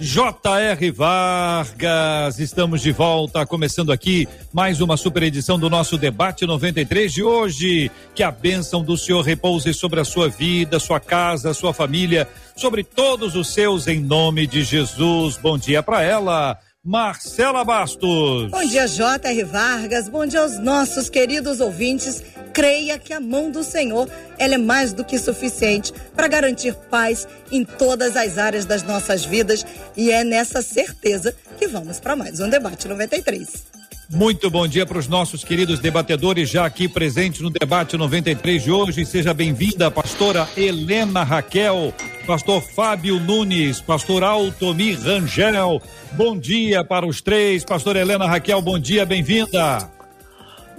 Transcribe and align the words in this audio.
J.R. 0.00 0.92
Vargas, 0.92 2.38
estamos 2.38 2.80
de 2.82 2.92
volta, 2.92 3.44
começando 3.44 3.90
aqui 3.90 4.28
mais 4.52 4.80
uma 4.80 4.96
super 4.96 5.24
edição 5.24 5.58
do 5.58 5.68
nosso 5.68 5.98
debate 5.98 6.46
93 6.46 7.12
de 7.12 7.24
hoje. 7.24 7.90
Que 8.14 8.22
a 8.22 8.30
bênção 8.30 8.84
do 8.84 8.96
Senhor 8.96 9.22
repouse 9.22 9.74
sobre 9.74 9.98
a 9.98 10.04
sua 10.04 10.28
vida, 10.28 10.78
sua 10.78 11.00
casa, 11.00 11.52
sua 11.52 11.74
família, 11.74 12.28
sobre 12.54 12.84
todos 12.84 13.34
os 13.34 13.52
seus, 13.52 13.88
em 13.88 13.98
nome 13.98 14.46
de 14.46 14.62
Jesus. 14.62 15.36
Bom 15.36 15.58
dia 15.58 15.82
para 15.82 16.00
ela. 16.00 16.56
Marcela 16.88 17.66
Bastos. 17.66 18.50
Bom 18.50 18.64
dia, 18.64 18.86
J.R. 18.88 19.44
Vargas. 19.44 20.08
Bom 20.08 20.24
dia 20.24 20.40
aos 20.40 20.58
nossos 20.58 21.10
queridos 21.10 21.60
ouvintes. 21.60 22.22
Creia 22.54 22.98
que 22.98 23.12
a 23.12 23.20
mão 23.20 23.50
do 23.50 23.62
Senhor 23.62 24.08
ela 24.38 24.54
é 24.54 24.58
mais 24.58 24.94
do 24.94 25.04
que 25.04 25.18
suficiente 25.18 25.92
para 26.16 26.26
garantir 26.26 26.74
paz 26.90 27.28
em 27.52 27.62
todas 27.62 28.16
as 28.16 28.38
áreas 28.38 28.64
das 28.64 28.82
nossas 28.84 29.22
vidas 29.22 29.66
e 29.94 30.10
é 30.10 30.24
nessa 30.24 30.62
certeza 30.62 31.36
que 31.58 31.68
vamos 31.68 32.00
para 32.00 32.16
mais 32.16 32.40
um 32.40 32.48
debate 32.48 32.88
93. 32.88 33.66
Muito 34.10 34.50
bom 34.50 34.66
dia 34.66 34.86
para 34.86 34.98
os 34.98 35.06
nossos 35.06 35.44
queridos 35.44 35.80
debatedores 35.80 36.48
já 36.48 36.64
aqui 36.64 36.88
presentes 36.88 37.42
no 37.42 37.50
debate 37.50 37.94
93 37.94 38.62
de 38.62 38.70
hoje. 38.70 39.04
Seja 39.04 39.34
bem-vinda, 39.34 39.90
pastora 39.90 40.48
Helena 40.56 41.22
Raquel, 41.22 41.92
pastor 42.26 42.62
Fábio 42.62 43.20
Nunes, 43.20 43.82
pastor 43.82 44.24
Altomir 44.24 44.98
Rangel. 44.98 45.82
Bom 46.12 46.38
dia 46.38 46.82
para 46.82 47.06
os 47.06 47.20
três. 47.20 47.64
Pastor 47.64 47.96
Helena 47.96 48.26
Raquel, 48.26 48.62
bom 48.62 48.78
dia, 48.78 49.04
bem-vinda. 49.04 49.90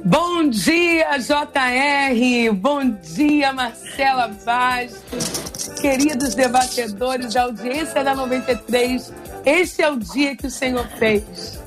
Bom 0.04 0.50
dia, 0.50 1.16
JR. 1.20 2.54
Bom 2.56 2.90
dia, 3.16 3.54
Marcela 3.54 4.30
Bastos. 4.44 5.70
Queridos 5.80 6.34
debatedores 6.34 7.36
da 7.36 7.44
audiência 7.44 8.04
da 8.04 8.16
93, 8.16 9.14
esse 9.46 9.84
é 9.84 9.90
o 9.90 9.98
dia 9.98 10.36
que 10.36 10.48
o 10.48 10.52
Senhor 10.52 10.88
fez. 10.98 11.60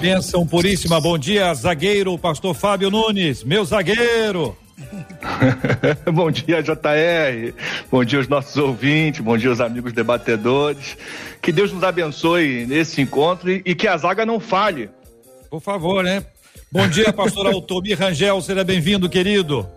Bênção 0.00 0.46
puríssima, 0.46 0.98
bom 0.98 1.18
dia, 1.18 1.52
zagueiro, 1.52 2.16
pastor 2.16 2.54
Fábio 2.54 2.90
Nunes, 2.90 3.44
meu 3.44 3.62
zagueiro. 3.66 4.56
bom 6.10 6.30
dia, 6.30 6.62
JR. 6.62 7.52
Bom 7.90 8.02
dia 8.02 8.18
aos 8.18 8.26
nossos 8.26 8.56
ouvintes, 8.56 9.20
bom 9.20 9.36
dia 9.36 9.50
aos 9.50 9.60
amigos 9.60 9.92
debatedores. 9.92 10.96
Que 11.42 11.52
Deus 11.52 11.70
nos 11.70 11.84
abençoe 11.84 12.64
nesse 12.66 13.02
encontro 13.02 13.50
e, 13.50 13.62
e 13.66 13.74
que 13.74 13.86
a 13.86 13.94
zaga 13.98 14.24
não 14.24 14.40
falhe. 14.40 14.88
Por 15.50 15.60
favor, 15.60 16.02
né? 16.02 16.24
Bom 16.72 16.88
dia, 16.88 17.12
pastor 17.12 17.48
Altomir 17.52 17.98
Rangel, 17.98 18.40
seja 18.40 18.64
bem-vindo, 18.64 19.06
querido. 19.06 19.68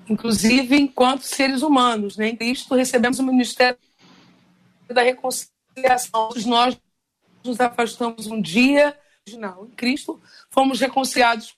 Inclusive, 0.09 0.78
enquanto 0.78 1.22
seres 1.22 1.62
humanos, 1.62 2.18
né? 2.18 2.29
em 2.29 2.35
Cristo 2.35 2.73
recebemos 2.73 3.19
o 3.19 3.23
ministério 3.23 3.78
da 4.94 5.02
reconciliação. 5.02 6.29
Nós 6.46 6.79
nos 7.44 7.59
afastamos 7.59 8.28
um 8.28 8.41
dia, 8.41 8.97
não, 9.38 9.66
em 9.66 9.72
Cristo 9.72 10.22
fomos 10.49 10.79
reconciliados 10.79 11.55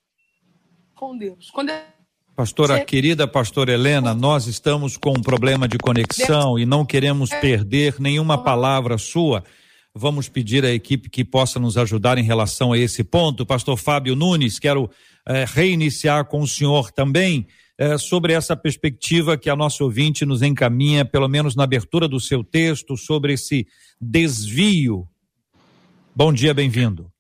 com 0.96 1.18
Deus. 1.18 1.50
Quando 1.52 1.70
é 1.70 1.94
Pastora 2.36 2.78
Você... 2.78 2.86
querida, 2.86 3.28
pastora 3.28 3.74
Helena, 3.74 4.16
nós 4.16 4.48
estamos 4.48 4.98
com 4.98 5.12
um 5.12 5.22
problema 5.22 5.68
de 5.68 5.78
conexão 5.78 6.58
e 6.58 6.66
não 6.66 6.84
queremos 6.84 7.30
perder 7.30 7.98
nenhuma 8.00 8.44
palavra 8.44 8.98
sua. 8.98 9.44
Vamos 9.94 10.28
pedir 10.30 10.66
à 10.66 10.72
equipe 10.72 11.12
que 11.12 11.24
possa 11.24 11.60
nos 11.60 11.78
ajudar 11.78 12.18
em 12.18 12.24
relação 12.24 12.74
a 12.74 12.78
esse 12.78 13.04
ponto. 13.04 13.46
Pastor 13.46 13.78
Fábio 13.78 14.16
Nunes, 14.16 14.58
quero 14.58 14.90
eh, 15.28 15.46
reiniciar 15.48 16.26
com 16.26 16.42
o 16.42 16.48
senhor 16.48 16.92
também 16.92 17.46
eh, 17.78 17.98
sobre 17.98 18.34
essa 18.34 18.56
perspectiva 18.56 19.38
que 19.38 19.50
a 19.50 19.56
nossa 19.56 19.84
ouvinte 19.84 20.26
nos 20.26 20.42
encaminha, 20.42 21.04
pelo 21.04 21.28
menos 21.28 21.56
na 21.56 21.64
abertura 21.64 22.08
do 22.08 22.20
seu 22.20 22.44
texto, 22.44 22.96
sobre 22.98 23.34
esse 23.34 23.68
desvio. 24.00 25.08
Bom 26.16 26.32
dia, 26.32 26.54
bem-vindo. 26.54 27.12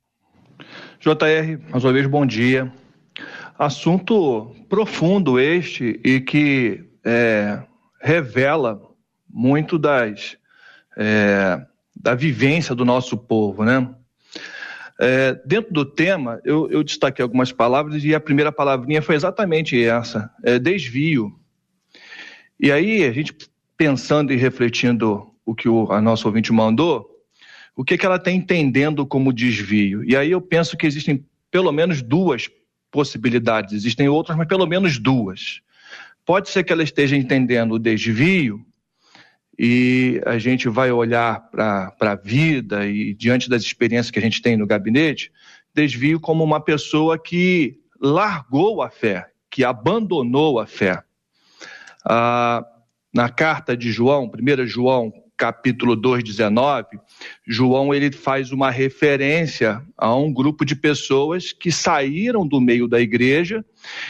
JR, 0.99 1.59
mais 1.69 1.83
uma 1.83 1.93
vez, 1.93 2.07
bom 2.07 2.25
dia. 2.25 2.71
Assunto 3.57 4.55
profundo 4.69 5.39
este 5.39 5.99
e 6.03 6.21
que 6.21 6.83
é, 7.03 7.61
revela 8.01 8.81
muito 9.29 9.77
das. 9.77 10.37
É, 10.95 11.65
da 11.95 12.15
vivência 12.15 12.75
do 12.75 12.83
nosso 12.83 13.17
povo, 13.17 13.63
né? 13.63 13.89
É, 15.03 15.33
dentro 15.45 15.73
do 15.73 15.83
tema, 15.83 16.39
eu, 16.45 16.71
eu, 16.71 16.81
destaquei 16.81 17.21
algumas 17.21 17.51
palavras 17.51 18.01
e 18.05 18.15
a 18.15 18.21
primeira 18.21 18.53
palavrinha 18.53 19.01
foi 19.01 19.15
exatamente 19.15 19.83
essa: 19.83 20.31
é, 20.41 20.57
desvio. 20.57 21.37
E 22.57 22.71
aí, 22.71 23.03
a 23.03 23.11
gente 23.11 23.35
pensando 23.75 24.31
e 24.31 24.37
refletindo 24.37 25.29
o 25.45 25.53
que 25.53 25.67
o, 25.67 25.91
a 25.91 26.01
nossa 26.01 26.25
ouvinte 26.25 26.53
mandou, 26.53 27.05
o 27.75 27.83
que, 27.83 27.97
que 27.97 28.05
ela 28.05 28.15
está 28.15 28.31
entendendo 28.31 29.05
como 29.05 29.33
desvio? 29.33 30.05
E 30.05 30.15
aí 30.15 30.31
eu 30.31 30.39
penso 30.39 30.77
que 30.77 30.87
existem 30.87 31.25
pelo 31.51 31.73
menos 31.73 32.01
duas 32.01 32.49
possibilidades, 32.89 33.73
existem 33.73 34.07
outras, 34.07 34.37
mas 34.37 34.47
pelo 34.47 34.65
menos 34.65 34.97
duas. 34.97 35.59
Pode 36.25 36.49
ser 36.49 36.63
que 36.63 36.71
ela 36.71 36.83
esteja 36.83 37.17
entendendo 37.17 37.73
o 37.73 37.79
desvio 37.79 38.65
e 39.57 40.21
a 40.25 40.37
gente 40.37 40.67
vai 40.67 40.91
olhar 40.91 41.49
para 41.51 41.93
a 41.99 42.15
vida 42.15 42.87
e 42.87 43.13
diante 43.13 43.49
das 43.49 43.61
experiências 43.61 44.11
que 44.11 44.19
a 44.19 44.21
gente 44.21 44.41
tem 44.41 44.57
no 44.57 44.65
gabinete, 44.65 45.31
desvio 45.73 46.19
como 46.19 46.43
uma 46.43 46.59
pessoa 46.59 47.17
que 47.17 47.79
largou 47.99 48.81
a 48.81 48.89
fé, 48.89 49.29
que 49.49 49.63
abandonou 49.63 50.59
a 50.59 50.65
fé. 50.65 51.03
Ah, 52.05 52.65
na 53.13 53.29
carta 53.29 53.77
de 53.77 53.91
João, 53.91 54.25
1 54.25 54.65
João, 54.65 55.13
capítulo 55.37 55.95
2, 55.95 56.23
19, 56.23 56.99
João 57.47 57.93
ele 57.93 58.11
faz 58.11 58.51
uma 58.51 58.71
referência 58.71 59.83
a 59.97 60.15
um 60.15 60.33
grupo 60.33 60.65
de 60.65 60.75
pessoas 60.75 61.51
que 61.51 61.71
saíram 61.71 62.47
do 62.47 62.59
meio 62.59 62.87
da 62.87 62.99
igreja 62.99 63.63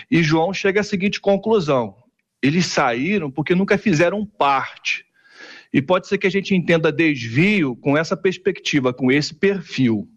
e 0.09 0.23
João 0.23 0.53
chega 0.53 0.81
à 0.81 0.83
seguinte 0.83 1.19
conclusão: 1.19 1.95
eles 2.41 2.65
saíram 2.67 3.29
porque 3.29 3.55
nunca 3.55 3.77
fizeram 3.77 4.25
parte 4.25 5.05
e 5.73 5.81
pode 5.81 6.07
ser 6.07 6.19
que 6.19 6.27
a 6.27 6.31
gente 6.31 6.53
entenda 6.53 6.91
desvio 6.91 7.75
com 7.75 7.97
essa 7.97 8.15
perspectiva, 8.15 8.93
com 8.93 9.11
esse 9.11 9.33
perfil. 9.33 10.07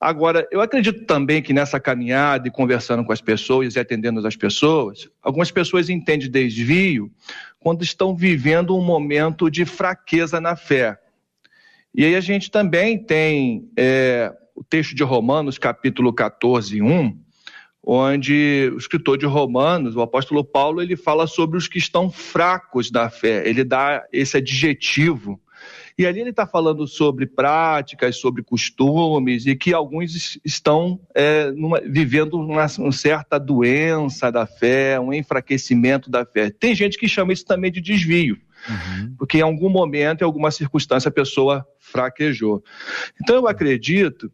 Agora, 0.00 0.46
eu 0.52 0.60
acredito 0.60 1.04
também 1.06 1.42
que 1.42 1.52
nessa 1.52 1.80
caminhada 1.80 2.46
e 2.46 2.50
conversando 2.50 3.04
com 3.04 3.12
as 3.12 3.20
pessoas 3.20 3.74
e 3.74 3.80
atendendo 3.80 4.24
as 4.26 4.36
pessoas, 4.36 5.08
algumas 5.22 5.50
pessoas 5.50 5.88
entendem 5.88 6.30
desvio 6.30 7.10
quando 7.58 7.82
estão 7.82 8.14
vivendo 8.14 8.76
um 8.76 8.84
momento 8.84 9.50
de 9.50 9.64
fraqueza 9.64 10.40
na 10.40 10.54
fé. 10.54 10.98
E 11.94 12.04
aí 12.04 12.14
a 12.14 12.20
gente 12.20 12.50
também 12.50 12.98
tem 12.98 13.68
é, 13.76 14.32
o 14.54 14.62
texto 14.62 14.94
de 14.94 15.02
Romanos, 15.02 15.58
capítulo 15.58 16.12
14, 16.12 16.80
1, 16.80 17.18
onde 17.90 18.70
o 18.74 18.76
escritor 18.76 19.16
de 19.16 19.24
Romanos, 19.24 19.96
o 19.96 20.02
apóstolo 20.02 20.44
Paulo, 20.44 20.82
ele 20.82 20.94
fala 20.94 21.26
sobre 21.26 21.56
os 21.56 21.66
que 21.66 21.78
estão 21.78 22.10
fracos 22.10 22.90
da 22.90 23.08
fé, 23.08 23.48
ele 23.48 23.64
dá 23.64 24.04
esse 24.12 24.36
adjetivo. 24.36 25.40
E 25.96 26.06
ali 26.06 26.20
ele 26.20 26.30
está 26.30 26.46
falando 26.46 26.86
sobre 26.86 27.26
práticas, 27.26 28.18
sobre 28.18 28.42
costumes, 28.42 29.46
e 29.46 29.56
que 29.56 29.72
alguns 29.72 30.38
estão 30.44 31.00
é, 31.14 31.50
numa, 31.50 31.80
vivendo 31.80 32.34
uma, 32.34 32.66
uma, 32.78 32.92
certa 32.92 33.38
doença 33.38 34.30
da 34.30 34.46
fé, 34.46 35.00
um 35.00 35.12
enfraquecimento 35.12 36.10
da 36.10 36.26
fé. 36.26 36.50
Tem 36.50 36.74
gente 36.74 36.98
que 36.98 37.08
chama 37.08 37.32
isso 37.32 37.46
também 37.46 37.72
de 37.72 37.80
desvio, 37.80 38.36
uhum. 38.68 39.14
porque 39.18 39.38
em 39.38 39.42
algum 39.42 39.70
momento, 39.70 40.20
em 40.20 40.24
alguma 40.24 40.50
circunstância, 40.50 41.08
a 41.08 41.12
pessoa 41.12 41.66
fraquejou. 41.78 42.62
Então 43.20 43.34
eu 43.34 43.48
acredito 43.48 44.30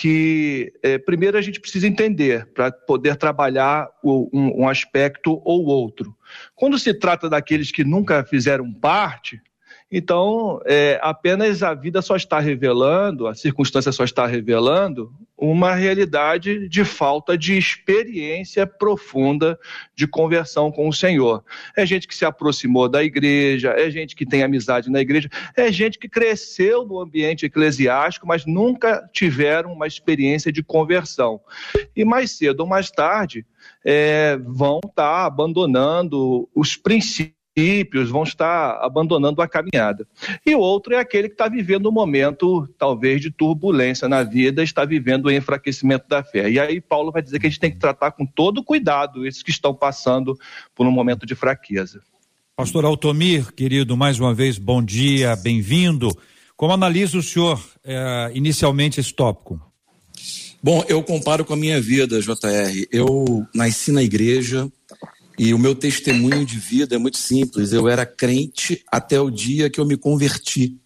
que 0.00 0.72
é, 0.82 0.96
primeiro 0.96 1.36
a 1.36 1.42
gente 1.42 1.60
precisa 1.60 1.86
entender 1.86 2.46
para 2.54 2.72
poder 2.72 3.16
trabalhar 3.16 3.86
o, 4.02 4.30
um, 4.32 4.62
um 4.62 4.66
aspecto 4.66 5.42
ou 5.44 5.66
outro. 5.66 6.16
Quando 6.56 6.78
se 6.78 6.94
trata 6.94 7.28
daqueles 7.28 7.70
que 7.70 7.84
nunca 7.84 8.24
fizeram 8.24 8.72
parte, 8.72 9.38
então, 9.92 10.60
é, 10.66 11.00
apenas 11.02 11.64
a 11.64 11.74
vida 11.74 12.00
só 12.00 12.14
está 12.14 12.38
revelando, 12.38 13.26
a 13.26 13.34
circunstância 13.34 13.90
só 13.90 14.04
está 14.04 14.24
revelando 14.24 15.12
uma 15.36 15.74
realidade 15.74 16.68
de 16.68 16.84
falta 16.84 17.36
de 17.36 17.58
experiência 17.58 18.66
profunda 18.68 19.58
de 19.92 20.06
conversão 20.06 20.70
com 20.70 20.88
o 20.88 20.92
Senhor. 20.92 21.42
É 21.76 21.84
gente 21.84 22.06
que 22.06 22.14
se 22.14 22.24
aproximou 22.24 22.88
da 22.88 23.02
igreja, 23.02 23.70
é 23.70 23.90
gente 23.90 24.14
que 24.14 24.24
tem 24.24 24.44
amizade 24.44 24.90
na 24.90 25.00
igreja, 25.00 25.28
é 25.56 25.72
gente 25.72 25.98
que 25.98 26.08
cresceu 26.08 26.86
no 26.86 27.00
ambiente 27.00 27.46
eclesiástico, 27.46 28.28
mas 28.28 28.46
nunca 28.46 29.08
tiveram 29.12 29.72
uma 29.72 29.88
experiência 29.88 30.52
de 30.52 30.62
conversão. 30.62 31.40
E 31.96 32.04
mais 32.04 32.30
cedo 32.30 32.60
ou 32.60 32.66
mais 32.66 32.92
tarde, 32.92 33.44
é, 33.84 34.36
vão 34.36 34.78
estar 34.78 34.92
tá 34.94 35.26
abandonando 35.26 36.48
os 36.54 36.76
princípios 36.76 37.39
princípios, 37.60 38.10
vão 38.10 38.22
estar 38.22 38.78
abandonando 38.82 39.42
a 39.42 39.48
caminhada. 39.48 40.06
E 40.44 40.54
o 40.54 40.58
outro 40.58 40.94
é 40.94 40.98
aquele 40.98 41.28
que 41.28 41.34
está 41.34 41.48
vivendo 41.48 41.88
um 41.88 41.92
momento, 41.92 42.68
talvez, 42.78 43.20
de 43.20 43.30
turbulência 43.30 44.08
na 44.08 44.22
vida, 44.22 44.62
está 44.62 44.84
vivendo 44.84 45.26
o 45.26 45.30
enfraquecimento 45.30 46.08
da 46.08 46.22
fé. 46.22 46.50
E 46.50 46.58
aí 46.58 46.80
Paulo 46.80 47.12
vai 47.12 47.22
dizer 47.22 47.38
que 47.38 47.46
a 47.46 47.50
gente 47.50 47.60
tem 47.60 47.70
que 47.70 47.78
tratar 47.78 48.12
com 48.12 48.24
todo 48.24 48.64
cuidado 48.64 49.26
esses 49.26 49.42
que 49.42 49.50
estão 49.50 49.74
passando 49.74 50.36
por 50.74 50.86
um 50.86 50.90
momento 50.90 51.26
de 51.26 51.34
fraqueza. 51.34 52.00
Pastor 52.56 52.84
Altomir, 52.84 53.52
querido, 53.52 53.96
mais 53.96 54.18
uma 54.18 54.34
vez, 54.34 54.58
bom 54.58 54.82
dia, 54.82 55.34
bem-vindo. 55.36 56.10
Como 56.56 56.72
analisa 56.72 57.16
o 57.16 57.22
senhor 57.22 57.62
é, 57.84 58.30
inicialmente 58.34 59.00
esse 59.00 59.14
tópico? 59.14 59.60
Bom, 60.62 60.84
eu 60.86 61.02
comparo 61.02 61.42
com 61.42 61.54
a 61.54 61.56
minha 61.56 61.80
vida, 61.80 62.20
JR. 62.20 62.86
Eu 62.92 63.46
nasci 63.54 63.92
na 63.92 64.02
igreja, 64.02 64.70
e 65.42 65.54
o 65.54 65.58
meu 65.58 65.74
testemunho 65.74 66.44
de 66.44 66.58
vida 66.58 66.96
é 66.96 66.98
muito 66.98 67.16
simples. 67.16 67.72
Eu 67.72 67.88
era 67.88 68.04
crente 68.04 68.84
até 68.92 69.18
o 69.18 69.30
dia 69.30 69.70
que 69.70 69.80
eu 69.80 69.86
me 69.86 69.96
converti. 69.96 70.76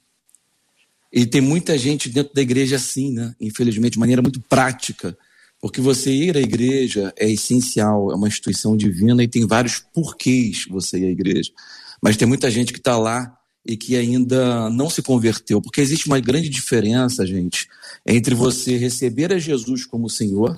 E 1.12 1.27
tem 1.27 1.41
muita 1.41 1.77
gente 1.77 2.09
dentro 2.09 2.33
da 2.33 2.41
igreja 2.41 2.77
assim, 2.77 3.11
né? 3.11 3.35
Infelizmente, 3.41 3.95
de 3.95 3.99
maneira 3.99 4.23
muito 4.23 4.41
prática. 4.43 5.19
Porque 5.61 5.81
você 5.81 6.12
ir 6.12 6.37
à 6.37 6.41
igreja 6.41 7.12
é 7.19 7.29
essencial, 7.29 8.12
é 8.12 8.15
uma 8.15 8.29
instituição 8.29 8.77
divina 8.77 9.25
e 9.25 9.27
tem 9.27 9.45
vários 9.45 9.81
porquês 9.93 10.67
você 10.71 11.01
ir 11.01 11.06
à 11.06 11.11
igreja. 11.11 11.51
Mas 12.01 12.17
tem 12.17 12.29
muita 12.29 12.49
gente 12.49 12.73
que 12.73 12.79
está 12.79 12.97
lá 12.97 13.37
e 13.67 13.77
que 13.77 13.97
ainda 13.97 14.71
não 14.71 14.89
se 14.89 15.03
converteu. 15.03 15.61
Porque 15.61 15.81
existe 15.81 16.06
uma 16.06 16.21
grande 16.21 16.49
diferença, 16.49 17.27
gente, 17.27 17.67
entre 18.06 18.37
você 18.37 18.77
receber 18.77 19.33
a 19.33 19.39
Jesus 19.41 19.85
como 19.85 20.09
Senhor 20.09 20.56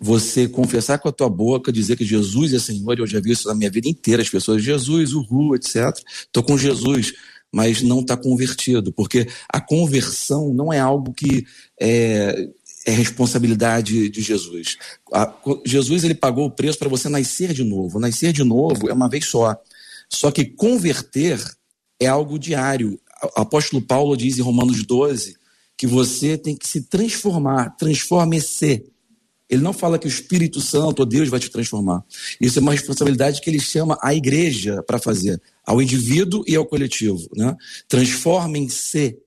você 0.00 0.48
confessar 0.48 0.98
com 0.98 1.08
a 1.08 1.12
tua 1.12 1.28
boca, 1.28 1.72
dizer 1.72 1.96
que 1.96 2.04
Jesus 2.04 2.52
é 2.52 2.58
Senhor, 2.58 2.98
eu 2.98 3.06
já 3.06 3.20
vi 3.20 3.32
isso 3.32 3.48
na 3.48 3.54
minha 3.54 3.70
vida 3.70 3.88
inteira, 3.88 4.22
as 4.22 4.28
pessoas, 4.28 4.62
Jesus, 4.62 5.12
uhul, 5.12 5.56
etc. 5.56 5.92
Estou 6.26 6.42
com 6.42 6.56
Jesus, 6.56 7.12
mas 7.52 7.82
não 7.82 8.00
está 8.00 8.16
convertido, 8.16 8.92
porque 8.92 9.26
a 9.48 9.60
conversão 9.60 10.52
não 10.52 10.72
é 10.72 10.78
algo 10.78 11.12
que 11.12 11.46
é, 11.80 12.48
é 12.86 12.90
responsabilidade 12.92 14.08
de 14.08 14.22
Jesus. 14.22 14.76
A, 15.12 15.34
Jesus 15.66 16.04
ele 16.04 16.14
pagou 16.14 16.46
o 16.46 16.50
preço 16.50 16.78
para 16.78 16.88
você 16.88 17.08
nascer 17.08 17.52
de 17.52 17.64
novo. 17.64 17.98
Nascer 17.98 18.32
de 18.32 18.44
novo 18.44 18.88
é 18.88 18.92
uma 18.92 19.08
vez 19.08 19.26
só. 19.26 19.56
Só 20.08 20.30
que 20.30 20.44
converter 20.44 21.42
é 22.00 22.06
algo 22.06 22.38
diário. 22.38 23.00
O 23.36 23.40
apóstolo 23.40 23.82
Paulo 23.82 24.16
diz 24.16 24.38
em 24.38 24.42
Romanos 24.42 24.84
12 24.84 25.36
que 25.76 25.86
você 25.86 26.36
tem 26.36 26.56
que 26.56 26.66
se 26.66 26.82
transformar, 26.82 27.76
transforme-se 27.76 28.84
ele 29.48 29.62
não 29.62 29.72
fala 29.72 29.98
que 29.98 30.06
o 30.06 30.08
Espírito 30.08 30.60
Santo, 30.60 31.00
ou 31.00 31.06
Deus, 31.06 31.28
vai 31.28 31.40
te 31.40 31.50
transformar. 31.50 32.04
Isso 32.40 32.58
é 32.58 32.62
uma 32.62 32.72
responsabilidade 32.72 33.40
que 33.40 33.48
ele 33.48 33.60
chama 33.60 33.98
a 34.02 34.14
igreja 34.14 34.82
para 34.82 34.98
fazer, 34.98 35.40
ao 35.64 35.80
indivíduo 35.80 36.44
e 36.46 36.54
ao 36.54 36.66
coletivo. 36.66 37.28
Né? 37.34 37.56
Transformem-se 37.88 39.18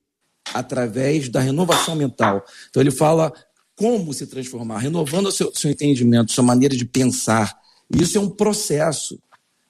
através 0.53 1.29
da 1.29 1.39
renovação 1.39 1.95
mental. 1.95 2.43
Então 2.69 2.81
ele 2.81 2.91
fala 2.91 3.33
como 3.75 4.13
se 4.13 4.27
transformar, 4.27 4.77
renovando 4.77 5.27
o 5.27 5.31
seu, 5.31 5.51
seu 5.55 5.71
entendimento, 5.71 6.31
sua 6.31 6.43
maneira 6.43 6.75
de 6.75 6.85
pensar. 6.85 7.57
Isso 7.89 8.17
é 8.17 8.21
um 8.21 8.29
processo. 8.29 9.19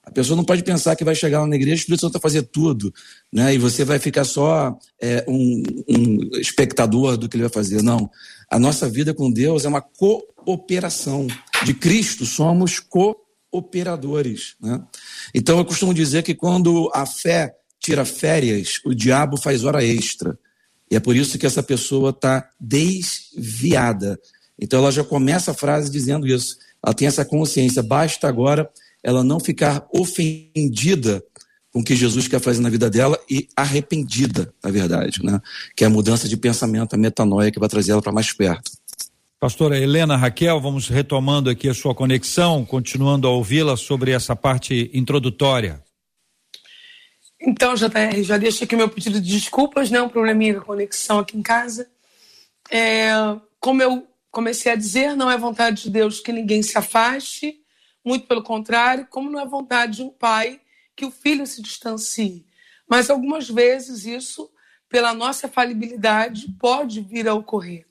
A 0.04 0.10
pessoa 0.10 0.36
não 0.36 0.44
pode 0.44 0.64
pensar 0.64 0.96
que 0.96 1.04
vai 1.04 1.14
chegar 1.14 1.40
lá 1.40 1.46
na 1.46 1.54
igreja 1.54 1.74
e 1.74 1.78
o 1.78 1.82
Espírito 1.82 2.00
Santo 2.00 2.14
vai 2.14 2.22
fazer 2.22 2.42
tudo, 2.42 2.92
né? 3.32 3.54
E 3.54 3.58
você 3.58 3.84
vai 3.84 4.00
ficar 4.00 4.24
só 4.24 4.76
é, 5.00 5.24
um, 5.28 5.62
um, 5.88 6.38
espectador 6.38 7.16
do 7.16 7.28
que 7.28 7.36
ele 7.36 7.44
vai 7.44 7.52
fazer. 7.52 7.82
Não. 7.82 8.10
A 8.50 8.58
nossa 8.58 8.88
vida 8.88 9.14
com 9.14 9.30
Deus 9.30 9.64
é 9.64 9.68
uma 9.68 9.80
cooperação. 9.80 11.28
De 11.64 11.72
Cristo 11.72 12.26
somos 12.26 12.80
cooperadores. 12.80 14.56
Né? 14.60 14.82
Então 15.32 15.58
eu 15.58 15.64
costumo 15.64 15.94
dizer 15.94 16.24
que 16.24 16.34
quando 16.34 16.90
a 16.92 17.06
fé 17.06 17.54
tira 17.78 18.04
férias, 18.04 18.80
o 18.84 18.92
diabo 18.94 19.36
faz 19.36 19.64
hora 19.64 19.84
extra. 19.84 20.36
E 20.90 20.96
é 20.96 21.00
por 21.00 21.14
isso 21.14 21.38
que 21.38 21.46
essa 21.46 21.62
pessoa 21.62 22.10
está 22.10 22.50
desviada. 22.60 24.20
Então 24.58 24.80
ela 24.80 24.90
já 24.90 25.04
começa 25.04 25.52
a 25.52 25.54
frase 25.54 25.88
dizendo 25.88 26.26
isso. 26.26 26.56
Ela 26.84 26.92
tem 26.92 27.06
essa 27.06 27.24
consciência. 27.24 27.82
Basta 27.84 28.26
agora 28.26 28.68
ela 29.02 29.24
não 29.24 29.40
ficar 29.40 29.86
ofendida 29.92 31.22
com 31.72 31.80
o 31.80 31.84
que 31.84 31.96
Jesus 31.96 32.28
quer 32.28 32.40
fazer 32.40 32.60
na 32.60 32.68
vida 32.68 32.90
dela 32.90 33.18
e 33.28 33.48
arrependida, 33.56 34.52
na 34.62 34.70
verdade, 34.70 35.24
né? 35.24 35.40
Que 35.74 35.84
é 35.84 35.86
a 35.86 35.90
mudança 35.90 36.28
de 36.28 36.36
pensamento, 36.36 36.94
a 36.94 36.98
metanoia 36.98 37.50
que 37.50 37.58
vai 37.58 37.68
trazer 37.68 37.92
ela 37.92 38.02
para 38.02 38.12
mais 38.12 38.32
perto. 38.32 38.70
Pastora 39.40 39.78
Helena 39.78 40.16
Raquel, 40.16 40.60
vamos 40.60 40.88
retomando 40.88 41.50
aqui 41.50 41.68
a 41.68 41.74
sua 41.74 41.94
conexão, 41.94 42.64
continuando 42.64 43.26
a 43.26 43.30
ouvi-la 43.30 43.76
sobre 43.76 44.12
essa 44.12 44.36
parte 44.36 44.90
introdutória. 44.92 45.82
Então, 47.40 47.74
JR, 47.74 48.22
já 48.22 48.38
deixo 48.38 48.62
aqui 48.62 48.76
meu 48.76 48.88
pedido 48.88 49.20
de 49.20 49.32
desculpas, 49.32 49.90
né? 49.90 50.00
Um 50.00 50.08
probleminha 50.08 50.54
com 50.54 50.60
a 50.60 50.64
conexão 50.64 51.18
aqui 51.18 51.36
em 51.36 51.42
casa. 51.42 51.88
é, 52.70 53.10
como 53.58 53.82
eu 53.82 54.06
comecei 54.30 54.72
a 54.72 54.76
dizer, 54.76 55.16
não 55.16 55.30
é 55.30 55.36
vontade 55.36 55.84
de 55.84 55.90
Deus 55.90 56.20
que 56.20 56.32
ninguém 56.32 56.62
se 56.62 56.76
afaste, 56.78 57.61
muito 58.04 58.26
pelo 58.26 58.42
contrário, 58.42 59.06
como 59.08 59.30
não 59.30 59.40
é 59.40 59.46
vontade 59.46 59.96
de 59.96 60.02
um 60.02 60.10
pai 60.10 60.60
que 60.96 61.04
o 61.04 61.10
filho 61.10 61.46
se 61.46 61.62
distancie. 61.62 62.44
Mas 62.88 63.08
algumas 63.08 63.48
vezes 63.48 64.04
isso, 64.04 64.50
pela 64.88 65.14
nossa 65.14 65.48
falibilidade, 65.48 66.48
pode 66.58 67.00
vir 67.00 67.28
a 67.28 67.34
ocorrer. 67.34 67.86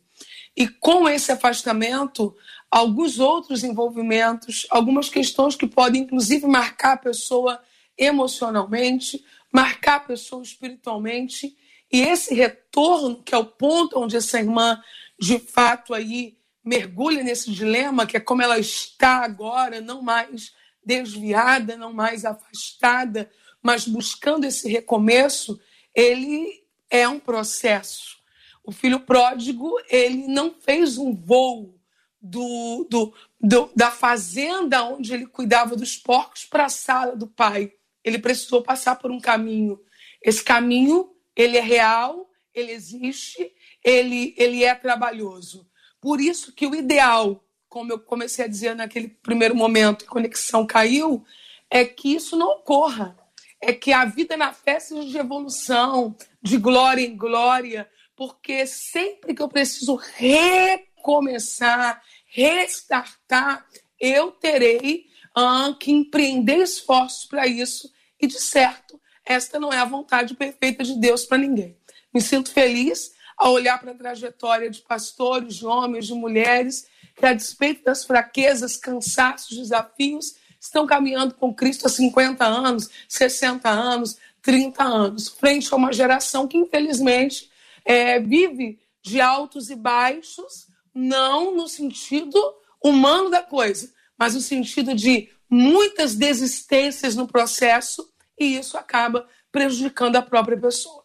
E 0.55 0.67
com 0.67 1.07
esse 1.07 1.31
afastamento, 1.31 2.35
alguns 2.69 3.19
outros 3.19 3.63
envolvimentos, 3.63 4.67
algumas 4.69 5.09
questões 5.09 5.55
que 5.55 5.67
podem, 5.67 6.03
inclusive, 6.03 6.45
marcar 6.45 6.93
a 6.93 6.97
pessoa 6.97 7.61
emocionalmente, 7.97 9.23
marcar 9.51 9.95
a 9.95 10.01
pessoa 10.01 10.43
espiritualmente. 10.43 11.55
E 11.91 12.01
esse 12.01 12.33
retorno, 12.33 13.21
que 13.23 13.33
é 13.33 13.37
o 13.37 13.45
ponto 13.45 13.99
onde 13.99 14.17
essa 14.17 14.39
irmã, 14.39 14.81
de 15.19 15.39
fato, 15.39 15.93
aí 15.93 16.37
mergulha 16.63 17.23
nesse 17.23 17.51
dilema, 17.51 18.05
que 18.05 18.17
é 18.17 18.19
como 18.19 18.41
ela 18.41 18.59
está 18.59 19.23
agora, 19.23 19.81
não 19.81 20.01
mais 20.01 20.53
desviada, 20.83 21.75
não 21.77 21.93
mais 21.93 22.25
afastada, 22.25 23.29
mas 23.61 23.87
buscando 23.87 24.45
esse 24.45 24.69
recomeço, 24.69 25.59
ele 25.93 26.63
é 26.89 27.07
um 27.07 27.19
processo. 27.19 28.17
O 28.63 28.71
filho 28.71 28.99
pródigo, 28.99 29.75
ele 29.89 30.27
não 30.27 30.53
fez 30.53 30.97
um 30.97 31.15
voo 31.15 31.79
do, 32.21 32.87
do, 32.89 33.13
do 33.39 33.71
da 33.75 33.89
fazenda 33.89 34.83
onde 34.83 35.13
ele 35.13 35.25
cuidava 35.25 35.75
dos 35.75 35.97
porcos 35.97 36.45
para 36.45 36.65
a 36.65 36.69
sala 36.69 37.15
do 37.15 37.27
pai. 37.27 37.73
Ele 38.03 38.19
precisou 38.19 38.61
passar 38.61 38.95
por 38.97 39.11
um 39.11 39.19
caminho. 39.19 39.79
Esse 40.21 40.43
caminho, 40.43 41.11
ele 41.35 41.57
é 41.57 41.61
real, 41.61 42.29
ele 42.53 42.71
existe, 42.71 43.51
ele, 43.83 44.35
ele 44.37 44.63
é 44.63 44.75
trabalhoso. 44.75 45.67
Por 46.01 46.19
isso 46.19 46.51
que 46.51 46.65
o 46.65 46.73
ideal, 46.73 47.45
como 47.69 47.93
eu 47.93 47.99
comecei 47.99 48.43
a 48.43 48.47
dizer 48.47 48.75
naquele 48.75 49.07
primeiro 49.07 49.55
momento, 49.55 50.03
a 50.03 50.09
conexão 50.09 50.65
caiu, 50.65 51.23
é 51.69 51.85
que 51.85 52.15
isso 52.15 52.35
não 52.35 52.47
ocorra. 52.47 53.15
É 53.61 53.71
que 53.71 53.93
a 53.93 54.03
vida 54.05 54.35
na 54.35 54.51
fé 54.51 54.79
seja 54.79 55.07
de 55.07 55.17
evolução, 55.17 56.15
de 56.41 56.57
glória 56.57 57.05
em 57.05 57.15
glória, 57.15 57.87
porque 58.15 58.65
sempre 58.65 59.35
que 59.35 59.41
eu 59.41 59.47
preciso 59.47 59.95
recomeçar, 59.95 62.01
restartar, 62.25 63.67
eu 63.99 64.31
terei 64.31 65.05
uh, 65.37 65.75
que 65.75 65.91
empreender 65.91 66.57
esforços 66.57 67.25
para 67.25 67.45
isso. 67.45 67.91
E, 68.19 68.25
de 68.25 68.39
certo, 68.39 68.99
esta 69.23 69.59
não 69.59 69.71
é 69.71 69.77
a 69.77 69.85
vontade 69.85 70.33
perfeita 70.33 70.83
de 70.83 70.99
Deus 70.99 71.25
para 71.25 71.37
ninguém. 71.37 71.77
Me 72.11 72.19
sinto 72.19 72.51
feliz 72.51 73.11
a 73.41 73.49
olhar 73.49 73.79
para 73.79 73.91
a 73.91 73.95
trajetória 73.95 74.69
de 74.69 74.81
pastores, 74.81 75.55
de 75.55 75.65
homens, 75.65 76.05
de 76.05 76.13
mulheres, 76.13 76.85
que, 77.15 77.25
a 77.25 77.33
despeito 77.33 77.83
das 77.83 78.05
fraquezas, 78.05 78.77
cansaços, 78.77 79.57
desafios, 79.57 80.35
estão 80.59 80.85
caminhando 80.85 81.33
com 81.33 81.51
Cristo 81.51 81.87
há 81.87 81.89
50 81.89 82.45
anos, 82.45 82.87
60 83.09 83.67
anos, 83.67 84.17
30 84.43 84.83
anos, 84.83 85.27
frente 85.27 85.73
a 85.73 85.75
uma 85.75 85.91
geração 85.91 86.47
que, 86.47 86.55
infelizmente, 86.55 87.49
é, 87.83 88.19
vive 88.19 88.79
de 89.01 89.19
altos 89.19 89.71
e 89.71 89.75
baixos, 89.75 90.67
não 90.93 91.55
no 91.55 91.67
sentido 91.67 92.39
humano 92.79 93.31
da 93.31 93.41
coisa, 93.41 93.91
mas 94.15 94.35
no 94.35 94.41
sentido 94.41 94.93
de 94.93 95.29
muitas 95.49 96.13
desistências 96.13 97.15
no 97.15 97.27
processo, 97.27 98.07
e 98.39 98.55
isso 98.55 98.77
acaba 98.77 99.27
prejudicando 99.51 100.17
a 100.17 100.21
própria 100.21 100.59
pessoa. 100.59 101.00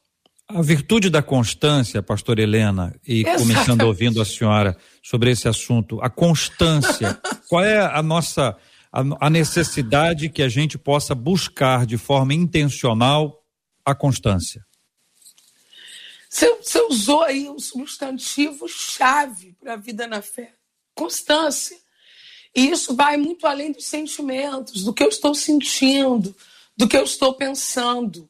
A 0.49 0.63
virtude 0.63 1.11
da 1.11 1.23
constância, 1.23 2.01
pastor 2.01 2.39
Helena, 2.39 2.95
e 3.05 3.25
começando 3.25 3.83
ouvindo 3.83 4.23
a 4.23 4.25
senhora 4.25 4.77
sobre 5.03 5.33
esse 5.33 5.49
assunto, 5.49 6.01
a 6.01 6.09
constância, 6.09 7.21
qual 7.49 7.65
é 7.65 7.81
a 7.81 8.01
nossa 8.01 8.57
a, 8.93 9.27
a 9.27 9.29
necessidade 9.29 10.29
que 10.29 10.43
a 10.43 10.49
gente 10.49 10.79
possa 10.79 11.17
buscar 11.17 11.85
de 11.85 11.99
forma 11.99 12.33
intencional 12.33 13.43
a 13.85 13.93
constância? 13.93 14.65
Você, 16.31 16.49
você 16.55 16.81
usou 16.83 17.23
aí 17.23 17.49
um 17.49 17.59
substantivo 17.59 18.69
chave 18.69 19.57
para 19.59 19.73
a 19.73 19.77
vida 19.77 20.07
na 20.07 20.23
fé, 20.23 20.53
constância. 20.95 21.77
E 22.55 22.71
isso 22.71 22.95
vai 22.95 23.17
muito 23.17 23.49
além 23.49 23.73
dos 23.73 23.87
sentimentos, 23.87 24.85
do 24.85 24.95
que 24.95 25.03
eu 25.03 25.09
estou 25.09 25.35
sentindo, 25.35 26.37
do 26.77 26.87
que 26.87 26.97
eu 26.97 27.03
estou 27.03 27.35
pensando. 27.35 28.29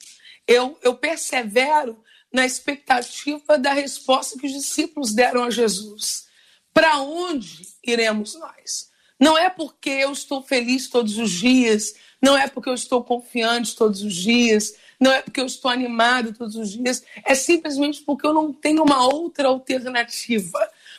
Eu, 0.48 0.78
eu 0.82 0.94
persevero 0.94 2.05
na 2.36 2.44
expectativa 2.44 3.56
da 3.56 3.72
resposta 3.72 4.38
que 4.38 4.46
os 4.46 4.52
discípulos 4.52 5.14
deram 5.14 5.42
a 5.42 5.50
Jesus. 5.50 6.26
Para 6.74 6.98
onde 6.98 7.66
iremos 7.82 8.34
nós? 8.34 8.90
Não 9.18 9.38
é 9.38 9.48
porque 9.48 9.88
eu 9.88 10.12
estou 10.12 10.42
feliz 10.42 10.86
todos 10.86 11.16
os 11.16 11.30
dias, 11.30 11.94
não 12.20 12.36
é 12.36 12.46
porque 12.46 12.68
eu 12.68 12.74
estou 12.74 13.02
confiante 13.02 13.74
todos 13.74 14.02
os 14.02 14.14
dias, 14.14 14.74
não 15.00 15.10
é 15.10 15.22
porque 15.22 15.40
eu 15.40 15.46
estou 15.46 15.70
animado 15.70 16.34
todos 16.34 16.56
os 16.56 16.72
dias, 16.72 17.02
é 17.24 17.34
simplesmente 17.34 18.02
porque 18.02 18.26
eu 18.26 18.34
não 18.34 18.52
tenho 18.52 18.82
uma 18.82 19.06
outra 19.06 19.48
alternativa. 19.48 20.58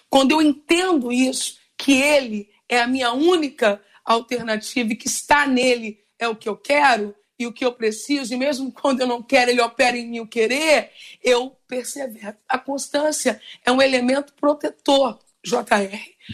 Quando 0.09 0.31
eu 0.31 0.41
entendo 0.41 1.11
isso, 1.11 1.59
que 1.77 2.01
Ele 2.01 2.49
é 2.67 2.79
a 2.81 2.87
minha 2.87 3.13
única 3.13 3.79
alternativa 4.03 4.91
e 4.91 4.95
que 4.95 5.07
está 5.07 5.45
nele 5.45 6.03
é 6.17 6.27
o 6.27 6.35
que 6.35 6.49
eu 6.49 6.57
quero, 6.57 7.13
e 7.39 7.45
o 7.45 7.53
que 7.53 7.63
eu 7.63 7.71
preciso, 7.71 8.33
e 8.33 8.37
mesmo 8.37 8.71
quando 8.71 9.01
eu 9.01 9.07
não 9.07 9.21
quero, 9.21 9.51
ele 9.51 9.61
opera 9.61 9.95
em 9.95 10.07
mim 10.07 10.19
o 10.19 10.27
querer, 10.27 10.91
eu 11.23 11.55
persevero. 11.67 12.35
A 12.47 12.57
constância 12.57 13.39
é 13.63 13.71
um 13.71 13.81
elemento 13.81 14.33
protetor, 14.33 15.19
JR. 15.45 15.55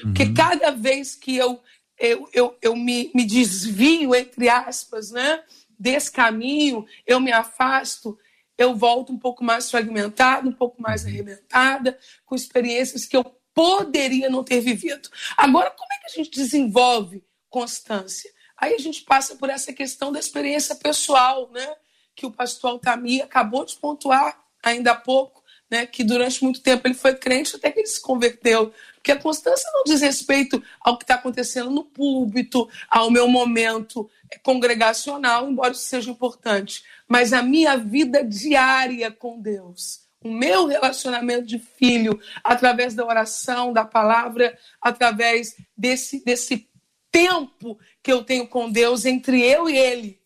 Uhum. 0.04 0.14
Porque 0.14 0.32
cada 0.34 0.72
vez 0.72 1.16
que 1.16 1.36
eu, 1.36 1.62
eu, 2.00 2.30
eu, 2.34 2.58
eu 2.62 2.76
me, 2.76 3.12
me 3.14 3.26
desvio, 3.26 4.16
entre 4.16 4.48
aspas, 4.48 5.12
né, 5.12 5.44
desse 5.78 6.12
caminho, 6.12 6.86
eu 7.06 7.20
me 7.20 7.32
afasto, 7.32 8.18
eu 8.58 8.76
volto 8.76 9.12
um 9.12 9.20
pouco 9.20 9.44
mais 9.44 9.70
fragmentada, 9.70 10.48
um 10.48 10.54
pouco 10.54 10.82
mais 10.82 11.04
uhum. 11.04 11.10
arrebentada, 11.10 11.98
com 12.26 12.36
experiências 12.36 13.06
que 13.06 13.18
eu 13.18 13.26
poderia 13.54 14.30
não 14.30 14.44
ter 14.44 14.62
vivido. 14.62 15.10
Agora, 15.38 15.70
como 15.72 15.92
é 15.94 15.98
que 16.00 16.06
a 16.06 16.24
gente 16.24 16.32
desenvolve 16.32 17.24
constância? 17.50 18.32
Aí 18.64 18.76
a 18.76 18.80
gente 18.80 19.02
passa 19.02 19.36
por 19.36 19.50
essa 19.50 19.74
questão 19.74 20.10
da 20.10 20.18
experiência 20.18 20.74
pessoal, 20.74 21.50
né? 21.52 21.76
Que 22.16 22.26
o 22.26 22.32
pastor 22.32 22.72
Altamir 22.72 23.22
acabou 23.22 23.66
de 23.66 23.76
pontuar 23.76 24.42
ainda 24.64 24.92
há 24.92 24.96
pouco, 24.96 25.44
né? 25.70 25.86
Que 25.86 26.02
durante 26.02 26.42
muito 26.42 26.62
tempo 26.62 26.88
ele 26.88 26.94
foi 26.94 27.14
crente 27.14 27.58
até 27.58 27.70
que 27.70 27.82
ele 27.82 27.88
se 27.88 28.00
converteu. 28.00 28.74
Porque 28.94 29.12
a 29.12 29.20
constância 29.20 29.70
não 29.74 29.84
diz 29.84 30.00
respeito 30.00 30.64
ao 30.80 30.98
que 30.98 31.04
está 31.04 31.16
acontecendo 31.16 31.70
no 31.70 31.84
púlpito, 31.84 32.70
ao 32.90 33.12
meu 33.12 33.28
momento 33.28 34.10
congregacional, 34.42 35.50
embora 35.50 35.74
isso 35.74 35.84
seja 35.84 36.10
importante, 36.10 36.86
mas 37.06 37.34
a 37.34 37.44
minha 37.44 37.76
vida 37.76 38.24
diária 38.24 39.12
com 39.12 39.42
Deus 39.42 40.02
o 40.24 40.32
meu 40.32 40.68
relacionamento 40.68 41.46
de 41.46 41.60
filho 41.60 42.18
através 42.42 42.96
da 42.96 43.06
oração, 43.06 43.74
da 43.74 43.84
palavra, 43.84 44.58
através 44.82 45.54
desse, 45.78 46.24
desse 46.24 46.70
tempo 47.14 47.78
que 48.02 48.12
eu 48.12 48.24
tenho 48.24 48.48
com 48.48 48.72
Deus 48.72 49.06
entre 49.06 49.40
eu 49.40 49.70
e 49.70 49.78
Ele, 49.78 50.18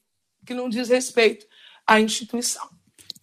que 0.46 0.53
não 0.53 0.70
diz 0.70 0.88
respeito 0.88 1.46
à 1.86 2.00
instituição. 2.00 2.65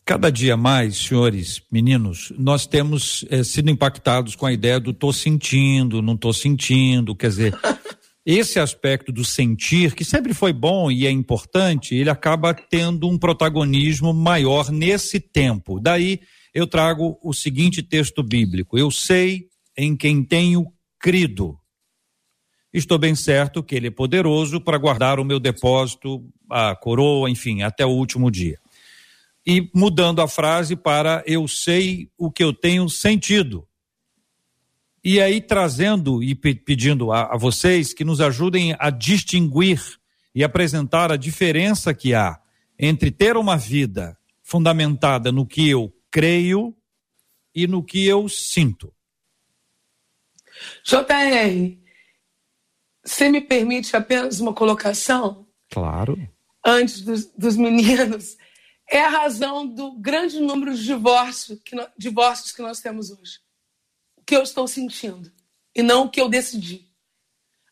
Cada 0.04 0.30
dia 0.30 0.54
mais, 0.54 0.98
senhores, 0.98 1.62
meninos, 1.72 2.30
nós 2.38 2.66
temos 2.66 3.24
é, 3.30 3.42
sido 3.42 3.70
impactados 3.70 4.36
com 4.36 4.44
a 4.44 4.52
ideia 4.52 4.78
do 4.78 4.92
tô 4.92 5.10
sentindo, 5.14 6.02
não 6.02 6.14
tô 6.14 6.30
sentindo, 6.30 7.16
quer 7.16 7.28
dizer, 7.28 7.58
esse 8.24 8.60
aspecto 8.60 9.10
do 9.10 9.24
sentir, 9.24 9.94
que 9.94 10.04
sempre 10.04 10.34
foi 10.34 10.52
bom 10.52 10.90
e 10.90 11.06
é 11.06 11.10
importante, 11.10 11.94
ele 11.94 12.10
acaba 12.10 12.52
tendo 12.52 13.08
um 13.08 13.16
protagonismo 13.16 14.12
maior 14.12 14.70
nesse 14.70 15.18
tempo. 15.18 15.80
Daí 15.80 16.20
eu 16.52 16.66
trago 16.66 17.18
o 17.22 17.32
seguinte 17.32 17.82
texto 17.82 18.22
bíblico: 18.22 18.78
Eu 18.78 18.90
sei 18.90 19.46
em 19.76 19.96
quem 19.96 20.22
tenho 20.22 20.66
crido 21.00 21.58
estou 22.78 22.98
bem 22.98 23.14
certo 23.14 23.62
que 23.62 23.76
ele 23.76 23.86
é 23.86 23.90
poderoso 23.90 24.60
para 24.60 24.76
guardar 24.76 25.20
o 25.20 25.24
meu 25.24 25.38
depósito, 25.38 26.28
a 26.50 26.74
coroa, 26.74 27.30
enfim, 27.30 27.62
até 27.62 27.86
o 27.86 27.90
último 27.90 28.30
dia. 28.30 28.58
E 29.46 29.70
mudando 29.72 30.20
a 30.20 30.26
frase 30.26 30.74
para 30.74 31.22
eu 31.26 31.46
sei 31.46 32.10
o 32.18 32.30
que 32.30 32.42
eu 32.42 32.52
tenho 32.52 32.88
sentido. 32.88 33.66
E 35.04 35.20
aí 35.20 35.40
trazendo 35.40 36.22
e 36.22 36.34
pedindo 36.34 37.12
a, 37.12 37.34
a 37.34 37.36
vocês 37.36 37.92
que 37.92 38.04
nos 38.04 38.20
ajudem 38.20 38.74
a 38.78 38.90
distinguir 38.90 39.80
e 40.34 40.42
apresentar 40.42 41.12
a 41.12 41.16
diferença 41.16 41.94
que 41.94 42.12
há 42.14 42.40
entre 42.78 43.10
ter 43.10 43.36
uma 43.36 43.56
vida 43.56 44.18
fundamentada 44.42 45.30
no 45.30 45.46
que 45.46 45.68
eu 45.68 45.94
creio 46.10 46.74
e 47.54 47.66
no 47.66 47.84
que 47.84 48.04
eu 48.04 48.28
sinto. 48.28 48.92
JR, 50.84 51.83
você 53.04 53.28
me 53.28 53.40
permite 53.40 53.96
apenas 53.96 54.40
uma 54.40 54.54
colocação? 54.54 55.46
Claro. 55.70 56.16
Antes 56.64 57.02
dos, 57.02 57.26
dos 57.26 57.56
meninos. 57.56 58.36
É 58.90 59.00
a 59.00 59.08
razão 59.08 59.66
do 59.66 59.92
grande 59.92 60.40
número 60.40 60.74
de 60.74 60.84
divórcios 60.84 61.58
que, 61.64 61.74
divórcios 61.96 62.52
que 62.52 62.62
nós 62.62 62.80
temos 62.80 63.10
hoje. 63.10 63.40
que 64.26 64.36
eu 64.36 64.42
estou 64.42 64.66
sentindo 64.66 65.32
e 65.74 65.82
não 65.82 66.04
o 66.04 66.10
que 66.10 66.20
eu 66.20 66.28
decidi. 66.28 66.88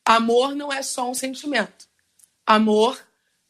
Amor 0.05 0.55
não 0.55 0.73
é 0.73 0.83
só 0.83 1.09
um 1.09 1.15
sentimento. 1.15 1.87
Amor 2.47 3.01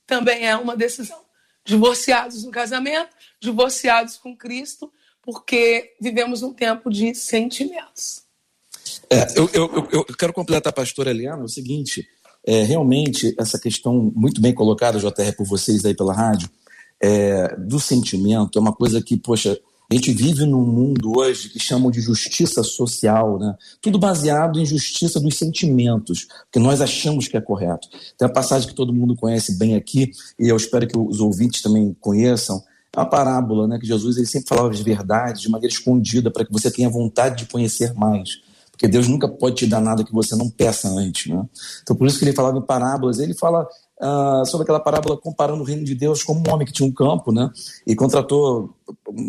também 0.06 0.46
é 0.46 0.56
uma 0.56 0.76
decisão. 0.76 1.24
Divorciados 1.64 2.44
no 2.44 2.50
casamento, 2.50 3.14
divorciados 3.40 4.16
com 4.16 4.36
Cristo, 4.36 4.92
porque 5.22 5.96
vivemos 6.00 6.42
um 6.42 6.52
tempo 6.52 6.90
de 6.90 7.14
sentimentos. 7.14 8.21
É, 9.12 9.38
eu, 9.38 9.50
eu, 9.52 9.88
eu, 9.92 10.04
quero 10.18 10.32
completar 10.32 10.70
a 10.70 10.74
pastora 10.74 11.10
Eliana 11.10 11.44
o 11.44 11.48
seguinte: 11.48 12.08
é, 12.46 12.62
realmente, 12.62 13.34
essa 13.38 13.58
questão 13.58 14.10
muito 14.16 14.40
bem 14.40 14.54
colocada, 14.54 14.98
JR, 14.98 15.36
por 15.36 15.46
vocês 15.46 15.84
aí 15.84 15.94
pela 15.94 16.14
rádio, 16.14 16.48
é, 16.98 17.54
do 17.56 17.78
sentimento, 17.78 18.58
é 18.58 18.62
uma 18.62 18.72
coisa 18.72 19.02
que, 19.02 19.18
poxa, 19.18 19.58
a 19.90 19.94
gente 19.94 20.10
vive 20.12 20.46
num 20.46 20.64
mundo 20.64 21.18
hoje 21.18 21.50
que 21.50 21.58
chamam 21.58 21.90
de 21.90 22.00
justiça 22.00 22.62
social, 22.62 23.38
né? 23.38 23.54
Tudo 23.82 23.98
baseado 23.98 24.58
em 24.58 24.64
justiça 24.64 25.20
dos 25.20 25.36
sentimentos, 25.36 26.26
que 26.50 26.58
nós 26.58 26.80
achamos 26.80 27.28
que 27.28 27.36
é 27.36 27.40
correto. 27.42 27.88
Tem 28.16 28.26
a 28.26 28.32
passagem 28.32 28.66
que 28.66 28.74
todo 28.74 28.94
mundo 28.94 29.14
conhece 29.14 29.58
bem 29.58 29.74
aqui, 29.74 30.10
e 30.40 30.48
eu 30.48 30.56
espero 30.56 30.88
que 30.88 30.98
os 30.98 31.20
ouvintes 31.20 31.60
também 31.60 31.94
conheçam, 32.00 32.62
é 32.96 33.00
uma 33.00 33.04
parábola, 33.04 33.68
né? 33.68 33.78
Que 33.78 33.86
Jesus 33.86 34.16
ele 34.16 34.26
sempre 34.26 34.48
falava 34.48 34.70
de 34.70 34.82
verdade, 34.82 35.42
de 35.42 35.50
maneira 35.50 35.74
escondida, 35.74 36.30
para 36.30 36.46
que 36.46 36.52
você 36.52 36.70
tenha 36.70 36.88
vontade 36.88 37.44
de 37.44 37.50
conhecer 37.50 37.92
mais. 37.92 38.40
Porque 38.72 38.88
Deus 38.88 39.06
nunca 39.06 39.28
pode 39.28 39.56
te 39.56 39.66
dar 39.66 39.80
nada 39.80 40.02
que 40.02 40.12
você 40.12 40.34
não 40.34 40.50
peça 40.50 40.88
antes, 40.88 41.32
né? 41.32 41.46
Então, 41.82 41.94
por 41.94 42.06
isso 42.06 42.18
que 42.18 42.24
ele 42.24 42.32
falava 42.32 42.58
em 42.58 42.62
parábolas. 42.62 43.18
Ele 43.20 43.34
fala 43.34 43.68
uh, 44.00 44.44
sobre 44.46 44.64
aquela 44.64 44.80
parábola 44.80 45.16
comparando 45.16 45.62
o 45.62 45.64
reino 45.64 45.84
de 45.84 45.94
Deus 45.94 46.22
como 46.22 46.42
um 46.46 46.52
homem 46.52 46.66
que 46.66 46.72
tinha 46.72 46.88
um 46.88 46.92
campo, 46.92 47.30
né? 47.30 47.50
E 47.86 47.94
contratou 47.94 48.74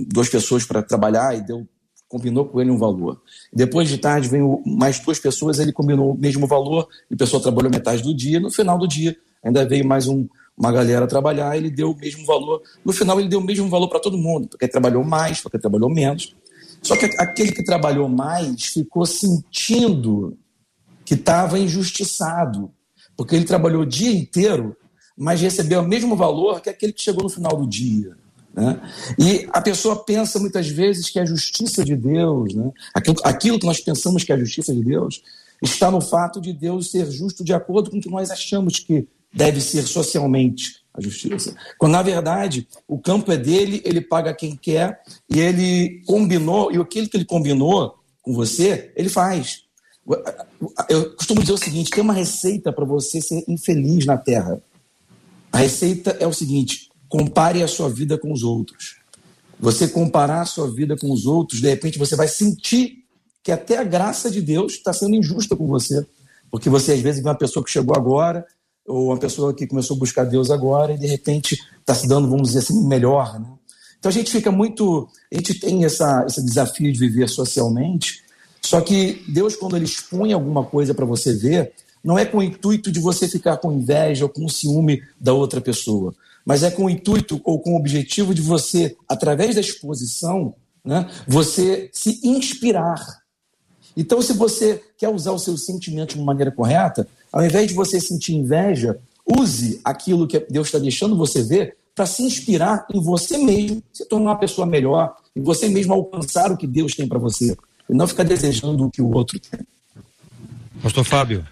duas 0.08 0.30
pessoas 0.30 0.66
para 0.66 0.82
trabalhar 0.82 1.38
e 1.38 1.42
deu 1.42 1.68
combinou 2.08 2.46
com 2.46 2.62
ele 2.62 2.70
um 2.70 2.78
valor. 2.78 3.20
Depois 3.52 3.90
de 3.90 3.98
tarde 3.98 4.30
veio 4.30 4.62
mais 4.68 5.00
duas 5.00 5.18
pessoas, 5.18 5.58
ele 5.58 5.74
combinou 5.74 6.12
o 6.12 6.18
mesmo 6.18 6.46
valor, 6.46 6.88
e 7.10 7.16
a 7.16 7.18
pessoa 7.18 7.42
trabalhou 7.42 7.72
metade 7.72 8.04
do 8.04 8.14
dia, 8.16 8.40
no 8.40 8.52
final 8.52 8.78
do 8.78 8.88
dia 8.88 9.18
ainda 9.44 9.66
veio 9.66 9.86
mais 9.86 10.08
um, 10.08 10.28
uma 10.58 10.72
galera 10.72 11.06
trabalhar, 11.06 11.58
ele 11.58 11.70
deu 11.70 11.92
o 11.92 11.98
mesmo 11.98 12.26
valor. 12.26 12.62
No 12.86 12.94
final 12.94 13.20
ele 13.20 13.28
deu 13.28 13.40
o 13.40 13.44
mesmo 13.44 13.68
valor 13.70 13.90
para 13.90 14.00
todo 14.00 14.18
mundo, 14.18 14.48
porque 14.48 14.68
trabalhou 14.68 15.04
mais, 15.04 15.42
porque 15.42 15.60
trabalhou 15.60 15.90
menos. 15.90 16.36
Só 16.84 16.98
que 16.98 17.06
aquele 17.18 17.52
que 17.52 17.64
trabalhou 17.64 18.10
mais 18.10 18.66
ficou 18.66 19.06
sentindo 19.06 20.38
que 21.06 21.14
estava 21.14 21.58
injustiçado, 21.58 22.72
porque 23.16 23.36
ele 23.36 23.46
trabalhou 23.46 23.84
o 23.84 23.86
dia 23.86 24.12
inteiro, 24.12 24.76
mas 25.18 25.42
recebeu 25.42 25.82
o 25.82 25.88
mesmo 25.88 26.16
valor 26.16 26.62
que 26.62 26.70
aquele 26.70 26.92
que 26.92 27.02
chegou 27.02 27.24
no 27.24 27.30
final 27.30 27.56
do 27.56 27.68
dia. 27.68 28.16
Né? 28.54 28.80
E 29.18 29.48
a 29.52 29.62
pessoa 29.62 30.04
pensa 30.04 30.40
muitas 30.40 30.68
vezes 30.68 31.10
que 31.10 31.20
a 31.20 31.26
justiça 31.26 31.84
de 31.84 31.96
Deus, 31.96 32.54
né? 32.54 32.72
aquilo, 32.94 33.18
aquilo 33.24 33.60
que 33.60 33.66
nós 33.66 33.80
pensamos 33.80 34.24
que 34.24 34.32
é 34.32 34.36
a 34.36 34.40
justiça 34.40 34.74
de 34.74 34.84
Deus, 34.84 35.24
está 35.62 35.90
no 35.90 36.02
fato 36.02 36.42
de 36.42 36.52
Deus 36.52 36.92
ser 36.92 37.10
justo 37.10 37.44
de 37.44 37.54
acordo 37.54 37.90
com 37.90 37.98
o 37.98 38.02
que 38.02 38.10
nós 38.10 38.30
achamos 38.30 38.80
que 38.80 39.08
deve 39.34 39.62
ser 39.62 39.84
socialmente 39.84 40.83
a 40.94 41.02
justiça. 41.02 41.56
Quando, 41.78 41.94
na 41.94 42.02
verdade, 42.02 42.68
o 42.88 43.00
campo 43.00 43.32
é 43.32 43.38
dele, 43.38 43.82
ele 43.84 44.02
paga 44.02 44.34
quem 44.34 44.56
quer, 44.56 45.02
e 45.30 45.40
ele 45.40 46.02
combinou, 46.06 46.72
e 46.72 46.78
aquilo 46.78 47.10
que 47.10 47.18
ele 47.18 47.26
combinou 47.26 47.96
com 48.22 48.34
você, 48.34 48.92
ele 48.96 49.10
faz. 49.10 49.64
Eu 50.90 51.16
costumo 51.16 51.42
dizer 51.42 51.54
o 51.54 51.58
seguinte: 51.58 51.90
tem 51.90 52.04
uma 52.04 52.14
receita 52.14 52.72
para 52.72 52.86
você 52.86 53.22
ser 53.22 53.44
infeliz 53.48 54.06
na 54.06 54.18
Terra. 54.18 54.62
A 55.52 55.58
receita 55.58 56.16
é 56.20 56.28
o 56.28 56.34
seguinte: 56.34 56.90
compare 57.10 57.64
a 57.64 57.68
sua 57.68 57.90
vida 57.90 58.18
com 58.18 58.32
os 58.32 58.44
outros. 58.44 58.98
Você 59.60 59.88
comparar 59.88 60.42
a 60.42 60.46
sua 60.46 60.70
vida 60.70 60.98
com 60.98 61.12
os 61.12 61.26
outros, 61.26 61.62
de 61.62 61.70
repente 61.70 61.98
você 61.98 62.16
vai 62.16 62.28
sentir 62.28 63.04
que 63.42 63.52
até 63.52 63.78
a 63.78 63.84
graça 63.84 64.30
de 64.30 64.42
Deus 64.42 64.74
está 64.74 64.94
sendo 64.94 65.16
injusta 65.16 65.56
com 65.56 65.68
você. 65.68 66.06
Porque 66.52 66.70
você, 66.70 66.94
às 66.94 67.00
vezes, 67.00 67.22
vê 67.22 67.30
uma 67.30 67.38
pessoa 67.38 67.64
que 67.64 67.72
chegou 67.72 67.96
agora, 67.96 68.46
ou 68.88 69.08
uma 69.08 69.18
pessoa 69.18 69.54
que 69.54 69.68
começou 69.68 69.96
a 69.96 70.00
buscar 70.00 70.24
Deus 70.26 70.52
agora, 70.52 70.94
e 70.94 70.98
de 70.98 71.08
repente 71.08 71.58
está 71.80 71.94
se 71.94 72.08
dando, 72.08 72.30
vamos 72.30 72.50
dizer 72.50 72.60
assim, 72.60 72.86
melhor. 72.88 73.40
Né? 73.40 73.48
Então 74.00 74.10
a 74.10 74.14
gente 74.14 74.32
fica 74.32 74.52
muito. 74.52 75.08
A 75.32 75.36
gente 75.36 75.60
tem 75.60 75.86
essa, 75.86 76.26
esse 76.28 76.44
desafio 76.44 76.92
de 76.92 77.00
viver 77.00 77.30
socialmente, 77.30 78.24
só 78.62 78.82
que 78.82 79.24
Deus, 79.28 79.56
quando 79.56 79.76
Ele 79.76 79.86
expõe 79.86 80.34
alguma 80.34 80.64
coisa 80.64 80.94
para 80.94 81.06
você 81.06 81.34
ver, 81.34 81.74
não 82.04 82.20
é 82.20 82.26
com 82.26 82.40
o 82.40 82.44
intuito 82.44 82.92
de 82.92 83.00
você 83.00 83.28
ficar 83.28 83.58
com 83.58 83.72
inveja 83.72 84.26
ou 84.26 84.30
com 84.30 84.48
ciúme 84.48 85.02
da 85.20 85.34
outra 85.34 85.62
pessoa, 85.62 86.14
mas 86.46 86.64
é 86.64 86.70
com 86.70 86.86
o 86.86 86.90
intuito 86.90 87.40
ou 87.44 87.60
com 87.60 87.74
o 87.74 87.78
objetivo 87.78 88.34
de 88.34 88.42
você, 88.42 88.96
através 89.08 89.56
da 89.56 89.62
exposição, 89.62 90.54
né, 90.84 91.10
você 91.26 91.90
se 91.94 92.20
inspirar. 92.28 93.24
Então, 93.96 94.22
se 94.22 94.34
você 94.34 94.82
quer 94.98 95.10
usar 95.10 95.32
o 95.32 95.40
seu 95.40 95.56
sentimento 95.56 96.16
de 96.16 96.16
uma 96.16 96.26
maneira 96.26 96.52
correta, 96.52 97.08
ao 97.34 97.44
invés 97.44 97.68
de 97.68 97.74
você 97.74 98.00
sentir 98.00 98.36
inveja, 98.36 99.00
use 99.26 99.82
aquilo 99.84 100.28
que 100.28 100.40
Deus 100.52 100.68
está 100.68 100.78
deixando 100.78 101.18
você 101.18 101.44
ver 101.44 101.76
para 101.96 102.06
se 102.06 102.22
inspirar 102.22 102.86
em 102.94 103.02
você 103.02 103.40
mesmo, 103.40 103.82
se 103.92 104.08
tornar 104.08 104.32
uma 104.32 104.40
pessoa 104.40 104.68
melhor, 104.68 105.16
em 105.36 105.42
você 105.42 105.68
mesmo 105.68 105.94
alcançar 105.94 106.52
o 106.52 106.58
que 106.58 106.68
Deus 106.68 106.94
tem 106.96 107.08
para 107.08 107.18
você 107.18 107.58
e 107.90 107.94
não 107.94 108.08
ficar 108.08 108.24
desejando 108.24 108.86
o 108.86 108.92
que 108.92 109.02
o 109.02 109.12
outro 109.12 109.40
tem. 109.40 109.60
Pastor 110.82 111.04
Fábio. 111.04 111.46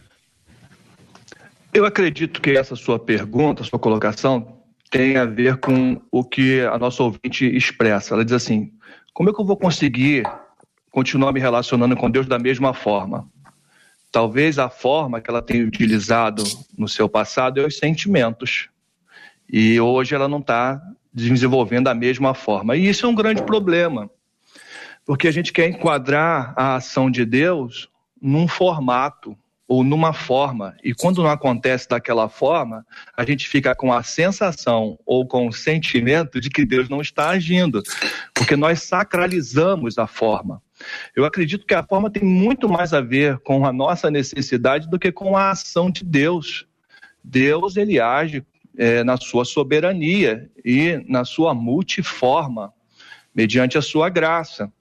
Eu 1.74 1.86
acredito 1.86 2.42
que 2.42 2.52
essa 2.52 2.76
sua 2.76 3.00
pergunta, 3.00 3.64
sua 3.64 3.80
colocação, 3.80 4.58
tem 4.92 5.16
a 5.16 5.26
ver 5.26 5.58
com 5.58 6.00
o 6.12 6.24
que 6.24 6.62
a 6.62 6.78
nossa 6.78 7.02
ouvinte 7.02 7.46
expressa. 7.46 8.14
Ela 8.14 8.26
diz 8.26 8.34
assim: 8.34 8.72
como 9.14 9.30
é 9.30 9.34
que 9.34 9.40
eu 9.40 9.46
vou 9.46 9.58
conseguir 9.58 10.24
continuar 10.92 11.32
me 11.32 11.40
relacionando 11.40 11.96
com 11.96 12.12
Deus 12.12 12.28
da 12.28 12.38
mesma 12.38 12.74
forma? 12.74 13.31
Talvez 14.12 14.60
a 14.60 14.70
forma 14.70 15.22
que 15.22 15.30
ela 15.30 15.42
tem 15.42 15.64
utilizado 15.64 16.44
no 16.78 16.88
seu 16.88 17.08
passado 17.08 17.62
é 17.62 17.66
os 17.66 17.78
sentimentos. 17.78 18.70
E 19.50 19.80
hoje 19.80 20.16
ela 20.16 20.28
não 20.28 20.40
está 20.40 20.82
desenvolvendo 21.14 21.86
da 21.86 21.96
mesma 21.96 22.34
forma. 22.34 22.76
E 22.76 22.88
isso 22.90 23.06
é 23.06 23.10
um 23.10 23.16
grande 23.16 23.44
problema 23.44 24.10
porque 25.06 25.28
a 25.28 25.32
gente 25.32 25.52
quer 25.52 25.68
enquadrar 25.68 26.54
a 26.56 26.76
ação 26.76 27.10
de 27.10 27.26
Deus 27.26 27.90
num 28.22 28.48
formato 28.48 29.38
ou 29.68 29.84
numa 29.84 30.14
forma. 30.14 30.76
E 30.84 30.94
quando 30.94 31.24
não 31.24 31.30
acontece 31.30 31.88
daquela 31.88 32.28
forma, 32.28 32.86
a 33.16 33.26
gente 33.26 33.48
fica 33.48 33.74
com 33.74 33.92
a 33.92 34.04
sensação 34.04 35.00
ou 35.06 35.26
com 35.26 35.48
o 35.48 35.54
sentimento 35.54 36.40
de 36.40 36.50
que 36.50 36.66
Deus 36.66 36.90
não 36.90 37.02
está 37.02 37.30
agindo, 37.30 37.82
porque 38.34 38.56
nós 38.56 38.84
sacralizamos 38.84 39.98
a 39.98 40.08
forma. 40.08 40.62
Eu 41.16 41.26
acredito 41.26 41.66
que 41.66 41.74
a 41.74 41.84
forma 41.84 42.10
tem 42.10 42.24
muito 42.24 42.70
mais 42.70 42.94
a 42.94 43.02
ver 43.02 43.40
com 43.40 43.66
a 43.66 43.74
nossa 43.74 44.10
necessidade 44.10 44.90
do 44.90 45.00
que 45.00 45.12
com 45.12 45.36
a 45.36 45.52
ação 45.52 45.90
de 45.90 46.04
Deus. 46.04 46.66
Deus 47.24 47.78
ele 47.78 48.00
age 48.00 48.44
é, 48.78 49.04
na 49.04 49.18
sua 49.18 49.46
soberania 49.46 50.50
e 50.64 51.04
na 51.08 51.26
sua 51.26 51.54
multiforma, 51.54 52.74
mediante 53.34 53.78
a 53.78 53.82
sua 53.82 54.10
graça. 54.10 54.72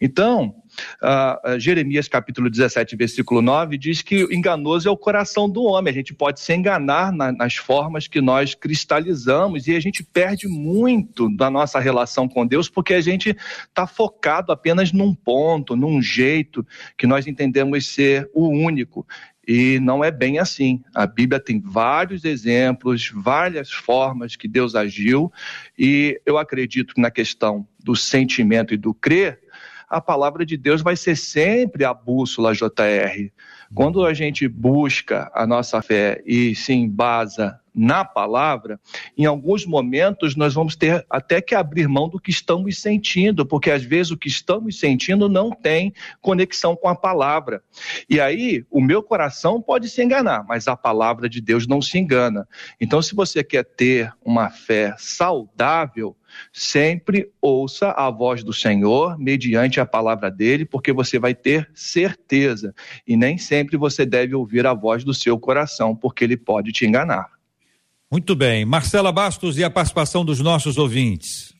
Então, 0.00 0.54
uh, 1.02 1.58
Jeremias 1.58 2.08
capítulo 2.08 2.50
17, 2.50 2.96
versículo 2.96 3.42
9, 3.42 3.78
diz 3.78 4.02
que 4.02 4.22
enganoso 4.30 4.88
é 4.88 4.90
o 4.90 4.96
coração 4.96 5.48
do 5.48 5.62
homem. 5.64 5.90
A 5.90 5.94
gente 5.94 6.14
pode 6.14 6.40
se 6.40 6.54
enganar 6.54 7.12
na, 7.12 7.32
nas 7.32 7.56
formas 7.56 8.06
que 8.06 8.20
nós 8.20 8.54
cristalizamos 8.54 9.66
e 9.66 9.74
a 9.74 9.80
gente 9.80 10.02
perde 10.02 10.48
muito 10.48 11.34
da 11.36 11.50
nossa 11.50 11.78
relação 11.78 12.28
com 12.28 12.46
Deus 12.46 12.68
porque 12.68 12.94
a 12.94 13.00
gente 13.00 13.36
está 13.68 13.86
focado 13.86 14.52
apenas 14.52 14.92
num 14.92 15.14
ponto, 15.14 15.76
num 15.76 16.00
jeito 16.00 16.66
que 16.96 17.06
nós 17.06 17.26
entendemos 17.26 17.86
ser 17.86 18.28
o 18.34 18.48
único. 18.48 19.06
E 19.46 19.78
não 19.78 20.02
é 20.02 20.10
bem 20.10 20.38
assim. 20.40 20.82
A 20.92 21.06
Bíblia 21.06 21.38
tem 21.38 21.60
vários 21.60 22.24
exemplos, 22.24 23.12
várias 23.14 23.70
formas 23.70 24.34
que 24.34 24.48
Deus 24.48 24.74
agiu, 24.74 25.32
e 25.78 26.20
eu 26.26 26.36
acredito 26.36 26.94
que 26.94 27.00
na 27.00 27.12
questão 27.12 27.66
do 27.78 27.94
sentimento 27.94 28.74
e 28.74 28.76
do 28.76 28.92
crer, 28.92 29.38
a 29.88 30.00
palavra 30.00 30.44
de 30.44 30.56
Deus 30.56 30.82
vai 30.82 30.96
ser 30.96 31.16
sempre 31.16 31.84
a 31.84 31.94
bússola 31.94 32.54
JR. 32.54 33.30
Quando 33.74 34.04
a 34.04 34.14
gente 34.14 34.46
busca 34.48 35.30
a 35.34 35.46
nossa 35.46 35.80
fé 35.82 36.22
e 36.26 36.54
se 36.54 36.72
embasa 36.72 37.60
na 37.76 38.06
palavra, 38.06 38.80
em 39.18 39.26
alguns 39.26 39.66
momentos 39.66 40.34
nós 40.34 40.54
vamos 40.54 40.74
ter 40.74 41.04
até 41.10 41.42
que 41.42 41.54
abrir 41.54 41.86
mão 41.86 42.08
do 42.08 42.18
que 42.18 42.30
estamos 42.30 42.78
sentindo, 42.78 43.44
porque 43.44 43.70
às 43.70 43.84
vezes 43.84 44.10
o 44.10 44.16
que 44.16 44.28
estamos 44.28 44.80
sentindo 44.80 45.28
não 45.28 45.50
tem 45.50 45.92
conexão 46.22 46.74
com 46.74 46.88
a 46.88 46.96
palavra. 46.96 47.62
E 48.08 48.18
aí, 48.18 48.64
o 48.70 48.80
meu 48.80 49.02
coração 49.02 49.60
pode 49.60 49.90
se 49.90 50.02
enganar, 50.02 50.44
mas 50.48 50.66
a 50.66 50.76
palavra 50.76 51.28
de 51.28 51.40
Deus 51.40 51.66
não 51.66 51.82
se 51.82 51.98
engana. 51.98 52.48
Então, 52.80 53.02
se 53.02 53.14
você 53.14 53.44
quer 53.44 53.64
ter 53.64 54.10
uma 54.24 54.48
fé 54.48 54.94
saudável, 54.96 56.16
sempre 56.52 57.30
ouça 57.40 57.90
a 57.90 58.10
voz 58.10 58.42
do 58.42 58.52
Senhor 58.52 59.18
mediante 59.18 59.80
a 59.80 59.86
palavra 59.86 60.30
dele, 60.30 60.64
porque 60.64 60.92
você 60.92 61.18
vai 61.18 61.34
ter 61.34 61.68
certeza. 61.74 62.74
E 63.06 63.16
nem 63.16 63.36
sempre 63.36 63.76
você 63.76 64.06
deve 64.06 64.34
ouvir 64.34 64.66
a 64.66 64.74
voz 64.74 65.04
do 65.04 65.12
seu 65.12 65.38
coração, 65.38 65.94
porque 65.94 66.24
ele 66.24 66.36
pode 66.36 66.72
te 66.72 66.86
enganar. 66.86 67.35
Muito 68.10 68.36
bem. 68.36 68.64
Marcela 68.64 69.10
Bastos 69.10 69.58
e 69.58 69.64
a 69.64 69.70
participação 69.70 70.24
dos 70.24 70.38
nossos 70.38 70.78
ouvintes. 70.78 71.52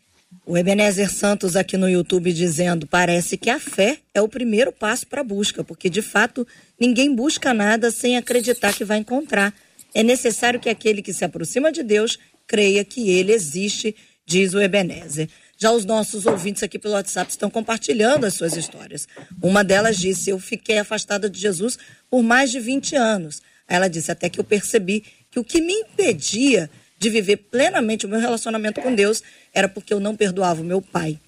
O 0.44 0.56
Ebenezer 0.56 1.12
Santos 1.12 1.56
aqui 1.56 1.76
no 1.76 1.88
YouTube 1.88 2.32
dizendo: 2.32 2.86
parece 2.86 3.36
que 3.36 3.50
a 3.50 3.58
fé 3.58 3.98
é 4.14 4.22
o 4.22 4.28
primeiro 4.28 4.70
passo 4.70 5.04
para 5.08 5.22
a 5.22 5.24
busca, 5.24 5.64
porque 5.64 5.90
de 5.90 6.00
fato 6.00 6.46
ninguém 6.80 7.12
busca 7.12 7.52
nada 7.52 7.90
sem 7.90 8.16
acreditar 8.16 8.72
que 8.72 8.84
vai 8.84 8.98
encontrar. 8.98 9.52
É 9.92 10.04
necessário 10.04 10.60
que 10.60 10.68
aquele 10.68 11.02
que 11.02 11.12
se 11.12 11.24
aproxima 11.24 11.72
de 11.72 11.82
Deus 11.82 12.16
creia 12.46 12.84
que 12.84 13.10
ele 13.10 13.32
existe, 13.32 13.96
diz 14.24 14.54
o 14.54 14.60
Ebenezer. 14.60 15.28
Já 15.58 15.72
os 15.72 15.84
nossos 15.84 16.26
ouvintes 16.26 16.62
aqui 16.62 16.78
pelo 16.78 16.94
WhatsApp 16.94 17.28
estão 17.28 17.50
compartilhando 17.50 18.24
as 18.24 18.34
suas 18.34 18.54
histórias. 18.56 19.08
Uma 19.42 19.64
delas 19.64 19.96
disse: 19.96 20.30
Eu 20.30 20.38
fiquei 20.38 20.78
afastada 20.78 21.28
de 21.28 21.40
Jesus 21.40 21.76
por 22.08 22.22
mais 22.22 22.52
de 22.52 22.60
20 22.60 22.94
anos. 22.94 23.42
Ela 23.66 23.88
disse: 23.88 24.12
Até 24.12 24.28
que 24.28 24.38
eu 24.38 24.44
percebi 24.44 25.02
que 25.36 25.40
o 25.40 25.44
que 25.44 25.60
me 25.60 25.72
impedia 25.74 26.70
de 26.98 27.10
viver 27.10 27.36
plenamente 27.36 28.06
o 28.06 28.08
meu 28.08 28.18
relacionamento 28.18 28.80
com 28.80 28.94
Deus 28.94 29.22
era 29.52 29.68
porque 29.68 29.92
eu 29.92 30.00
não 30.00 30.16
perdoava 30.16 30.62
o 30.62 30.64
meu 30.64 30.80
pai. 30.80 31.20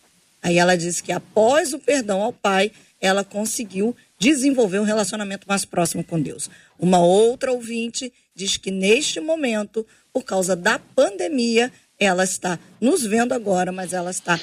Aí 0.42 0.56
ela 0.56 0.76
disse 0.76 1.02
que 1.02 1.12
após 1.12 1.74
o 1.74 1.78
perdão 1.78 2.22
ao 2.22 2.32
pai, 2.32 2.72
ela 3.02 3.22
conseguiu 3.22 3.94
desenvolver 4.18 4.78
um 4.78 4.84
relacionamento 4.84 5.46
mais 5.46 5.66
próximo 5.66 6.02
com 6.02 6.18
Deus. 6.18 6.48
Uma 6.78 7.00
outra 7.00 7.52
ouvinte 7.52 8.10
diz 8.34 8.56
que 8.56 8.70
neste 8.70 9.20
momento, 9.20 9.86
por 10.10 10.24
causa 10.24 10.56
da 10.56 10.78
pandemia, 10.78 11.70
ela 11.98 12.24
está 12.24 12.58
nos 12.80 13.04
vendo 13.04 13.34
agora, 13.34 13.70
mas 13.70 13.92
ela 13.92 14.10
está 14.10 14.40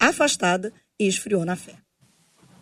afastada 0.00 0.72
e 0.98 1.06
esfriou 1.06 1.44
na 1.44 1.54
fé. 1.54 1.74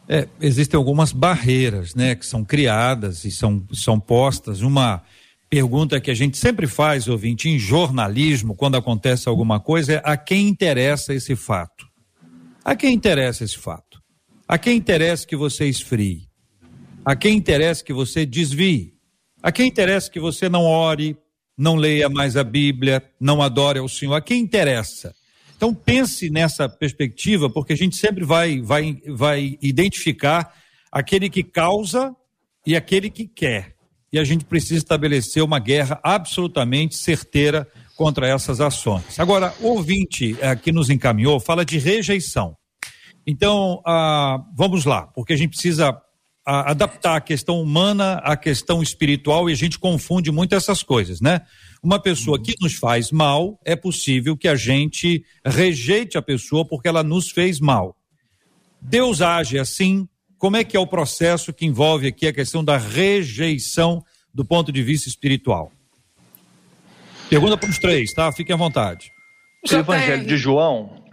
É, 0.06 0.28
existem 0.40 0.76
algumas 0.76 1.10
barreiras, 1.10 1.94
né, 1.94 2.14
que 2.14 2.26
são 2.26 2.44
criadas 2.44 3.24
e 3.24 3.30
são, 3.30 3.66
são 3.72 3.98
postas. 3.98 4.60
Uma 4.60 5.02
pergunta 5.48 6.00
que 6.00 6.11
a 6.11 6.14
gente 6.14 6.37
sempre 6.37 6.66
faz, 6.66 7.08
ouvinte, 7.08 7.48
em 7.48 7.58
jornalismo, 7.58 8.54
quando 8.54 8.76
acontece 8.76 9.28
alguma 9.28 9.58
coisa, 9.58 9.94
é 9.94 10.02
a 10.04 10.16
quem 10.16 10.48
interessa 10.48 11.14
esse 11.14 11.34
fato? 11.34 11.87
A 12.64 12.76
quem 12.76 12.94
interessa 12.94 13.44
esse 13.44 13.56
fato? 13.56 14.02
A 14.46 14.58
quem 14.58 14.76
interessa 14.76 15.26
que 15.26 15.37
você 15.37 15.66
esfrie? 15.66 16.28
A 17.04 17.16
quem 17.16 17.37
interessa 17.37 17.82
que 17.82 17.92
você 17.92 18.26
desvie? 18.26 18.94
A 19.42 19.50
quem 19.50 19.68
interessa 19.68 20.11
que 20.11 20.20
você 20.20 20.48
não 20.48 20.64
ore, 20.64 21.16
não 21.56 21.76
leia 21.76 22.08
mais 22.08 22.37
a 22.37 22.44
Bíblia, 22.44 23.02
não 23.18 23.40
adore 23.40 23.78
ao 23.78 23.88
Senhor? 23.88 24.14
A 24.14 24.20
quem 24.20 24.40
interessa? 24.40 25.14
Então 25.56 25.74
pense 25.74 26.28
nessa 26.28 26.68
perspectiva, 26.68 27.48
porque 27.48 27.72
a 27.72 27.76
gente 27.76 27.96
sempre 27.96 28.24
vai, 28.24 28.61
vai, 28.61 29.00
vai 29.06 29.58
identificar 29.62 30.54
aquele 30.92 31.30
que 31.30 31.42
causa 31.42 32.14
e 32.66 32.76
aquele 32.76 33.11
que 33.11 33.26
quer 33.26 33.77
e 34.12 34.18
a 34.18 34.24
gente 34.24 34.44
precisa 34.44 34.76
estabelecer 34.76 35.42
uma 35.42 35.58
guerra 35.58 36.00
absolutamente 36.02 36.96
certeira 36.96 37.66
contra 37.96 38.28
essas 38.28 38.60
ações. 38.60 39.18
Agora, 39.18 39.54
o 39.60 39.68
ouvinte 39.68 40.36
eh, 40.40 40.56
que 40.56 40.72
nos 40.72 40.88
encaminhou 40.88 41.40
fala 41.40 41.64
de 41.64 41.78
rejeição. 41.78 42.56
Então, 43.26 43.82
ah, 43.84 44.38
vamos 44.56 44.84
lá, 44.84 45.06
porque 45.08 45.32
a 45.32 45.36
gente 45.36 45.50
precisa 45.50 46.00
ah, 46.46 46.70
adaptar 46.70 47.16
a 47.16 47.20
questão 47.20 47.60
humana 47.60 48.14
à 48.24 48.36
questão 48.36 48.82
espiritual 48.82 49.50
e 49.50 49.52
a 49.52 49.56
gente 49.56 49.78
confunde 49.78 50.30
muito 50.30 50.54
essas 50.54 50.82
coisas, 50.82 51.20
né? 51.20 51.42
Uma 51.82 52.00
pessoa 52.00 52.40
que 52.42 52.54
nos 52.60 52.74
faz 52.74 53.12
mal, 53.12 53.60
é 53.64 53.76
possível 53.76 54.36
que 54.36 54.48
a 54.48 54.56
gente 54.56 55.22
rejeite 55.44 56.16
a 56.16 56.22
pessoa 56.22 56.64
porque 56.64 56.88
ela 56.88 57.02
nos 57.02 57.30
fez 57.30 57.60
mal. 57.60 57.94
Deus 58.80 59.20
age 59.20 59.58
assim, 59.58 60.08
como 60.38 60.57
é 60.57 60.64
que 60.64 60.77
é 60.77 60.81
o 60.81 60.87
processo 60.87 61.53
que 61.53 61.66
envolve 61.66 62.07
aqui 62.07 62.27
a 62.27 62.33
questão 62.33 62.64
da 62.64 62.77
rejeição 62.77 64.05
do 64.33 64.44
ponto 64.44 64.70
de 64.70 64.83
vista 64.83 65.09
espiritual? 65.09 65.72
Pergunta 67.29 67.57
para 67.57 67.68
os 67.68 67.79
três, 67.79 68.12
tá? 68.12 68.31
Fiquem 68.33 68.55
à 68.55 68.57
vontade. 68.57 69.11
O 69.68 69.74
Evangelho 69.74 70.24
de 70.24 70.37
João. 70.37 71.05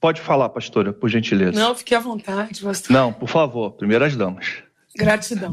Pode 0.00 0.20
falar, 0.20 0.48
pastora, 0.48 0.92
por 0.92 1.08
gentileza. 1.08 1.52
Não, 1.52 1.74
fique 1.74 1.94
à 1.94 2.00
vontade, 2.00 2.60
pastor. 2.60 2.92
Não, 2.92 3.12
por 3.12 3.28
favor, 3.28 3.72
primeiras 3.72 4.16
damas. 4.16 4.62
Gratidão. 4.96 5.52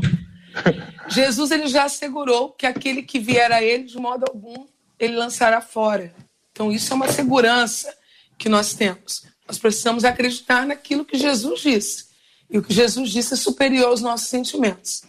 Jesus 1.10 1.52
ele 1.52 1.68
já 1.68 1.84
assegurou 1.84 2.52
que 2.52 2.66
aquele 2.66 3.04
que 3.04 3.20
vier 3.20 3.52
a 3.52 3.62
ele, 3.62 3.84
de 3.84 3.98
modo 3.98 4.26
algum, 4.28 4.66
ele 5.00 5.16
lançará 5.16 5.62
fora. 5.62 6.14
Então, 6.52 6.72
isso 6.72 6.92
é 6.92 6.96
uma 6.96 7.08
segurança 7.08 7.94
que 8.38 8.50
nós 8.50 8.74
temos. 8.74 9.24
Nós 9.48 9.58
precisamos 9.58 10.04
acreditar 10.04 10.66
naquilo 10.66 11.06
que 11.06 11.18
Jesus 11.18 11.62
disse. 11.62 12.09
E 12.50 12.58
o 12.58 12.64
que 12.64 12.74
Jesus 12.74 13.12
disse 13.12 13.34
é 13.34 13.38
superior 13.38 13.88
aos 13.88 14.02
nossos 14.02 14.28
sentimentos. 14.28 15.04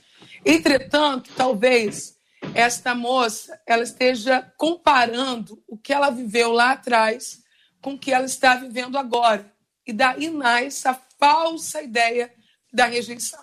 Entretanto, 0.44 1.30
talvez 1.36 2.14
esta 2.54 2.94
moça 2.94 3.58
ela 3.66 3.82
esteja 3.82 4.42
comparando 4.56 5.62
o 5.68 5.76
que 5.76 5.92
ela 5.92 6.10
viveu 6.10 6.52
lá 6.52 6.72
atrás 6.72 7.40
com 7.80 7.94
o 7.94 7.98
que 7.98 8.12
ela 8.12 8.26
está 8.26 8.56
vivendo 8.56 8.98
agora. 8.98 9.52
E 9.86 9.92
daí 9.92 10.28
nasce 10.30 10.86
a 10.86 10.98
falsa 11.18 11.82
ideia 11.82 12.32
da 12.72 12.86
rejeição. 12.86 13.42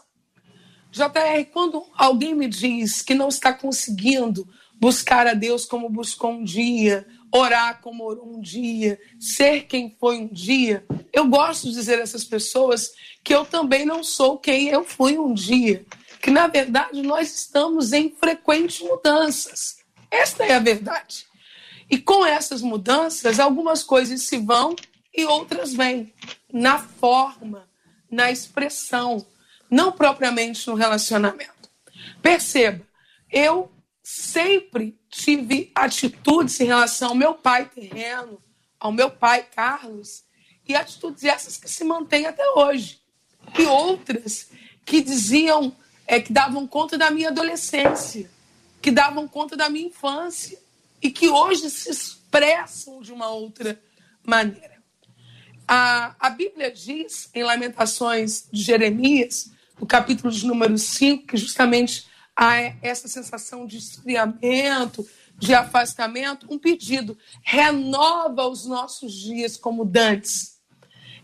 JR, 0.92 1.46
quando 1.52 1.84
alguém 1.96 2.34
me 2.34 2.48
diz 2.48 3.02
que 3.02 3.14
não 3.14 3.28
está 3.28 3.54
conseguindo 3.54 4.48
buscar 4.80 5.28
a 5.28 5.34
Deus 5.34 5.66
como 5.66 5.90
buscou 5.90 6.32
um 6.32 6.44
dia, 6.44 7.06
orar 7.32 7.82
como 7.82 8.06
orou 8.06 8.38
um 8.38 8.40
dia, 8.40 9.00
ser 9.20 9.62
quem 9.64 9.96
foi 10.00 10.18
um 10.18 10.28
dia, 10.28 10.86
eu 11.12 11.28
gosto 11.28 11.68
de 11.68 11.74
dizer 11.74 12.00
a 12.00 12.04
essas 12.04 12.24
pessoas 12.24 12.92
que 13.24 13.34
eu 13.34 13.46
também 13.46 13.86
não 13.86 14.04
sou 14.04 14.38
quem 14.38 14.70
eu 14.70 14.84
fui 14.84 15.18
um 15.18 15.34
dia. 15.34 15.86
Que, 16.22 16.32
na 16.32 16.48
verdade, 16.48 17.02
nós 17.02 17.34
estamos 17.34 17.94
em 17.94 18.10
frequentes 18.10 18.82
mudanças. 18.82 19.78
Esta 20.10 20.46
é 20.46 20.56
a 20.56 20.60
verdade. 20.60 21.26
E 21.90 21.98
com 21.98 22.26
essas 22.26 22.62
mudanças, 22.62 23.40
algumas 23.40 23.84
coisas 23.84 24.22
se 24.24 24.38
vão 24.38 24.76
e 25.14 25.26
outras 25.26 25.74
vêm. 25.74 26.14
Na 26.52 26.80
forma, 26.80 27.68
na 28.10 28.32
expressão, 28.32 29.26
não 29.70 29.92
propriamente 29.92 30.68
no 30.68 30.76
relacionamento. 30.76 31.70
Perceba, 32.22 32.86
eu 33.32 33.72
sempre 34.10 34.98
tive 35.10 35.70
atitudes 35.76 36.58
em 36.62 36.64
relação 36.64 37.10
ao 37.10 37.16
meu 37.16 37.34
pai 37.34 37.66
terreno, 37.68 38.42
ao 38.80 38.90
meu 38.90 39.12
pai 39.12 39.46
Carlos, 39.54 40.24
e 40.66 40.74
atitudes 40.74 41.26
essas 41.26 41.58
que 41.58 41.70
se 41.70 41.84
mantêm 41.84 42.26
até 42.26 42.42
hoje 42.52 43.02
e 43.60 43.64
outras 43.64 44.50
que 44.86 45.02
diziam, 45.02 45.76
é, 46.06 46.22
que 46.22 46.32
davam 46.32 46.66
conta 46.66 46.98
da 46.98 47.12
minha 47.12 47.28
adolescência, 47.28 48.32
que 48.82 48.92
davam 48.92 49.28
conta 49.28 49.58
da 49.58 49.68
minha 49.68 49.88
infância 49.88 50.58
e 51.02 51.12
que 51.12 51.28
hoje 51.28 51.70
se 51.70 51.92
expressam 51.92 53.02
de 53.02 53.12
uma 53.12 53.28
outra 53.28 53.78
maneira. 54.24 54.82
A, 55.68 56.16
a 56.18 56.30
Bíblia 56.30 56.72
diz, 56.72 57.30
em 57.36 57.44
Lamentações 57.44 58.48
de 58.50 58.64
Jeremias, 58.64 59.52
no 59.78 59.86
capítulo 59.86 60.32
de 60.32 60.48
número 60.48 60.78
5, 60.78 61.28
que 61.28 61.36
justamente 61.36 62.07
há 62.38 62.56
essa 62.82 63.08
sensação 63.08 63.66
de 63.66 63.78
esfriamento, 63.78 65.08
de 65.38 65.54
afastamento, 65.54 66.46
um 66.50 66.60
pedido: 66.60 67.18
renova 67.42 68.48
os 68.48 68.66
nossos 68.66 69.14
dias 69.14 69.58
como 69.58 69.84
dantes. 69.84 70.58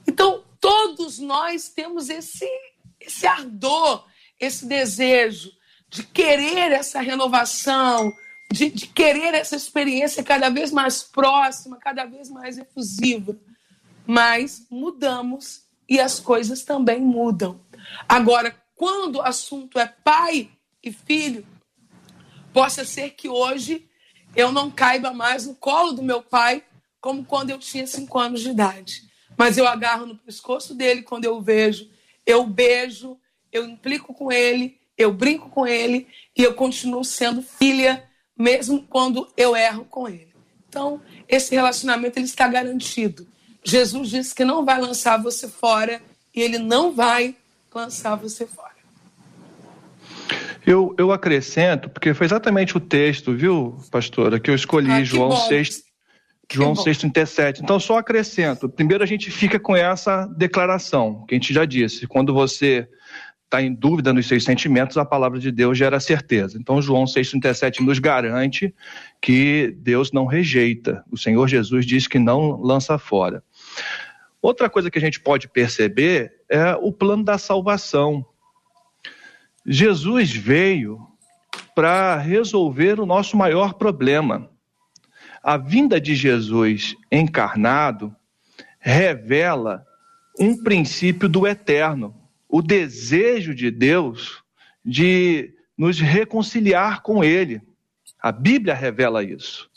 Então, 0.07 0.43
Todos 0.63 1.19
nós 1.19 1.67
temos 1.67 2.07
esse, 2.09 2.49
esse 2.97 3.27
ardor, 3.27 4.05
esse 4.39 4.65
desejo 4.65 5.51
de 5.89 6.03
querer 6.03 6.71
essa 6.71 7.01
renovação, 7.01 8.13
de, 8.49 8.69
de 8.69 8.87
querer 8.87 9.33
essa 9.33 9.57
experiência 9.57 10.23
cada 10.23 10.49
vez 10.49 10.71
mais 10.71 11.03
próxima, 11.03 11.75
cada 11.75 12.05
vez 12.05 12.29
mais 12.29 12.57
efusiva. 12.57 13.37
Mas 14.07 14.65
mudamos 14.71 15.65
e 15.89 15.99
as 15.99 16.17
coisas 16.17 16.63
também 16.63 17.01
mudam. 17.01 17.59
Agora, 18.07 18.55
quando 18.73 19.17
o 19.17 19.21
assunto 19.21 19.77
é 19.77 19.85
pai 19.85 20.49
e 20.83 20.91
filho, 20.91 21.45
possa 22.51 22.83
ser 22.83 23.11
que 23.11 23.29
hoje 23.29 23.87
eu 24.35 24.51
não 24.51 24.69
caiba 24.69 25.13
mais 25.13 25.45
no 25.47 25.55
colo 25.55 25.93
do 25.93 26.03
meu 26.03 26.21
pai 26.21 26.63
como 26.99 27.25
quando 27.25 27.49
eu 27.49 27.57
tinha 27.57 27.87
cinco 27.87 28.19
anos 28.19 28.41
de 28.41 28.49
idade. 28.49 29.03
Mas 29.37 29.57
eu 29.57 29.67
agarro 29.67 30.05
no 30.05 30.17
pescoço 30.17 30.73
dele 30.75 31.01
quando 31.01 31.25
eu 31.25 31.37
o 31.37 31.41
vejo, 31.41 31.89
eu 32.25 32.45
beijo, 32.45 33.17
eu 33.51 33.65
implico 33.65 34.13
com 34.13 34.31
ele, 34.31 34.79
eu 34.97 35.11
brinco 35.11 35.49
com 35.49 35.65
ele 35.65 36.07
e 36.35 36.43
eu 36.43 36.53
continuo 36.53 37.03
sendo 37.03 37.41
filha 37.41 38.09
mesmo 38.37 38.83
quando 38.89 39.27
eu 39.35 39.55
erro 39.55 39.85
com 39.85 40.07
ele. 40.07 40.33
Então, 40.67 41.01
esse 41.27 41.53
relacionamento 41.53 42.17
ele 42.17 42.25
está 42.25 42.47
garantido. 42.47 43.27
Jesus 43.63 44.09
disse 44.09 44.33
que 44.33 44.43
não 44.43 44.65
vai 44.65 44.79
lançar 44.79 45.21
você 45.21 45.47
fora 45.47 46.01
e 46.33 46.41
ele 46.41 46.57
não 46.57 46.91
vai 46.91 47.35
lançar 47.73 48.15
você 48.15 48.45
fora. 48.45 48.72
Eu, 50.65 50.95
eu 50.97 51.11
acrescento, 51.11 51.89
porque 51.89 52.13
foi 52.13 52.25
exatamente 52.25 52.77
o 52.77 52.79
texto, 52.79 53.33
viu, 53.33 53.77
pastora, 53.91 54.39
que 54.39 54.49
eu 54.49 54.55
escolhi, 54.55 54.91
ah, 54.91 55.03
João 55.03 55.29
bom. 55.29 55.35
6, 55.35 55.83
João 56.51 56.73
6,37. 56.73 57.61
Então, 57.61 57.79
só 57.79 57.97
acrescento. 57.97 58.69
Primeiro, 58.69 59.03
a 59.03 59.07
gente 59.07 59.31
fica 59.31 59.59
com 59.59 59.75
essa 59.75 60.25
declaração, 60.37 61.25
que 61.27 61.35
a 61.35 61.37
gente 61.37 61.53
já 61.53 61.65
disse. 61.65 62.07
Quando 62.07 62.33
você 62.33 62.87
está 63.45 63.61
em 63.61 63.73
dúvida 63.73 64.11
nos 64.11 64.27
seus 64.27 64.43
sentimentos, 64.43 64.97
a 64.97 65.05
palavra 65.05 65.39
de 65.39 65.51
Deus 65.51 65.77
gera 65.77 65.99
certeza. 65.99 66.57
Então, 66.57 66.81
João 66.81 67.05
6,37 67.05 67.81
nos 67.81 67.99
garante 67.99 68.73
que 69.21 69.75
Deus 69.79 70.11
não 70.11 70.25
rejeita. 70.25 71.03
O 71.11 71.17
Senhor 71.17 71.47
Jesus 71.47 71.85
diz 71.85 72.07
que 72.07 72.17
não 72.17 72.61
lança 72.61 72.97
fora. 72.97 73.43
Outra 74.41 74.69
coisa 74.69 74.91
que 74.91 74.97
a 74.97 75.01
gente 75.01 75.19
pode 75.19 75.47
perceber 75.47 76.33
é 76.49 76.75
o 76.75 76.91
plano 76.91 77.23
da 77.23 77.37
salvação. 77.37 78.25
Jesus 79.65 80.31
veio 80.31 81.07
para 81.73 82.17
resolver 82.17 82.99
o 82.99 83.05
nosso 83.05 83.37
maior 83.37 83.73
problema. 83.73 84.49
A 85.41 85.57
vinda 85.57 85.99
de 85.99 86.15
Jesus 86.15 86.95
encarnado 87.11 88.15
revela 88.79 89.85
um 90.39 90.61
princípio 90.61 91.29
do 91.29 91.47
eterno, 91.47 92.15
o 92.49 92.61
desejo 92.61 93.53
de 93.55 93.71
Deus 93.71 94.43
de 94.83 95.53
nos 95.77 95.99
reconciliar 95.99 97.01
com 97.01 97.23
Ele. 97.23 97.61
A 98.21 98.31
Bíblia 98.31 98.73
revela 98.73 99.23
isso. 99.23 99.69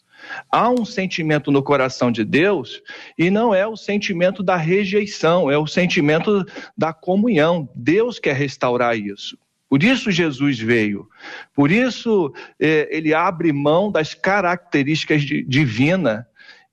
Há 0.51 0.68
um 0.68 0.85
sentimento 0.85 1.53
no 1.53 1.62
coração 1.62 2.11
de 2.11 2.25
Deus 2.25 2.83
e 3.16 3.31
não 3.31 3.55
é 3.55 3.66
o 3.66 3.77
sentimento 3.77 4.42
da 4.42 4.57
rejeição, 4.57 5.51
é 5.51 5.57
o 5.57 5.66
sentimento 5.66 6.44
da 6.77 6.92
comunhão. 6.92 7.68
Deus 7.75 8.18
quer 8.18 8.35
restaurar 8.35 8.99
isso. 8.99 9.38
Por 9.69 9.83
isso 9.83 10.11
Jesus 10.11 10.59
veio. 10.59 11.09
Por 11.55 11.71
isso 11.71 12.33
eh, 12.61 12.89
ele 12.91 13.13
abre 13.13 13.53
mão 13.53 13.91
das 13.91 14.15
características 14.15 15.23
divinas 15.23 16.25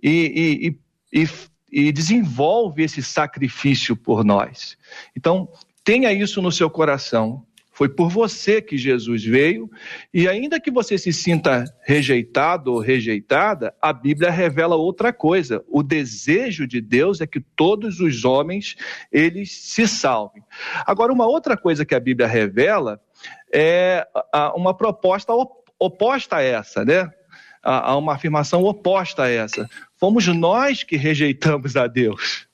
e, 0.01 0.77
e, 1.11 1.21
e, 1.21 1.29
e 1.71 1.91
desenvolve 1.91 2.83
esse 2.83 3.01
sacrifício 3.01 3.95
por 3.95 4.23
nós. 4.23 4.77
Então, 5.15 5.49
tenha 5.83 6.11
isso 6.13 6.41
no 6.41 6.51
seu 6.51 6.69
coração. 6.69 7.45
Foi 7.73 7.89
por 7.89 8.07
você 8.07 8.61
que 8.61 8.77
Jesus 8.77 9.25
veio, 9.25 9.69
e 10.13 10.27
ainda 10.27 10.59
que 10.59 10.69
você 10.69 10.95
se 10.95 11.11
sinta 11.11 11.65
rejeitado 11.83 12.71
ou 12.71 12.79
rejeitada, 12.79 13.73
a 13.81 13.91
Bíblia 13.91 14.29
revela 14.29 14.75
outra 14.75 15.11
coisa. 15.11 15.63
O 15.67 15.81
desejo 15.81 16.67
de 16.67 16.79
Deus 16.79 17.19
é 17.19 17.25
que 17.25 17.41
todos 17.41 17.99
os 17.99 18.23
homens 18.23 18.75
eles 19.11 19.51
se 19.51 19.87
salvem. 19.87 20.43
Agora, 20.85 21.11
uma 21.11 21.25
outra 21.25 21.57
coisa 21.57 21.83
que 21.83 21.95
a 21.95 21.99
Bíblia 21.99 22.27
revela 22.27 23.01
é 23.51 24.07
uma 24.55 24.75
proposta 24.75 25.33
oposta 25.79 26.37
a 26.37 26.41
essa, 26.41 26.85
né? 26.85 27.11
A 27.63 27.97
uma 27.97 28.13
afirmação 28.13 28.63
oposta 28.63 29.23
a 29.23 29.29
essa. 29.29 29.67
Fomos 29.97 30.27
nós 30.27 30.83
que 30.83 30.95
rejeitamos 30.95 31.75
a 31.75 31.87
Deus. 31.87 32.47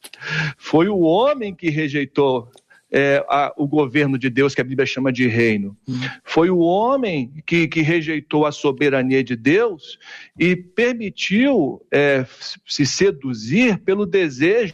Foi 0.57 0.87
o 0.87 0.99
homem 0.99 1.53
que 1.53 1.69
rejeitou 1.69 2.49
é, 2.91 3.23
a, 3.29 3.53
o 3.57 3.67
governo 3.67 4.17
de 4.17 4.29
Deus, 4.29 4.55
que 4.55 4.61
a 4.61 4.63
Bíblia 4.63 4.85
chama 4.85 5.11
de 5.11 5.27
reino. 5.27 5.77
Foi 6.23 6.49
o 6.49 6.59
homem 6.59 7.31
que, 7.45 7.67
que, 7.67 7.81
rejeitou 7.81 8.45
a 8.45 8.51
soberania 8.51 9.23
de 9.23 9.35
Deus 9.35 9.97
e 10.37 10.55
permitiu 10.55 11.85
é, 11.91 12.25
se 12.65 12.85
seduzir 12.85 13.79
pelo 13.79 14.05
desejo 14.05 14.73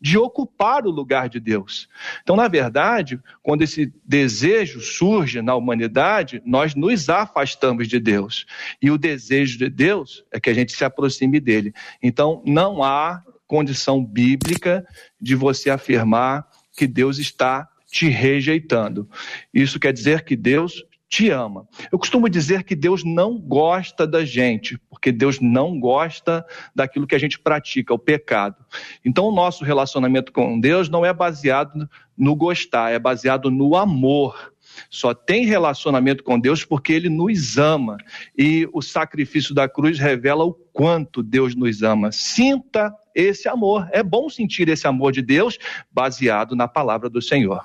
de 0.00 0.18
ocupar 0.18 0.84
o 0.84 0.90
lugar 0.90 1.28
de 1.28 1.38
Deus. 1.38 1.88
Então, 2.22 2.34
na 2.34 2.48
verdade, 2.48 3.20
quando 3.40 3.62
esse 3.62 3.92
desejo 4.04 4.80
surge 4.80 5.40
na 5.40 5.54
humanidade, 5.54 6.42
nós 6.44 6.74
nos 6.74 7.08
afastamos 7.08 7.86
de 7.86 8.00
Deus. 8.00 8.46
E 8.82 8.90
o 8.90 8.98
desejo 8.98 9.58
de 9.58 9.70
Deus 9.70 10.24
é 10.32 10.40
que 10.40 10.50
a 10.50 10.54
gente 10.54 10.72
se 10.72 10.84
aproxime 10.84 11.38
dele. 11.38 11.72
Então, 12.02 12.42
não 12.44 12.82
há 12.82 13.22
condição 13.46 14.04
bíblica 14.04 14.84
de 15.20 15.34
você 15.34 15.70
afirmar 15.70 16.46
que 16.80 16.86
Deus 16.86 17.18
está 17.18 17.68
te 17.92 18.08
rejeitando. 18.08 19.06
Isso 19.52 19.78
quer 19.78 19.92
dizer 19.92 20.24
que 20.24 20.34
Deus 20.34 20.82
te 21.10 21.28
ama. 21.28 21.68
Eu 21.92 21.98
costumo 21.98 22.26
dizer 22.26 22.64
que 22.64 22.74
Deus 22.74 23.04
não 23.04 23.38
gosta 23.38 24.06
da 24.06 24.24
gente, 24.24 24.78
porque 24.88 25.12
Deus 25.12 25.40
não 25.40 25.78
gosta 25.78 26.42
daquilo 26.74 27.06
que 27.06 27.14
a 27.14 27.18
gente 27.18 27.38
pratica, 27.38 27.92
o 27.92 27.98
pecado. 27.98 28.64
Então, 29.04 29.26
o 29.26 29.34
nosso 29.34 29.62
relacionamento 29.62 30.32
com 30.32 30.58
Deus 30.58 30.88
não 30.88 31.04
é 31.04 31.12
baseado 31.12 31.86
no 32.16 32.34
gostar, 32.34 32.92
é 32.92 32.98
baseado 32.98 33.50
no 33.50 33.76
amor. 33.76 34.49
Só 34.88 35.14
tem 35.14 35.44
relacionamento 35.44 36.22
com 36.22 36.38
Deus 36.38 36.64
porque 36.64 36.92
Ele 36.92 37.08
nos 37.08 37.58
ama. 37.58 37.96
E 38.36 38.68
o 38.72 38.82
sacrifício 38.82 39.54
da 39.54 39.68
cruz 39.68 39.98
revela 39.98 40.44
o 40.44 40.52
quanto 40.52 41.22
Deus 41.22 41.54
nos 41.54 41.82
ama. 41.82 42.12
Sinta 42.12 42.94
esse 43.14 43.48
amor. 43.48 43.88
É 43.92 44.02
bom 44.02 44.28
sentir 44.28 44.68
esse 44.68 44.86
amor 44.86 45.12
de 45.12 45.22
Deus 45.22 45.58
baseado 45.90 46.54
na 46.54 46.68
palavra 46.68 47.08
do 47.08 47.20
Senhor. 47.20 47.64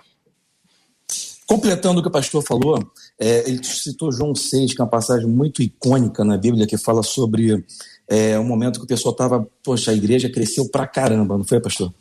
Completando 1.47 1.99
o 1.99 2.01
que 2.01 2.09
o 2.09 2.11
pastor 2.11 2.43
falou, 2.43 2.79
é, 3.19 3.47
ele 3.47 3.63
citou 3.63 4.11
João 4.11 4.33
6, 4.33 4.73
que 4.73 4.81
é 4.81 4.83
uma 4.83 4.89
passagem 4.89 5.27
muito 5.27 5.61
icônica 5.61 6.25
na 6.25 6.37
Bíblia, 6.37 6.65
que 6.65 6.75
fala 6.75 7.03
sobre 7.03 7.63
é, 8.07 8.37
um 8.39 8.43
momento 8.43 8.79
que 8.79 8.85
o 8.85 8.87
pessoal 8.87 9.11
estava, 9.11 9.47
poxa, 9.63 9.91
a 9.91 9.93
igreja 9.93 10.27
cresceu 10.27 10.67
pra 10.69 10.87
caramba, 10.87 11.37
não 11.37 11.43
foi, 11.43 11.61
pastor? 11.61 11.93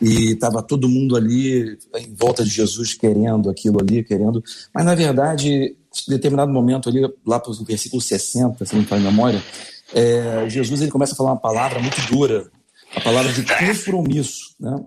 E 0.00 0.32
estava 0.32 0.62
todo 0.62 0.88
mundo 0.88 1.16
ali 1.16 1.76
em 1.96 2.14
volta 2.14 2.44
de 2.44 2.50
Jesus 2.50 2.94
querendo 2.94 3.50
aquilo 3.50 3.80
ali, 3.80 4.04
querendo. 4.04 4.42
Mas, 4.72 4.84
na 4.84 4.94
verdade, 4.94 5.76
em 6.08 6.10
determinado 6.10 6.52
momento 6.52 6.88
ali, 6.88 7.00
lá 7.26 7.40
para 7.40 7.50
o 7.50 7.64
versículo 7.64 8.00
60, 8.00 8.64
se 8.64 8.74
não 8.74 8.82
me 8.82 8.86
faz 8.86 9.02
memória, 9.02 9.42
é, 9.92 10.48
Jesus 10.48 10.80
ele 10.80 10.90
começa 10.90 11.14
a 11.14 11.16
falar 11.16 11.32
uma 11.32 11.40
palavra 11.40 11.80
muito 11.80 12.00
dura 12.12 12.50
a 12.94 13.00
palavra 13.00 13.32
de 13.32 13.42
compromisso. 13.42 14.54
Né? 14.58 14.84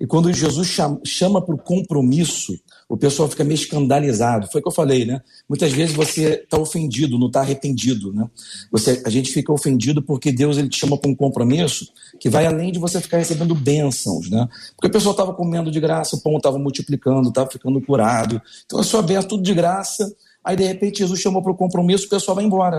E 0.00 0.06
quando 0.06 0.32
Jesus 0.32 0.76
chama 1.04 1.40
para 1.40 1.54
o 1.54 1.58
compromisso, 1.58 2.58
o 2.88 2.96
pessoal 2.96 3.28
fica 3.28 3.44
meio 3.44 3.54
escandalizado. 3.54 4.48
Foi 4.50 4.60
o 4.60 4.62
que 4.62 4.68
eu 4.68 4.74
falei, 4.74 5.04
né? 5.04 5.20
Muitas 5.48 5.72
vezes 5.72 5.94
você 5.94 6.42
está 6.42 6.58
ofendido, 6.58 7.18
não 7.18 7.28
está 7.28 7.40
arrependido, 7.40 8.12
né? 8.12 8.28
Você, 8.70 9.02
a 9.04 9.10
gente 9.10 9.32
fica 9.32 9.52
ofendido 9.52 10.02
porque 10.02 10.32
Deus 10.32 10.58
ele 10.58 10.68
te 10.68 10.78
chama 10.78 10.98
para 10.98 11.10
um 11.10 11.14
compromisso 11.14 11.86
que 12.20 12.28
vai 12.28 12.46
além 12.46 12.72
de 12.72 12.78
você 12.78 13.00
ficar 13.00 13.18
recebendo 13.18 13.54
bênçãos, 13.54 14.28
né? 14.28 14.48
Porque 14.76 14.88
o 14.88 14.90
pessoal 14.90 15.12
estava 15.12 15.32
comendo 15.34 15.70
de 15.70 15.80
graça, 15.80 16.16
o 16.16 16.20
pão 16.20 16.36
estava 16.36 16.58
multiplicando, 16.58 17.28
estava 17.28 17.50
ficando 17.50 17.80
curado. 17.80 18.40
Então 18.66 18.80
é 18.80 18.82
só 18.82 18.98
aberto 18.98 19.28
tudo 19.30 19.42
de 19.42 19.54
graça. 19.54 20.12
Aí 20.42 20.56
de 20.56 20.64
repente 20.64 20.98
Jesus 20.98 21.20
chamou 21.20 21.42
para 21.42 21.52
o 21.52 21.56
compromisso, 21.56 22.06
o 22.06 22.10
pessoal 22.10 22.34
vai 22.34 22.44
embora. 22.44 22.78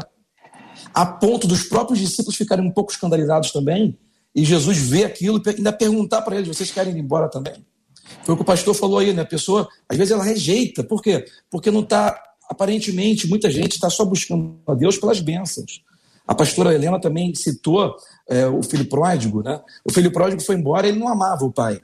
A 0.93 1.05
ponto 1.05 1.47
dos 1.47 1.63
próprios 1.63 1.99
discípulos 1.99 2.35
ficarem 2.35 2.65
um 2.65 2.71
pouco 2.71 2.91
escandalizados 2.91 3.51
também, 3.51 3.97
e 4.35 4.43
Jesus 4.43 4.77
vê 4.77 5.05
aquilo 5.05 5.41
e 5.43 5.49
ainda 5.49 5.71
perguntar 5.71 6.21
para 6.21 6.35
eles: 6.35 6.47
vocês 6.47 6.69
querem 6.69 6.93
ir 6.95 6.99
embora 6.99 7.29
também? 7.29 7.65
Foi 8.23 8.33
o 8.33 8.37
que 8.37 8.43
o 8.43 8.45
pastor 8.45 8.75
falou 8.75 8.99
aí, 8.99 9.13
né? 9.13 9.21
A 9.21 9.25
pessoa, 9.25 9.67
às 9.87 9.97
vezes, 9.97 10.11
ela 10.11 10.23
rejeita. 10.23 10.83
Por 10.83 11.01
quê? 11.01 11.25
Porque 11.49 11.71
não 11.71 11.81
está, 11.81 12.21
aparentemente, 12.49 13.27
muita 13.27 13.49
gente 13.49 13.73
está 13.73 13.89
só 13.89 14.03
buscando 14.03 14.59
a 14.67 14.73
Deus 14.73 14.97
pelas 14.97 15.19
bênçãos. 15.19 15.81
A 16.27 16.35
pastora 16.35 16.73
Helena 16.73 16.99
também 16.99 17.33
citou 17.33 17.95
é, 18.27 18.47
o 18.47 18.61
filho 18.61 18.87
pródigo, 18.89 19.41
né? 19.41 19.61
O 19.83 19.91
filho 19.91 20.11
pródigo 20.11 20.41
foi 20.41 20.55
embora, 20.55 20.87
ele 20.87 20.99
não 20.99 21.07
amava 21.07 21.45
o 21.45 21.51
pai. 21.51 21.79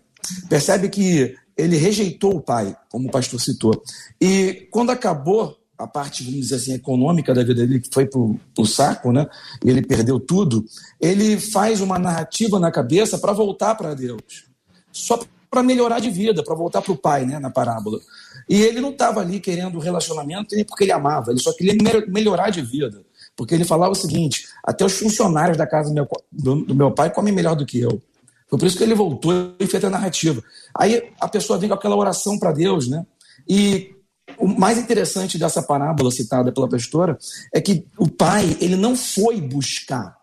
Percebe 0.49 0.89
que 0.89 1.35
ele 1.57 1.77
rejeitou 1.77 2.35
o 2.35 2.41
pai, 2.41 2.75
como 2.89 3.07
o 3.07 3.11
pastor 3.11 3.39
citou. 3.39 3.81
E 4.19 4.67
quando 4.71 4.89
acabou 4.89 5.57
a 5.83 5.87
parte, 5.87 6.23
vamos 6.23 6.39
dizer 6.41 6.55
assim, 6.55 6.73
econômica 6.73 7.33
da 7.33 7.43
vida 7.43 7.65
dele, 7.65 7.79
que 7.79 7.89
foi 7.91 8.05
pro, 8.05 8.39
pro 8.53 8.65
saco, 8.65 9.11
né? 9.11 9.27
E 9.63 9.69
ele 9.69 9.81
perdeu 9.81 10.19
tudo. 10.19 10.65
Ele 10.99 11.39
faz 11.39 11.81
uma 11.81 11.97
narrativa 11.97 12.59
na 12.59 12.71
cabeça 12.71 13.17
para 13.17 13.33
voltar 13.33 13.75
para 13.75 13.93
Deus. 13.93 14.45
Só 14.91 15.19
para 15.49 15.63
melhorar 15.63 15.99
de 15.99 16.09
vida, 16.09 16.43
para 16.43 16.55
voltar 16.55 16.81
para 16.81 16.91
o 16.93 16.97
pai, 16.97 17.25
né? 17.25 17.39
Na 17.39 17.49
parábola. 17.49 17.99
E 18.47 18.61
ele 18.61 18.79
não 18.79 18.91
estava 18.91 19.19
ali 19.19 19.39
querendo 19.39 19.79
relacionamento 19.79 20.55
nem 20.55 20.63
porque 20.63 20.83
ele 20.83 20.91
amava, 20.91 21.31
ele 21.31 21.39
só 21.39 21.53
queria 21.53 21.75
melhorar 22.07 22.49
de 22.49 22.61
vida. 22.61 23.03
Porque 23.35 23.55
ele 23.55 23.65
falava 23.65 23.91
o 23.91 23.95
seguinte: 23.95 24.47
até 24.63 24.85
os 24.85 24.93
funcionários 24.93 25.57
da 25.57 25.67
casa 25.67 25.89
do 25.89 25.95
meu, 25.95 26.07
do, 26.31 26.55
do 26.65 26.75
meu 26.75 26.91
pai 26.91 27.09
comem 27.09 27.33
melhor 27.33 27.55
do 27.55 27.65
que 27.65 27.79
eu. 27.79 28.01
Foi 28.49 28.59
por 28.59 28.65
isso 28.65 28.77
que 28.77 28.83
ele 28.83 28.93
voltou 28.93 29.55
e 29.59 29.65
fez 29.65 29.83
a 29.85 29.89
narrativa. 29.89 30.43
Aí 30.75 31.11
a 31.19 31.27
pessoa 31.27 31.57
vem 31.57 31.69
com 31.69 31.75
aquela 31.75 31.95
oração 31.95 32.37
para 32.37 32.51
Deus, 32.51 32.89
né? 32.89 33.05
E 33.47 33.95
o 34.41 34.47
mais 34.47 34.77
interessante 34.77 35.37
dessa 35.37 35.61
parábola 35.61 36.11
citada 36.11 36.51
pela 36.51 36.67
pastora 36.67 37.17
é 37.53 37.61
que 37.61 37.85
o 37.97 38.09
pai, 38.09 38.57
ele 38.59 38.75
não 38.75 38.95
foi 38.95 39.39
buscar. 39.39 40.17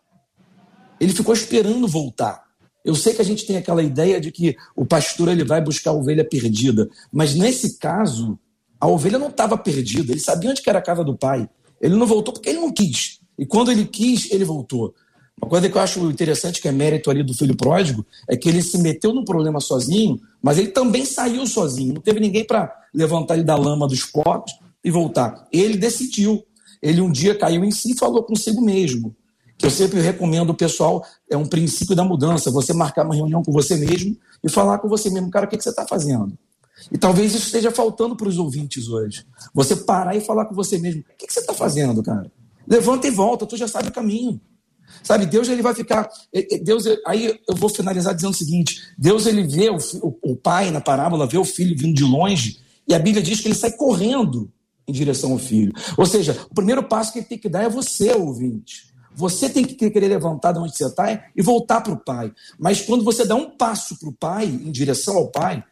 Ele 1.00 1.12
ficou 1.12 1.32
esperando 1.32 1.86
voltar. 1.86 2.42
Eu 2.84 2.94
sei 2.94 3.14
que 3.14 3.22
a 3.22 3.24
gente 3.24 3.46
tem 3.46 3.56
aquela 3.56 3.82
ideia 3.82 4.20
de 4.20 4.32
que 4.32 4.56
o 4.74 4.84
pastor 4.84 5.28
ele 5.28 5.44
vai 5.44 5.60
buscar 5.60 5.90
a 5.90 5.94
ovelha 5.94 6.24
perdida, 6.24 6.88
mas 7.12 7.34
nesse 7.34 7.78
caso, 7.78 8.38
a 8.80 8.88
ovelha 8.88 9.18
não 9.18 9.28
estava 9.28 9.56
perdida. 9.56 10.12
Ele 10.12 10.20
sabia 10.20 10.50
onde 10.50 10.62
era 10.66 10.78
a 10.78 10.82
casa 10.82 11.04
do 11.04 11.16
pai. 11.16 11.48
Ele 11.80 11.94
não 11.94 12.06
voltou 12.06 12.34
porque 12.34 12.48
ele 12.48 12.60
não 12.60 12.72
quis. 12.72 13.20
E 13.38 13.46
quando 13.46 13.70
ele 13.70 13.84
quis, 13.84 14.30
ele 14.32 14.44
voltou. 14.44 14.94
Uma 15.40 15.48
coisa 15.48 15.68
que 15.68 15.76
eu 15.76 15.80
acho 15.80 16.10
interessante, 16.10 16.60
que 16.60 16.68
é 16.68 16.72
mérito 16.72 17.10
ali 17.10 17.22
do 17.22 17.32
filho 17.32 17.56
pródigo, 17.56 18.04
é 18.28 18.36
que 18.36 18.48
ele 18.48 18.60
se 18.60 18.76
meteu 18.78 19.14
no 19.14 19.24
problema 19.24 19.60
sozinho, 19.60 20.20
mas 20.42 20.58
ele 20.58 20.68
também 20.68 21.04
saiu 21.04 21.46
sozinho. 21.46 21.94
Não 21.94 22.00
teve 22.00 22.18
ninguém 22.18 22.44
para 22.44 22.74
levantar 22.92 23.34
ele 23.34 23.44
da 23.44 23.56
lama 23.56 23.86
dos 23.86 24.04
potes 24.04 24.54
e 24.84 24.90
voltar. 24.90 25.46
Ele 25.52 25.76
decidiu. 25.76 26.44
Ele 26.82 27.00
um 27.00 27.10
dia 27.10 27.34
caiu 27.34 27.64
em 27.64 27.70
si 27.70 27.92
e 27.92 27.98
falou 27.98 28.22
consigo 28.22 28.60
mesmo. 28.60 29.14
Que 29.56 29.66
eu 29.66 29.70
sempre 29.70 30.00
recomendo 30.00 30.50
o 30.50 30.54
pessoal, 30.54 31.04
é 31.28 31.36
um 31.36 31.46
princípio 31.46 31.94
da 31.94 32.04
mudança, 32.04 32.50
você 32.50 32.72
marcar 32.72 33.04
uma 33.04 33.14
reunião 33.14 33.42
com 33.42 33.52
você 33.52 33.76
mesmo 33.76 34.16
e 34.42 34.48
falar 34.48 34.78
com 34.78 34.88
você 34.88 35.10
mesmo, 35.10 35.30
cara, 35.30 35.46
o 35.46 35.48
que, 35.48 35.56
que 35.56 35.64
você 35.64 35.70
está 35.70 35.84
fazendo? 35.86 36.38
E 36.92 36.98
talvez 36.98 37.34
isso 37.34 37.46
esteja 37.46 37.70
faltando 37.72 38.14
para 38.14 38.28
os 38.28 38.38
ouvintes 38.38 38.88
hoje. 38.88 39.26
Você 39.52 39.74
parar 39.74 40.14
e 40.14 40.20
falar 40.20 40.44
com 40.44 40.54
você 40.54 40.78
mesmo, 40.78 41.00
o 41.00 41.16
que, 41.16 41.26
que 41.26 41.32
você 41.32 41.40
está 41.40 41.52
fazendo, 41.52 42.02
cara? 42.02 42.30
Levanta 42.68 43.08
e 43.08 43.10
volta, 43.10 43.46
tu 43.46 43.56
já 43.56 43.66
sabe 43.66 43.88
o 43.88 43.92
caminho. 43.92 44.40
Sabe, 45.02 45.26
Deus 45.26 45.48
ele 45.48 45.62
vai 45.62 45.74
ficar. 45.74 46.08
Deus, 46.62 46.84
aí 47.06 47.38
eu 47.48 47.54
vou 47.56 47.68
finalizar 47.68 48.14
dizendo 48.14 48.32
o 48.32 48.36
seguinte: 48.36 48.82
Deus 48.96 49.26
ele 49.26 49.42
vê 49.42 49.70
o, 49.70 49.78
o, 50.02 50.32
o 50.32 50.36
pai 50.36 50.70
na 50.70 50.80
parábola, 50.80 51.26
vê 51.26 51.38
o 51.38 51.44
filho 51.44 51.76
vindo 51.76 51.94
de 51.94 52.04
longe, 52.04 52.58
e 52.86 52.94
a 52.94 52.98
Bíblia 52.98 53.22
diz 53.22 53.40
que 53.40 53.48
ele 53.48 53.54
sai 53.54 53.72
correndo 53.72 54.50
em 54.86 54.92
direção 54.92 55.32
ao 55.32 55.38
filho. 55.38 55.72
Ou 55.96 56.06
seja, 56.06 56.36
o 56.50 56.54
primeiro 56.54 56.82
passo 56.82 57.12
que 57.12 57.18
ele 57.18 57.26
tem 57.26 57.38
que 57.38 57.48
dar 57.48 57.62
é 57.62 57.68
você, 57.68 58.12
ouvinte. 58.12 58.88
Você 59.14 59.50
tem 59.50 59.64
que 59.64 59.90
querer 59.90 60.08
levantar 60.08 60.52
de 60.52 60.60
onde 60.60 60.76
você 60.76 60.86
está 60.86 61.24
e 61.36 61.42
voltar 61.42 61.80
para 61.80 61.92
o 61.92 61.96
pai. 61.98 62.32
Mas 62.58 62.80
quando 62.80 63.04
você 63.04 63.26
dá 63.26 63.34
um 63.34 63.50
passo 63.50 63.98
para 63.98 64.08
o 64.08 64.12
pai, 64.12 64.46
em 64.46 64.70
direção 64.70 65.16
ao 65.16 65.28
pai, 65.28 65.62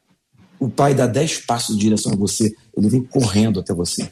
o 0.59 0.68
pai 0.68 0.94
dá 0.94 1.07
dez 1.07 1.38
passos 1.38 1.76
em 1.76 1.79
direção 1.79 2.12
a 2.12 2.16
você. 2.16 2.52
Ele 2.76 2.88
vem 2.88 3.05
correndo 3.05 3.61
até 3.61 3.72
você. 3.72 4.11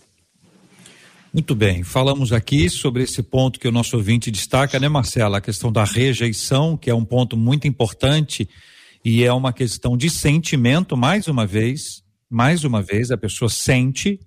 Muito 1.34 1.52
bem, 1.56 1.82
falamos 1.82 2.32
aqui 2.32 2.70
sobre 2.70 3.02
esse 3.02 3.20
ponto 3.20 3.58
que 3.58 3.66
o 3.66 3.72
nosso 3.72 3.96
ouvinte 3.96 4.30
destaca, 4.30 4.78
né, 4.78 4.88
Marcela? 4.88 5.38
A 5.38 5.40
questão 5.40 5.72
da 5.72 5.82
rejeição, 5.82 6.76
que 6.76 6.88
é 6.88 6.94
um 6.94 7.04
ponto 7.04 7.36
muito 7.36 7.66
importante 7.66 8.48
e 9.04 9.24
é 9.24 9.32
uma 9.32 9.52
questão 9.52 9.96
de 9.96 10.08
sentimento, 10.08 10.96
mais 10.96 11.26
uma 11.26 11.44
vez, 11.44 12.04
mais 12.30 12.62
uma 12.62 12.80
vez, 12.80 13.10
a 13.10 13.16
pessoa 13.16 13.48
sente, 13.48 14.20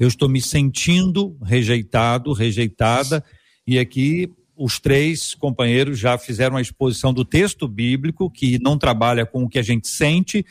eu 0.00 0.08
estou 0.08 0.26
me 0.26 0.40
sentindo 0.40 1.36
rejeitado, 1.42 2.32
rejeitada, 2.32 3.22
e 3.66 3.78
aqui 3.78 4.32
os 4.56 4.80
três 4.80 5.34
companheiros 5.34 5.98
já 5.98 6.16
fizeram 6.16 6.56
a 6.56 6.62
exposição 6.62 7.12
do 7.12 7.26
texto 7.26 7.68
bíblico, 7.68 8.30
que 8.30 8.58
não 8.58 8.78
trabalha 8.78 9.26
com 9.26 9.44
o 9.44 9.50
que 9.50 9.58
a 9.58 9.62
gente 9.62 9.86
sente, 9.86 10.42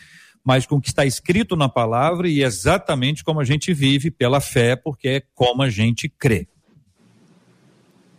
mas 0.44 0.66
com 0.66 0.76
o 0.76 0.82
que 0.82 0.90
está 0.90 1.06
escrito 1.06 1.56
na 1.56 1.70
palavra 1.70 2.28
e 2.28 2.44
exatamente 2.44 3.24
como 3.24 3.40
a 3.40 3.46
gente 3.46 3.74
vive 3.74 4.12
pela 4.12 4.42
fé, 4.42 4.76
porque 4.76 5.08
é 5.08 5.24
como 5.34 5.62
a 5.62 5.70
gente 5.70 6.10
crê. 6.10 6.48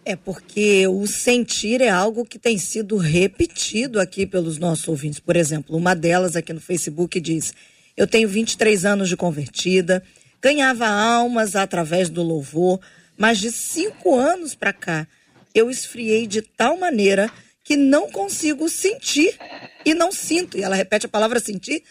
É 0.06 0.16
porque 0.16 0.86
o 0.86 1.06
sentir 1.06 1.80
é 1.80 1.88
algo 1.88 2.24
que 2.24 2.38
tem 2.38 2.58
sido 2.58 2.96
repetido 2.96 3.98
aqui 3.98 4.26
pelos 4.26 4.58
nossos 4.58 4.86
ouvintes. 4.86 5.18
Por 5.18 5.34
exemplo, 5.34 5.76
uma 5.76 5.94
delas 5.94 6.36
aqui 6.36 6.52
no 6.52 6.60
Facebook 6.60 7.18
diz: 7.20 7.54
Eu 7.96 8.06
tenho 8.06 8.28
23 8.28 8.84
anos 8.84 9.08
de 9.08 9.16
convertida, 9.16 10.02
ganhava 10.42 10.86
almas 10.86 11.56
através 11.56 12.10
do 12.10 12.22
louvor, 12.22 12.80
mas 13.16 13.38
de 13.38 13.50
cinco 13.50 14.14
anos 14.14 14.54
para 14.54 14.74
cá 14.74 15.06
eu 15.54 15.70
esfriei 15.70 16.26
de 16.26 16.42
tal 16.42 16.76
maneira 16.76 17.30
que 17.62 17.76
não 17.76 18.10
consigo 18.10 18.68
sentir 18.68 19.38
e 19.86 19.94
não 19.94 20.12
sinto. 20.12 20.58
E 20.58 20.62
ela 20.62 20.76
repete 20.76 21.06
a 21.06 21.08
palavra 21.08 21.40
sentir 21.40 21.82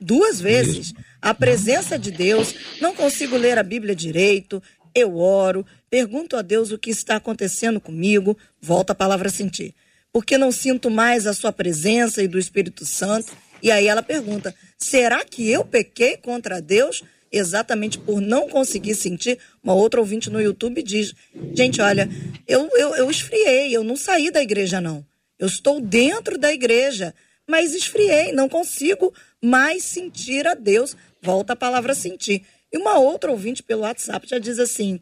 duas 0.00 0.40
vezes. 0.40 0.92
A 1.20 1.34
presença 1.34 1.98
de 1.98 2.10
Deus, 2.10 2.54
não 2.80 2.94
consigo 2.94 3.36
ler 3.36 3.58
a 3.58 3.62
Bíblia 3.62 3.94
direito, 3.94 4.62
eu 4.94 5.16
oro, 5.16 5.64
pergunto 5.88 6.36
a 6.36 6.42
Deus 6.42 6.72
o 6.72 6.78
que 6.78 6.90
está 6.90 7.16
acontecendo 7.16 7.80
comigo, 7.80 8.36
volta 8.60 8.92
a 8.92 8.96
palavra 8.96 9.28
sentir. 9.28 9.74
Porque 10.12 10.36
não 10.36 10.50
sinto 10.50 10.90
mais 10.90 11.26
a 11.26 11.34
sua 11.34 11.52
presença 11.52 12.22
e 12.22 12.28
do 12.28 12.38
Espírito 12.38 12.84
Santo. 12.84 13.32
E 13.62 13.70
aí 13.70 13.86
ela 13.86 14.02
pergunta: 14.02 14.54
será 14.76 15.24
que 15.24 15.48
eu 15.48 15.64
pequei 15.64 16.16
contra 16.16 16.60
Deus? 16.60 17.02
Exatamente 17.32 17.96
por 17.96 18.20
não 18.20 18.48
conseguir 18.48 18.96
sentir. 18.96 19.38
Uma 19.62 19.74
outra 19.74 20.00
ouvinte 20.00 20.28
no 20.28 20.40
YouTube 20.40 20.82
diz: 20.82 21.14
Gente, 21.54 21.80
olha, 21.80 22.08
eu, 22.48 22.68
eu, 22.74 22.96
eu 22.96 23.10
esfriei, 23.10 23.74
eu 23.74 23.84
não 23.84 23.96
saí 23.96 24.32
da 24.32 24.42
igreja, 24.42 24.80
não. 24.80 25.06
Eu 25.38 25.46
estou 25.46 25.80
dentro 25.80 26.36
da 26.36 26.52
igreja, 26.52 27.14
mas 27.46 27.72
esfriei, 27.72 28.32
não 28.32 28.48
consigo 28.48 29.14
mais 29.42 29.84
sentir 29.84 30.46
a 30.46 30.54
Deus. 30.54 30.96
Volta 31.22 31.52
a 31.52 31.56
palavra 31.56 31.94
sentir. 31.94 32.42
E 32.72 32.78
uma 32.78 32.98
outra 32.98 33.30
ouvinte 33.30 33.62
pelo 33.62 33.82
WhatsApp 33.82 34.28
já 34.28 34.38
diz 34.38 34.58
assim: 34.58 35.00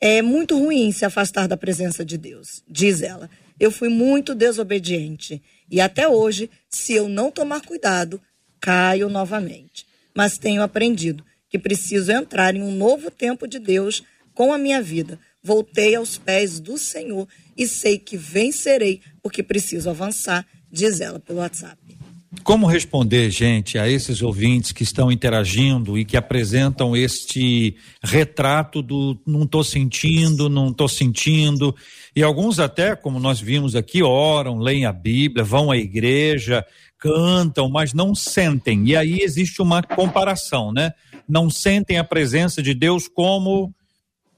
é 0.00 0.20
muito 0.22 0.58
ruim 0.58 0.90
se 0.92 1.04
afastar 1.04 1.46
da 1.46 1.56
presença 1.56 2.04
de 2.04 2.18
Deus, 2.18 2.62
diz 2.68 3.02
ela. 3.02 3.30
Eu 3.58 3.70
fui 3.70 3.88
muito 3.88 4.34
desobediente 4.34 5.42
e 5.70 5.80
até 5.80 6.06
hoje, 6.06 6.50
se 6.68 6.92
eu 6.92 7.08
não 7.08 7.30
tomar 7.30 7.62
cuidado, 7.62 8.20
caio 8.60 9.08
novamente. 9.08 9.86
Mas 10.14 10.38
tenho 10.38 10.62
aprendido 10.62 11.24
que 11.48 11.58
preciso 11.58 12.12
entrar 12.12 12.54
em 12.54 12.62
um 12.62 12.72
novo 12.72 13.10
tempo 13.10 13.46
de 13.46 13.58
Deus 13.58 14.02
com 14.34 14.52
a 14.52 14.58
minha 14.58 14.82
vida. 14.82 15.18
Voltei 15.42 15.94
aos 15.94 16.18
pés 16.18 16.60
do 16.60 16.76
Senhor 16.76 17.26
e 17.56 17.66
sei 17.66 17.98
que 17.98 18.16
vencerei 18.16 19.00
porque 19.22 19.42
preciso 19.42 19.88
avançar, 19.88 20.46
diz 20.70 21.00
ela 21.00 21.18
pelo 21.18 21.38
WhatsApp. 21.38 21.95
Como 22.42 22.66
responder, 22.66 23.30
gente, 23.30 23.78
a 23.78 23.88
esses 23.88 24.22
ouvintes 24.22 24.70
que 24.70 24.82
estão 24.82 25.10
interagindo 25.10 25.98
e 25.98 26.04
que 26.04 26.16
apresentam 26.16 26.96
este 26.96 27.76
retrato 28.02 28.80
do 28.80 29.18
não 29.26 29.42
estou 29.42 29.64
sentindo, 29.64 30.48
não 30.48 30.68
estou 30.68 30.88
sentindo, 30.88 31.74
e 32.14 32.22
alguns 32.22 32.60
até, 32.60 32.94
como 32.94 33.18
nós 33.18 33.40
vimos 33.40 33.74
aqui, 33.74 34.02
oram, 34.02 34.58
leem 34.58 34.86
a 34.86 34.92
Bíblia, 34.92 35.44
vão 35.44 35.70
à 35.70 35.76
igreja, 35.76 36.64
cantam, 36.98 37.68
mas 37.68 37.92
não 37.92 38.14
sentem. 38.14 38.86
E 38.86 38.96
aí 38.96 39.18
existe 39.20 39.60
uma 39.60 39.82
comparação, 39.82 40.72
né? 40.72 40.92
Não 41.28 41.50
sentem 41.50 41.98
a 41.98 42.04
presença 42.04 42.62
de 42.62 42.72
Deus 42.74 43.08
como 43.08 43.74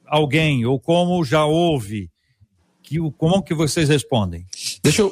alguém 0.07 0.65
ou 0.65 0.81
como 0.81 1.23
já 1.23 1.45
houve 1.45 2.11
que, 2.89 2.99
como 3.19 3.43
que 3.43 3.53
vocês 3.53 3.89
respondem? 3.91 4.47
Deixa 4.83 5.03
eu 5.03 5.11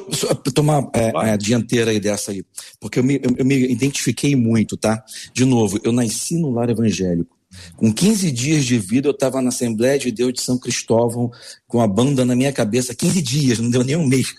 tomar 0.55 0.89
é, 0.93 1.13
a 1.15 1.37
dianteira 1.37 1.91
aí 1.91 2.01
dessa 2.01 2.31
aí, 2.31 2.45
porque 2.81 2.99
eu 2.99 3.05
me, 3.05 3.17
eu, 3.17 3.35
eu 3.39 3.45
me 3.45 3.71
identifiquei 3.71 4.37
muito, 4.37 4.77
tá? 4.77 5.05
De 5.33 5.45
novo, 5.45 5.79
eu 5.83 5.93
nasci 5.93 6.39
no 6.39 6.51
lar 6.51 6.71
evangélico. 6.71 7.37
Com 7.77 7.93
15 7.93 8.31
dias 8.31 8.65
de 8.65 8.79
vida, 8.79 9.09
eu 9.09 9.13
estava 9.13 9.41
na 9.41 9.49
Assembleia 9.49 9.99
de 9.99 10.11
Deus 10.11 10.33
de 10.35 10.41
São 10.41 10.59
Cristóvão, 10.59 11.31
com 11.67 11.81
a 11.81 11.87
banda 11.87 12.25
na 12.25 12.37
minha 12.37 12.53
cabeça, 12.53 12.95
15 12.95 13.23
dias, 13.23 13.59
não 13.59 13.71
deu 13.71 13.83
nem 13.83 13.97
um 13.97 14.07
mês. 14.07 14.35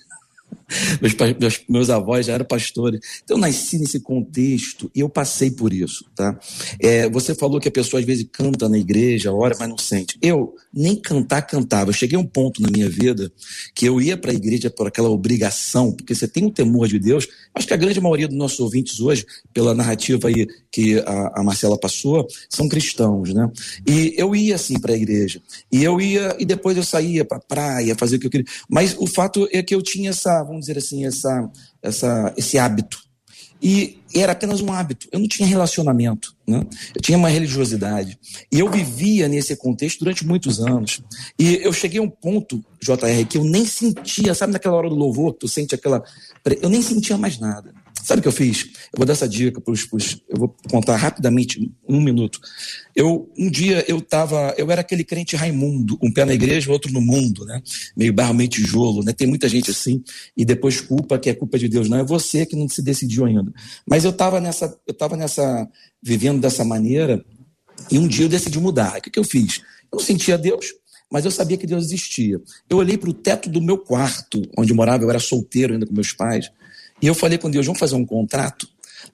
Meus, 1.01 1.13
meus, 1.39 1.61
meus, 1.69 1.89
avós 1.89 2.25
já 2.25 2.33
eram 2.33 2.45
pastores. 2.45 2.99
Então, 3.23 3.37
eu 3.37 3.41
nasci 3.41 3.77
nesse 3.77 3.99
contexto 4.01 4.91
e 4.93 4.99
eu 4.99 5.07
passei 5.07 5.49
por 5.49 5.71
isso, 5.71 6.05
tá? 6.13 6.37
É, 6.79 7.09
você 7.09 7.33
falou 7.33 7.59
que 7.59 7.69
a 7.69 7.71
pessoa 7.71 8.01
às 8.01 8.05
vezes 8.05 8.27
canta 8.31 8.67
na 8.67 8.77
igreja, 8.77 9.31
ora, 9.31 9.55
mas 9.57 9.69
não 9.69 9.77
sente. 9.77 10.17
Eu 10.21 10.55
nem 10.73 10.95
cantar, 10.95 11.41
cantava. 11.43 11.89
Eu 11.89 11.93
cheguei 11.93 12.17
a 12.17 12.21
um 12.21 12.25
ponto 12.25 12.61
na 12.61 12.69
minha 12.69 12.89
vida 12.89 13.31
que 13.73 13.85
eu 13.85 14.01
ia 14.01 14.17
para 14.17 14.31
a 14.31 14.33
igreja 14.33 14.69
por 14.69 14.87
aquela 14.87 15.09
obrigação, 15.09 15.93
porque 15.93 16.13
você 16.13 16.27
tem 16.27 16.45
um 16.45 16.51
temor 16.51 16.87
de 16.87 16.99
Deus. 16.99 17.27
Acho 17.55 17.67
que 17.67 17.73
a 17.73 17.77
grande 17.77 18.01
maioria 18.01 18.27
dos 18.27 18.37
nossos 18.37 18.59
ouvintes 18.59 18.99
hoje, 18.99 19.25
pela 19.53 19.73
narrativa 19.73 20.27
aí 20.27 20.47
que 20.71 20.99
a, 20.99 21.39
a 21.39 21.43
Marcela 21.43 21.79
passou, 21.79 22.27
são 22.49 22.67
cristãos, 22.67 23.33
né? 23.33 23.49
E 23.87 24.13
eu 24.17 24.35
ia 24.35 24.55
assim 24.55 24.79
para 24.79 24.93
a 24.93 24.97
igreja. 24.97 25.41
E 25.71 25.83
eu 25.83 25.99
ia, 25.99 26.35
e 26.37 26.45
depois 26.45 26.75
eu 26.77 26.83
saía 26.83 27.23
para 27.23 27.39
praia, 27.39 27.95
fazer 27.95 28.17
o 28.17 28.19
que 28.19 28.27
eu 28.27 28.31
queria. 28.31 28.45
Mas 28.69 28.95
o 28.99 29.07
fato 29.07 29.47
é 29.51 29.63
que 29.63 29.73
eu 29.73 29.81
tinha 29.81 30.09
essa 30.09 30.43
dizer 30.59 30.77
assim, 30.77 31.05
essa, 31.05 31.49
essa, 31.81 32.33
esse 32.37 32.57
hábito. 32.57 33.07
E 33.61 33.99
era 34.13 34.33
apenas 34.33 34.61
um 34.61 34.71
hábito. 34.71 35.07
Eu 35.11 35.19
não 35.19 35.27
tinha 35.27 35.47
relacionamento, 35.47 36.35
né? 36.47 36.65
Eu 36.93 37.01
tinha 37.01 37.17
uma 37.17 37.29
religiosidade. 37.29 38.17
E 38.51 38.59
eu 38.59 38.69
vivia 38.69 39.27
nesse 39.27 39.55
contexto 39.55 39.99
durante 39.99 40.25
muitos 40.25 40.59
anos. 40.59 41.01
E 41.39 41.55
eu 41.63 41.73
cheguei 41.73 41.99
a 41.99 42.03
um 42.03 42.09
ponto, 42.09 42.63
JR, 42.79 43.25
que 43.27 43.37
eu 43.37 43.43
nem 43.43 43.65
sentia, 43.65 44.33
sabe 44.35 44.53
naquela 44.53 44.75
hora 44.75 44.89
do 44.89 44.95
louvor, 44.95 45.33
tu 45.33 45.47
sente 45.47 45.73
aquela. 45.73 46.03
Eu 46.61 46.69
nem 46.69 46.81
sentia 46.81 47.17
mais 47.17 47.39
nada. 47.39 47.73
Sabe 48.07 48.19
o 48.19 48.21
que 48.21 48.27
eu 48.29 48.31
fiz? 48.31 48.69
Eu 48.93 48.99
vou 48.99 49.05
dar 49.05 49.11
essa 49.11 49.27
dica 49.27 49.59
para 49.59 49.73
os. 49.73 49.85
Eu 50.29 50.37
vou 50.37 50.55
contar 50.71 50.95
rapidamente, 50.95 51.69
um 51.85 51.99
minuto. 51.99 52.39
Eu, 52.95 53.29
um 53.37 53.49
dia 53.51 53.83
eu 53.85 53.99
tava. 53.99 54.55
Eu 54.57 54.71
era 54.71 54.79
aquele 54.79 55.03
crente 55.03 55.35
Raimundo, 55.35 55.99
um 56.01 56.09
pé 56.09 56.23
na 56.23 56.33
igreja, 56.33 56.71
outro 56.71 56.89
no 56.89 57.01
mundo, 57.01 57.43
né? 57.43 57.61
Meio 57.97 58.13
barro, 58.13 58.33
meio 58.33 58.49
tijolo, 58.49 59.03
né? 59.03 59.11
Tem 59.11 59.27
muita 59.27 59.49
gente 59.49 59.71
assim, 59.71 60.01
e 60.37 60.45
depois 60.45 60.79
culpa 60.79 61.19
que 61.19 61.29
é 61.29 61.33
culpa 61.33 61.59
de 61.59 61.67
Deus. 61.67 61.89
Não, 61.89 61.97
é 61.97 62.03
você 62.05 62.45
que 62.45 62.55
não 62.55 62.69
se 62.69 62.81
decidiu 62.81 63.25
ainda. 63.25 63.51
Mas 63.85 64.05
eu 64.05 64.11
estava 64.11 64.39
nessa. 64.39 64.73
Eu 64.87 64.93
tava 64.93 65.17
nessa. 65.17 65.67
vivendo 66.01 66.39
dessa 66.39 66.63
maneira, 66.63 67.25
e 67.91 67.99
um 67.99 68.07
dia 68.07 68.23
eu 68.23 68.29
decidi 68.29 68.57
mudar. 68.57 68.99
O 68.99 69.01
que, 69.01 69.09
que 69.09 69.19
eu 69.19 69.25
fiz? 69.25 69.57
Eu 69.91 69.97
não 69.97 69.99
sentia 69.99 70.37
Deus, 70.37 70.67
mas 71.11 71.25
eu 71.25 71.31
sabia 71.31 71.57
que 71.57 71.67
Deus 71.67 71.83
existia. 71.83 72.39
Eu 72.69 72.77
olhei 72.77 72.97
para 72.97 73.09
o 73.09 73.13
teto 73.13 73.49
do 73.49 73.61
meu 73.61 73.77
quarto, 73.77 74.41
onde 74.57 74.71
eu 74.71 74.77
morava, 74.77 75.03
eu 75.03 75.09
era 75.09 75.19
solteiro 75.19 75.73
ainda 75.73 75.85
com 75.85 75.93
meus 75.93 76.13
pais. 76.13 76.49
E 77.01 77.07
eu 77.07 77.15
falei 77.15 77.37
com 77.37 77.49
Deus, 77.49 77.65
vamos 77.65 77.79
fazer 77.79 77.95
um 77.95 78.05
contrato? 78.05 78.67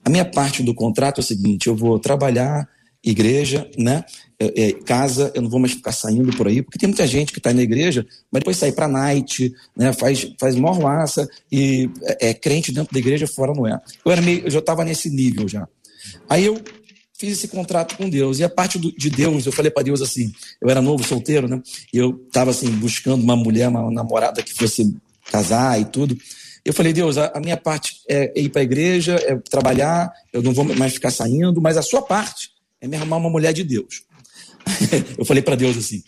A 0.04 0.10
minha 0.10 0.24
parte 0.24 0.62
do 0.62 0.74
contrato 0.74 1.20
é 1.20 1.22
o 1.22 1.26
seguinte: 1.26 1.66
eu 1.66 1.76
vou 1.76 1.98
trabalhar, 1.98 2.68
igreja, 3.02 3.70
né? 3.76 4.04
É, 4.38 4.68
é, 4.68 4.72
casa, 4.72 5.30
eu 5.34 5.42
não 5.42 5.50
vou 5.50 5.60
mais 5.60 5.72
ficar 5.72 5.92
saindo 5.92 6.36
por 6.36 6.48
aí, 6.48 6.60
porque 6.60 6.78
tem 6.78 6.88
muita 6.88 7.06
gente 7.06 7.32
que 7.32 7.38
está 7.38 7.52
na 7.52 7.62
igreja, 7.62 8.04
mas 8.32 8.40
depois 8.40 8.56
sai 8.56 8.72
para 8.72 8.88
night, 8.88 9.52
né? 9.76 9.92
Faz, 9.92 10.26
faz 10.40 10.56
morlaça 10.56 11.28
e 11.52 11.88
é, 12.02 12.30
é, 12.30 12.34
crente 12.34 12.72
dentro 12.72 12.92
da 12.92 12.98
igreja, 12.98 13.26
fora 13.26 13.52
não 13.54 13.66
é. 13.66 13.80
Eu, 14.04 14.10
era 14.10 14.20
meio, 14.20 14.44
eu 14.44 14.50
já 14.50 14.58
estava 14.58 14.84
nesse 14.84 15.08
nível 15.10 15.46
já. 15.46 15.68
Aí 16.28 16.44
eu 16.44 16.60
fiz 17.16 17.32
esse 17.32 17.48
contrato 17.48 17.96
com 17.96 18.08
Deus. 18.08 18.38
E 18.38 18.44
a 18.44 18.48
parte 18.48 18.78
do, 18.78 18.90
de 18.92 19.08
Deus, 19.10 19.46
eu 19.46 19.52
falei 19.52 19.70
para 19.70 19.84
Deus 19.84 20.02
assim: 20.02 20.32
eu 20.60 20.68
era 20.68 20.82
novo, 20.82 21.04
solteiro, 21.04 21.46
né? 21.46 21.62
E 21.92 21.98
eu 21.98 22.22
estava 22.26 22.50
assim, 22.50 22.70
buscando 22.70 23.22
uma 23.22 23.36
mulher, 23.36 23.68
uma 23.68 23.90
namorada 23.90 24.42
que 24.42 24.52
fosse 24.52 24.94
casar 25.30 25.80
e 25.80 25.84
tudo. 25.84 26.16
Eu 26.64 26.72
falei, 26.72 26.92
Deus, 26.92 27.18
a, 27.18 27.32
a 27.34 27.40
minha 27.40 27.56
parte 27.56 28.00
é 28.08 28.32
ir 28.40 28.48
para 28.48 28.62
a 28.62 28.64
igreja, 28.64 29.16
é 29.22 29.36
trabalhar, 29.36 30.10
eu 30.32 30.42
não 30.42 30.52
vou 30.54 30.64
mais 30.64 30.94
ficar 30.94 31.10
saindo, 31.10 31.60
mas 31.60 31.76
a 31.76 31.82
sua 31.82 32.00
parte 32.00 32.50
é 32.80 32.88
me 32.88 32.96
arrumar 32.96 33.18
uma 33.18 33.30
mulher 33.30 33.52
de 33.52 33.62
Deus. 33.62 34.02
eu 35.18 35.24
falei 35.24 35.42
para 35.42 35.56
Deus 35.56 35.76
assim. 35.76 36.02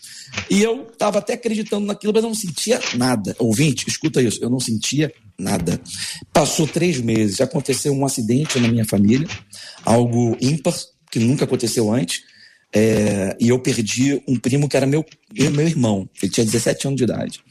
E 0.49 0.61
eu 0.61 0.87
estava 0.91 1.19
até 1.19 1.33
acreditando 1.33 1.85
naquilo, 1.85 2.11
mas 2.13 2.23
eu 2.23 2.29
não 2.29 2.35
sentia 2.35 2.79
nada. 2.95 3.35
Ouvinte, 3.37 3.87
escuta 3.87 4.21
isso, 4.21 4.43
eu 4.43 4.49
não 4.49 4.59
sentia 4.59 5.13
nada. 5.37 5.79
Passou 6.33 6.67
três 6.67 6.99
meses, 6.99 7.39
aconteceu 7.39 7.93
um 7.93 8.05
acidente 8.05 8.59
na 8.59 8.67
minha 8.67 8.85
família, 8.85 9.27
algo 9.85 10.35
ímpar, 10.41 10.73
que 11.11 11.19
nunca 11.19 11.45
aconteceu 11.45 11.91
antes, 11.93 12.21
é, 12.73 13.35
e 13.39 13.49
eu 13.49 13.59
perdi 13.59 14.21
um 14.27 14.37
primo 14.37 14.67
que 14.67 14.75
era 14.75 14.85
meu, 14.85 15.05
meu 15.33 15.67
irmão, 15.67 16.09
ele 16.21 16.31
tinha 16.31 16.45
17 16.45 16.87
anos 16.87 16.97
de 16.97 17.03
idade. 17.03 17.41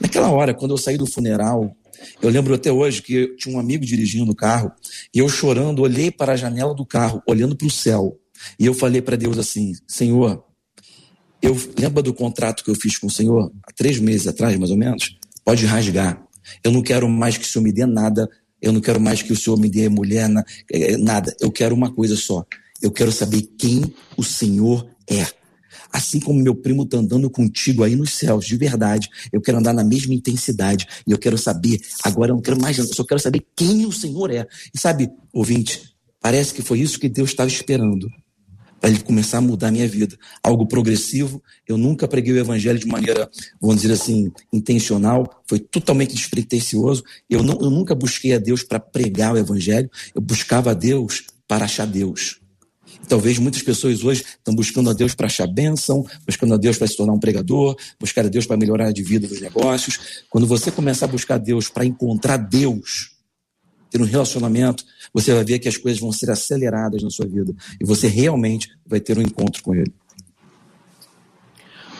Naquela 0.00 0.30
hora, 0.30 0.52
quando 0.52 0.72
eu 0.72 0.78
saí 0.78 0.98
do 0.98 1.06
funeral, 1.06 1.74
eu 2.22 2.30
lembro 2.30 2.54
até 2.54 2.72
hoje 2.72 3.02
que 3.02 3.34
tinha 3.36 3.54
um 3.56 3.60
amigo 3.60 3.84
dirigindo 3.84 4.30
o 4.30 4.36
carro, 4.36 4.72
e 5.14 5.18
eu 5.18 5.28
chorando, 5.28 5.82
olhei 5.82 6.10
para 6.10 6.32
a 6.32 6.36
janela 6.36 6.74
do 6.74 6.84
carro, 6.84 7.22
olhando 7.26 7.56
para 7.56 7.66
o 7.66 7.70
céu, 7.70 8.18
e 8.58 8.66
eu 8.66 8.74
falei 8.74 9.00
para 9.00 9.16
Deus 9.16 9.38
assim: 9.38 9.72
Senhor, 9.86 10.44
eu 11.42 11.56
lembro 11.78 12.02
do 12.02 12.14
contrato 12.14 12.64
que 12.64 12.70
eu 12.70 12.74
fiz 12.74 12.98
com 12.98 13.06
o 13.06 13.10
Senhor 13.10 13.52
há 13.62 13.72
três 13.72 13.98
meses 13.98 14.26
atrás, 14.26 14.56
mais 14.58 14.70
ou 14.70 14.76
menos? 14.76 15.16
Pode 15.44 15.64
rasgar. 15.66 16.22
Eu 16.62 16.72
não 16.72 16.82
quero 16.82 17.08
mais 17.08 17.36
que 17.36 17.44
o 17.44 17.48
Senhor 17.48 17.64
me 17.64 17.72
dê 17.72 17.86
nada. 17.86 18.28
Eu 18.60 18.72
não 18.72 18.80
quero 18.80 19.00
mais 19.00 19.22
que 19.22 19.32
o 19.32 19.36
Senhor 19.36 19.58
me 19.58 19.68
dê 19.68 19.88
mulher, 19.88 20.28
eh, 20.72 20.96
nada. 20.96 21.34
Eu 21.40 21.52
quero 21.52 21.74
uma 21.74 21.92
coisa 21.92 22.16
só. 22.16 22.44
Eu 22.80 22.90
quero 22.90 23.12
saber 23.12 23.42
quem 23.58 23.94
o 24.16 24.24
Senhor 24.24 24.88
é. 25.08 25.26
Assim 25.96 26.20
como 26.20 26.38
meu 26.38 26.54
primo 26.54 26.82
está 26.82 26.98
andando 26.98 27.30
contigo 27.30 27.82
aí 27.82 27.96
nos 27.96 28.12
céus, 28.12 28.44
de 28.44 28.54
verdade, 28.54 29.08
eu 29.32 29.40
quero 29.40 29.56
andar 29.56 29.72
na 29.72 29.82
mesma 29.82 30.12
intensidade. 30.12 30.86
E 31.06 31.10
eu 31.10 31.16
quero 31.16 31.38
saber, 31.38 31.80
agora 32.04 32.32
eu 32.32 32.34
não 32.34 32.42
quero 32.42 32.60
mais, 32.60 32.76
eu 32.76 32.84
só 32.84 33.02
quero 33.02 33.18
saber 33.18 33.42
quem 33.56 33.86
o 33.86 33.90
Senhor 33.90 34.30
é. 34.30 34.46
E 34.74 34.78
sabe, 34.78 35.08
ouvinte, 35.32 35.94
parece 36.20 36.52
que 36.52 36.60
foi 36.60 36.80
isso 36.80 37.00
que 37.00 37.08
Deus 37.08 37.30
estava 37.30 37.48
esperando 37.48 38.10
para 38.78 38.90
ele 38.90 39.00
começar 39.00 39.38
a 39.38 39.40
mudar 39.40 39.68
a 39.68 39.70
minha 39.70 39.88
vida. 39.88 40.18
Algo 40.42 40.66
progressivo. 40.66 41.42
Eu 41.66 41.78
nunca 41.78 42.06
preguei 42.06 42.34
o 42.34 42.38
evangelho 42.38 42.78
de 42.78 42.86
maneira, 42.86 43.30
vamos 43.58 43.80
dizer 43.80 43.94
assim, 43.94 44.30
intencional. 44.52 45.42
Foi 45.48 45.58
totalmente 45.58 46.14
despretensioso. 46.14 47.02
Eu, 47.30 47.42
não, 47.42 47.58
eu 47.58 47.70
nunca 47.70 47.94
busquei 47.94 48.34
a 48.34 48.38
Deus 48.38 48.62
para 48.62 48.78
pregar 48.78 49.32
o 49.32 49.38
evangelho. 49.38 49.88
Eu 50.14 50.20
buscava 50.20 50.72
a 50.72 50.74
Deus 50.74 51.22
para 51.48 51.64
achar 51.64 51.86
Deus. 51.86 52.38
Talvez 53.08 53.38
muitas 53.38 53.62
pessoas 53.62 54.02
hoje 54.02 54.22
estão 54.22 54.54
buscando 54.54 54.90
a 54.90 54.92
Deus 54.92 55.14
para 55.14 55.26
achar 55.26 55.46
bênção, 55.46 56.04
buscando 56.26 56.54
a 56.54 56.56
Deus 56.56 56.76
para 56.76 56.86
se 56.86 56.96
tornar 56.96 57.12
um 57.12 57.20
pregador, 57.20 57.76
buscar 57.98 58.24
a 58.24 58.28
Deus 58.28 58.46
para 58.46 58.56
melhorar 58.56 58.88
a 58.88 58.92
vida 58.92 59.28
dos 59.28 59.40
negócios. 59.40 60.24
Quando 60.28 60.46
você 60.46 60.70
começar 60.70 61.06
a 61.06 61.08
buscar 61.08 61.34
a 61.36 61.38
Deus 61.38 61.68
para 61.68 61.84
encontrar 61.84 62.36
Deus, 62.36 63.16
ter 63.90 64.00
um 64.00 64.04
relacionamento, 64.04 64.84
você 65.12 65.32
vai 65.32 65.44
ver 65.44 65.58
que 65.58 65.68
as 65.68 65.76
coisas 65.76 66.00
vão 66.00 66.12
ser 66.12 66.30
aceleradas 66.30 67.02
na 67.02 67.10
sua 67.10 67.26
vida 67.26 67.54
e 67.80 67.84
você 67.84 68.08
realmente 68.08 68.68
vai 68.86 69.00
ter 69.00 69.16
um 69.18 69.22
encontro 69.22 69.62
com 69.62 69.74
Ele. 69.74 69.92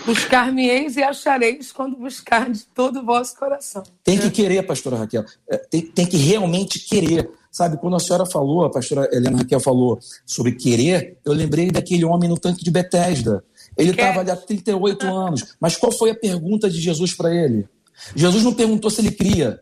Buscar-me-eis 0.04 0.96
e 0.96 1.02
achareis 1.02 1.72
quando 1.72 1.96
buscar 1.96 2.48
de 2.48 2.64
todo 2.66 3.00
o 3.00 3.04
vosso 3.04 3.36
coração. 3.36 3.82
Tem 4.04 4.16
que 4.16 4.30
querer, 4.30 4.62
pastora 4.64 4.96
Raquel. 4.96 5.24
É, 5.50 5.56
tem, 5.56 5.82
tem 5.82 6.06
que 6.06 6.16
realmente 6.16 6.78
querer. 6.78 7.28
Sabe, 7.56 7.78
quando 7.78 7.96
a 7.96 7.98
senhora 7.98 8.26
falou, 8.26 8.66
a 8.66 8.70
pastora 8.70 9.08
Helena 9.10 9.38
Raquel 9.38 9.58
falou 9.58 9.98
sobre 10.26 10.52
querer, 10.52 11.16
eu 11.24 11.32
lembrei 11.32 11.70
daquele 11.70 12.04
homem 12.04 12.28
no 12.28 12.38
tanque 12.38 12.62
de 12.62 12.70
Betesda. 12.70 13.42
Ele 13.78 13.92
estava 13.92 14.20
ali 14.20 14.30
há 14.30 14.36
38 14.36 15.06
anos. 15.06 15.56
Mas 15.58 15.74
qual 15.74 15.90
foi 15.90 16.10
a 16.10 16.14
pergunta 16.14 16.68
de 16.68 16.78
Jesus 16.78 17.14
para 17.14 17.34
ele? 17.34 17.66
Jesus 18.14 18.44
não 18.44 18.52
perguntou 18.52 18.90
se 18.90 19.00
ele 19.00 19.10
cria. 19.10 19.58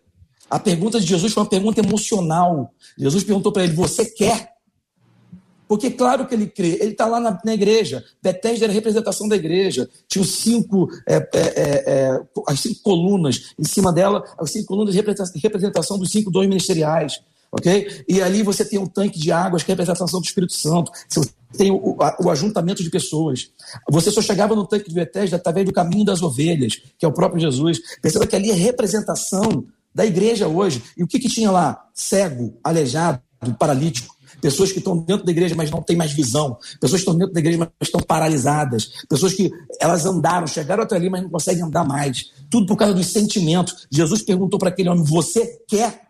A 0.51 0.59
pergunta 0.59 0.99
de 0.99 1.07
Jesus 1.07 1.33
foi 1.33 1.45
uma 1.45 1.49
pergunta 1.49 1.79
emocional. 1.79 2.75
Jesus 2.99 3.23
perguntou 3.23 3.53
para 3.53 3.63
ele: 3.63 3.75
Você 3.75 4.07
quer? 4.07 4.55
Porque, 5.69 5.89
claro 5.89 6.27
que 6.27 6.35
ele 6.35 6.49
crê, 6.49 6.77
ele 6.81 6.91
está 6.91 7.07
lá 7.07 7.21
na, 7.21 7.39
na, 7.45 7.55
igreja. 7.55 8.05
Betesda 8.21 8.65
era 8.65 8.73
a 8.73 8.75
representação 8.75 9.29
da 9.29 9.37
igreja. 9.37 9.89
Tinha 10.09 10.25
cinco, 10.25 10.89
é, 11.09 11.15
é, 11.15 11.39
é, 11.39 11.85
é 11.87 12.21
as 12.49 12.59
cinco 12.59 12.83
colunas. 12.83 13.55
Em 13.57 13.65
cima 13.65 13.93
dela, 13.93 14.25
as 14.37 14.51
cinco 14.51 14.67
colunas 14.67 14.93
de 14.93 15.01
representação 15.41 15.97
dos 15.97 16.11
cinco 16.11 16.29
dons 16.29 16.49
ministeriais. 16.49 17.23
Ok? 17.55 18.05
E 18.09 18.21
ali 18.21 18.43
você 18.43 18.65
tem 18.65 18.79
um 18.79 18.87
tanque 18.87 19.19
de 19.19 19.31
águas, 19.31 19.63
que 19.63 19.71
é 19.71 19.73
a 19.73 19.77
representação 19.77 20.21
do 20.21 20.27
Espírito 20.27 20.53
Santo. 20.53 20.91
Você 21.09 21.31
tem 21.57 21.71
o, 21.71 21.97
o, 22.21 22.31
ajuntamento 22.31 22.83
de 22.83 22.91
pessoas. 22.91 23.51
Você 23.89 24.11
só 24.11 24.21
chegava 24.21 24.57
no 24.57 24.67
tanque 24.67 24.89
de 24.89 24.95
Betesda 24.95 25.37
através 25.37 25.65
do 25.65 25.73
caminho 25.73 26.05
das 26.05 26.21
ovelhas, 26.21 26.83
que 26.99 27.07
é 27.07 27.09
o 27.09 27.13
próprio 27.13 27.41
Jesus. 27.41 27.81
Perceba 28.03 28.27
que 28.27 28.35
ali 28.35 28.51
é 28.51 28.55
representação 28.55 29.65
da 29.95 30.05
igreja 30.05 30.49
hoje. 30.49 30.83
E 30.97 31.05
o 31.05 31.07
que, 31.07 31.21
que 31.21 31.29
tinha 31.29 31.51
lá? 31.51 31.87
Cego, 31.95 32.59
aleijado, 32.63 33.23
paralítico. 33.57 34.13
Pessoas 34.41 34.73
que 34.73 34.79
estão 34.79 34.99
dentro 34.99 35.25
da 35.25 35.31
igreja, 35.31 35.55
mas 35.55 35.71
não 35.71 35.81
têm 35.81 35.97
mais 35.97 36.13
visão. 36.13 36.59
Pessoas 36.81 37.01
que 37.01 37.09
estão 37.09 37.17
dentro 37.17 37.33
da 37.33 37.41
igreja, 37.41 37.57
mas 37.57 37.69
estão 37.81 38.01
paralisadas. 38.01 38.91
Pessoas 39.09 39.33
que 39.33 39.51
elas 39.81 40.05
andaram, 40.05 40.47
chegaram 40.47 40.83
até 40.83 40.97
ali, 40.97 41.09
mas 41.09 41.23
não 41.23 41.31
conseguem 41.31 41.63
andar 41.63 41.85
mais. 41.85 42.33
Tudo 42.51 42.67
por 42.67 42.77
causa 42.77 42.93
dos 42.93 43.07
sentimentos. 43.07 43.87
Jesus 43.91 44.23
perguntou 44.23 44.59
para 44.59 44.71
aquele 44.71 44.89
homem: 44.89 45.05
Você 45.05 45.63
quer? 45.69 46.05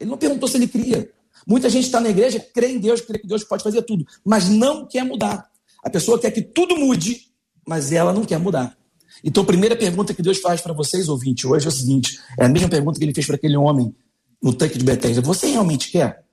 Ele 0.00 0.10
não 0.10 0.16
perguntou 0.16 0.48
se 0.48 0.56
ele 0.56 0.66
cria. 0.66 1.10
Muita 1.46 1.68
gente 1.68 1.84
está 1.84 2.00
na 2.00 2.08
igreja, 2.08 2.40
crê 2.54 2.68
em 2.68 2.78
Deus, 2.78 3.00
crê 3.00 3.18
que 3.18 3.26
Deus 3.26 3.44
pode 3.44 3.62
fazer 3.62 3.82
tudo, 3.82 4.06
mas 4.24 4.48
não 4.48 4.86
quer 4.86 5.04
mudar. 5.04 5.48
A 5.84 5.90
pessoa 5.90 6.18
quer 6.18 6.30
que 6.30 6.42
tudo 6.42 6.76
mude, 6.76 7.28
mas 7.66 7.92
ela 7.92 8.12
não 8.12 8.24
quer 8.24 8.38
mudar. 8.38 8.76
Então, 9.22 9.42
a 9.42 9.46
primeira 9.46 9.76
pergunta 9.76 10.14
que 10.14 10.22
Deus 10.22 10.38
faz 10.38 10.60
para 10.60 10.72
vocês, 10.72 11.08
ouvinte, 11.08 11.46
hoje 11.46 11.66
é 11.66 11.68
o 11.68 11.72
seguinte: 11.72 12.18
é 12.38 12.44
a 12.44 12.48
mesma 12.48 12.68
pergunta 12.68 12.98
que 12.98 13.04
ele 13.04 13.14
fez 13.14 13.26
para 13.26 13.36
aquele 13.36 13.56
homem 13.56 13.94
no 14.42 14.52
tanque 14.52 14.78
de 14.78 14.84
Betesda. 14.84 15.20
Você 15.22 15.48
realmente 15.48 15.90
quer? 15.90 16.24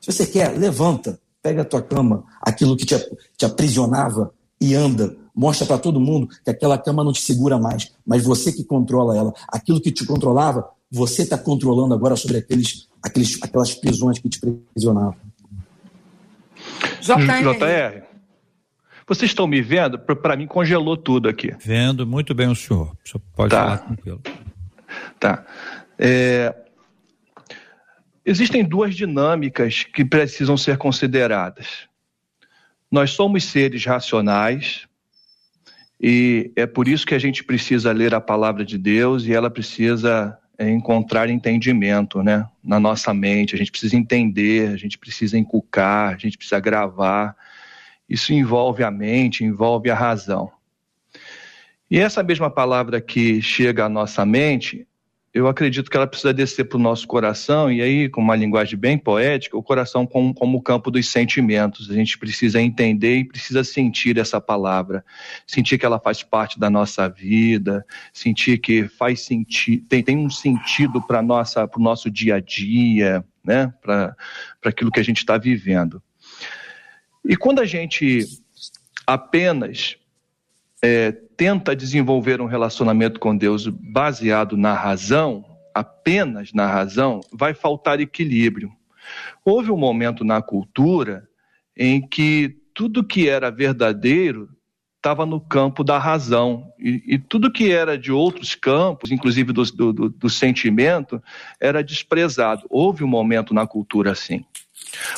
Se 0.00 0.12
você 0.12 0.26
quer, 0.26 0.56
levanta, 0.58 1.18
pega 1.42 1.62
a 1.62 1.64
tua 1.64 1.82
cama, 1.82 2.24
aquilo 2.40 2.76
que 2.76 2.84
te, 2.84 2.96
te 3.36 3.44
aprisionava 3.44 4.32
e 4.60 4.74
anda. 4.74 5.16
Mostra 5.34 5.66
para 5.66 5.78
todo 5.78 6.00
mundo 6.00 6.28
que 6.44 6.50
aquela 6.50 6.78
cama 6.78 7.02
não 7.02 7.12
te 7.12 7.20
segura 7.20 7.58
mais, 7.58 7.92
mas 8.06 8.24
você 8.24 8.52
que 8.52 8.64
controla 8.64 9.16
ela. 9.16 9.34
Aquilo 9.48 9.80
que 9.80 9.90
te 9.90 10.06
controlava, 10.06 10.68
você 10.94 11.22
está 11.22 11.36
controlando 11.36 11.92
agora 11.92 12.14
sobre 12.14 12.38
aqueles, 12.38 12.88
aqueles, 13.02 13.42
aquelas 13.42 13.74
prisões 13.74 14.20
que 14.20 14.28
te 14.28 14.38
aprisionavam. 14.38 15.16
JR. 17.00 18.02
Vocês 19.06 19.32
estão 19.32 19.46
me 19.46 19.60
vendo? 19.60 19.98
Para 19.98 20.36
mim 20.36 20.46
congelou 20.46 20.96
tudo 20.96 21.28
aqui. 21.28 21.52
Vendo 21.58 22.06
muito 22.06 22.32
bem 22.32 22.48
o 22.48 22.54
senhor. 22.54 22.96
O 23.04 23.08
senhor 23.08 23.22
pode 23.34 23.50
tá. 23.50 23.64
falar 23.64 23.78
tranquilo. 23.78 24.22
Tá. 25.18 25.44
É... 25.98 26.54
Existem 28.24 28.64
duas 28.64 28.94
dinâmicas 28.94 29.82
que 29.82 30.04
precisam 30.04 30.56
ser 30.56 30.78
consideradas. 30.78 31.88
Nós 32.90 33.10
somos 33.10 33.44
seres 33.44 33.84
racionais 33.84 34.86
e 36.00 36.52
é 36.54 36.66
por 36.66 36.86
isso 36.86 37.04
que 37.04 37.14
a 37.14 37.18
gente 37.18 37.42
precisa 37.42 37.92
ler 37.92 38.14
a 38.14 38.20
palavra 38.20 38.64
de 38.64 38.78
Deus 38.78 39.26
e 39.26 39.34
ela 39.34 39.50
precisa 39.50 40.38
é, 40.58 40.70
encontrar 40.70 41.28
entendimento, 41.28 42.22
né, 42.22 42.48
na 42.62 42.78
nossa 42.78 43.12
mente. 43.12 43.54
A 43.54 43.58
gente 43.58 43.70
precisa 43.70 43.96
entender, 43.96 44.68
a 44.68 44.76
gente 44.76 44.98
precisa 44.98 45.38
inculcar, 45.38 46.14
a 46.14 46.18
gente 46.18 46.36
precisa 46.36 46.60
gravar. 46.60 47.36
Isso 48.08 48.32
envolve 48.32 48.84
a 48.84 48.90
mente, 48.90 49.44
envolve 49.44 49.90
a 49.90 49.94
razão. 49.94 50.50
E 51.90 51.98
essa 51.98 52.22
mesma 52.22 52.50
palavra 52.50 53.00
que 53.00 53.40
chega 53.42 53.84
à 53.84 53.88
nossa 53.88 54.24
mente, 54.24 54.86
eu 55.34 55.48
acredito 55.48 55.90
que 55.90 55.96
ela 55.96 56.06
precisa 56.06 56.32
descer 56.32 56.62
para 56.62 56.78
o 56.78 56.80
nosso 56.80 57.08
coração, 57.08 57.70
e 57.70 57.82
aí, 57.82 58.08
com 58.08 58.20
uma 58.20 58.36
linguagem 58.36 58.78
bem 58.78 58.96
poética, 58.96 59.58
o 59.58 59.62
coração 59.64 60.06
como, 60.06 60.32
como 60.32 60.58
o 60.58 60.62
campo 60.62 60.92
dos 60.92 61.08
sentimentos. 61.08 61.90
A 61.90 61.94
gente 61.94 62.16
precisa 62.16 62.62
entender 62.62 63.16
e 63.16 63.24
precisa 63.24 63.64
sentir 63.64 64.16
essa 64.16 64.40
palavra, 64.40 65.04
sentir 65.44 65.76
que 65.76 65.84
ela 65.84 65.98
faz 65.98 66.22
parte 66.22 66.60
da 66.60 66.70
nossa 66.70 67.08
vida, 67.08 67.84
sentir 68.12 68.58
que 68.58 68.86
faz 68.86 69.22
sentido, 69.22 69.84
tem, 69.88 70.04
tem 70.04 70.16
um 70.16 70.30
sentido 70.30 71.02
para 71.02 71.20
o 71.20 71.82
nosso 71.82 72.08
dia 72.08 72.36
a 72.36 72.40
dia, 72.40 73.24
né? 73.44 73.74
para 73.82 74.14
aquilo 74.64 74.92
que 74.92 75.00
a 75.00 75.04
gente 75.04 75.18
está 75.18 75.36
vivendo. 75.36 76.00
E 77.24 77.36
quando 77.36 77.58
a 77.58 77.66
gente 77.66 78.20
apenas 79.04 79.96
é, 80.84 81.12
tenta 81.12 81.74
desenvolver 81.74 82.42
um 82.42 82.46
relacionamento 82.46 83.18
com 83.18 83.34
Deus 83.34 83.66
baseado 83.66 84.54
na 84.54 84.74
razão, 84.74 85.42
apenas 85.74 86.52
na 86.52 86.66
razão, 86.66 87.20
vai 87.32 87.54
faltar 87.54 88.00
equilíbrio. 88.00 88.70
Houve 89.42 89.70
um 89.70 89.78
momento 89.78 90.24
na 90.24 90.42
cultura 90.42 91.26
em 91.74 92.06
que 92.06 92.54
tudo 92.74 93.02
que 93.02 93.26
era 93.26 93.50
verdadeiro 93.50 94.50
estava 94.98 95.24
no 95.24 95.40
campo 95.40 95.82
da 95.82 95.98
razão. 95.98 96.70
E, 96.78 97.02
e, 97.14 97.18
tudo 97.18 97.50
que 97.50 97.72
era 97.72 97.96
de 97.96 98.12
outros 98.12 98.54
campos, 98.54 99.10
inclusive 99.10 99.54
do, 99.54 99.64
do, 99.64 100.08
do 100.10 100.28
sentimento, 100.28 101.22
era 101.58 101.82
desprezado. 101.82 102.66
Houve 102.68 103.02
um 103.04 103.08
momento 103.08 103.54
na 103.54 103.66
cultura 103.66 104.12
assim. 104.12 104.44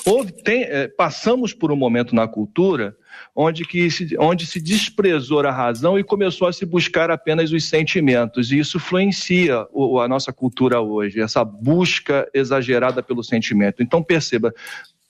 Houve, 0.04 0.32
tem, 0.32 0.62
é, 0.62 0.88
passamos 0.88 1.52
por 1.52 1.72
um 1.72 1.76
momento 1.76 2.14
na 2.14 2.28
cultura 2.28 2.96
onde, 3.34 3.64
que 3.64 3.90
se, 3.90 4.16
onde 4.18 4.46
se 4.46 4.60
desprezou 4.60 5.40
a 5.40 5.50
razão 5.50 5.98
e 5.98 6.04
começou 6.04 6.48
a 6.48 6.52
se 6.52 6.64
buscar 6.64 7.10
apenas 7.10 7.52
os 7.52 7.68
sentimentos. 7.68 8.50
E 8.50 8.58
isso 8.58 8.76
influencia 8.76 9.66
o, 9.72 10.00
a 10.00 10.08
nossa 10.08 10.32
cultura 10.32 10.80
hoje, 10.80 11.20
essa 11.20 11.44
busca 11.44 12.28
exagerada 12.32 13.02
pelo 13.02 13.22
sentimento. 13.22 13.82
Então, 13.82 14.02
perceba, 14.02 14.54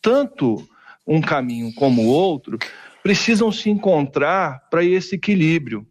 tanto 0.01 0.67
um 1.07 1.21
caminho 1.21 1.73
como 1.75 2.03
o 2.03 2.09
outro 2.09 2.59
precisam 3.03 3.53
se 3.53 3.71
encontrar 3.71 4.69
para 4.69 4.85
esse 4.85 5.15
equilíbrio. 5.15 5.87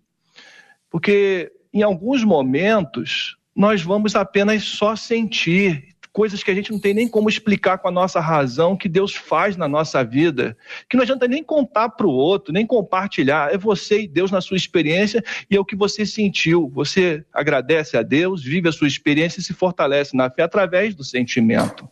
Porque 0.89 1.51
em 1.73 1.81
alguns 1.81 2.23
momentos 2.23 3.37
nós 3.55 3.81
vamos 3.81 4.15
apenas 4.15 4.63
só 4.63 4.95
sentir 4.97 5.94
coisas 6.15 6.41
que 6.41 6.49
a 6.49 6.55
gente 6.55 6.71
não 6.71 6.79
tem 6.79 6.93
nem 6.93 7.09
como 7.09 7.27
explicar 7.27 7.77
com 7.77 7.89
a 7.89 7.91
nossa 7.91 8.21
razão 8.21 8.77
que 8.77 8.87
Deus 8.87 9.13
faz 9.13 9.57
na 9.57 9.67
nossa 9.67 10.01
vida, 10.01 10.55
que 10.89 10.95
não 10.95 11.03
adianta 11.03 11.27
nem 11.27 11.43
contar 11.43 11.89
para 11.89 12.07
o 12.07 12.09
outro, 12.09 12.53
nem 12.53 12.65
compartilhar. 12.65 13.53
É 13.53 13.57
você 13.57 14.03
e 14.03 14.07
Deus 14.07 14.31
na 14.31 14.39
sua 14.39 14.55
experiência 14.55 15.21
e 15.51 15.57
é 15.57 15.59
o 15.59 15.65
que 15.65 15.75
você 15.75 16.05
sentiu. 16.05 16.71
Você 16.73 17.25
agradece 17.33 17.97
a 17.97 18.01
Deus, 18.01 18.41
vive 18.41 18.69
a 18.69 18.71
sua 18.71 18.87
experiência 18.87 19.41
e 19.41 19.43
se 19.43 19.53
fortalece 19.53 20.15
na 20.15 20.29
fé 20.29 20.43
através 20.43 20.95
do 20.95 21.03
sentimento. 21.03 21.85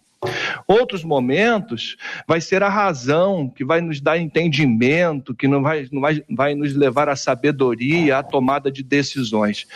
Outros 0.66 1.04
momentos 1.04 1.98
vai 2.26 2.40
ser 2.40 2.64
a 2.64 2.70
razão 2.70 3.50
que 3.50 3.66
vai 3.66 3.82
nos 3.82 4.00
dar 4.00 4.18
entendimento, 4.18 5.36
que 5.36 5.50
não 5.50 5.62
vai, 5.62 5.86
não 5.92 6.00
vai, 6.00 6.24
vai 6.30 6.56
nos 6.56 6.74
levar 6.74 7.10
à 7.10 7.16
sabedoria, 7.18 8.20
à 8.20 8.24
tomada 8.24 8.72
de 8.72 8.84
decisões. 8.84 9.68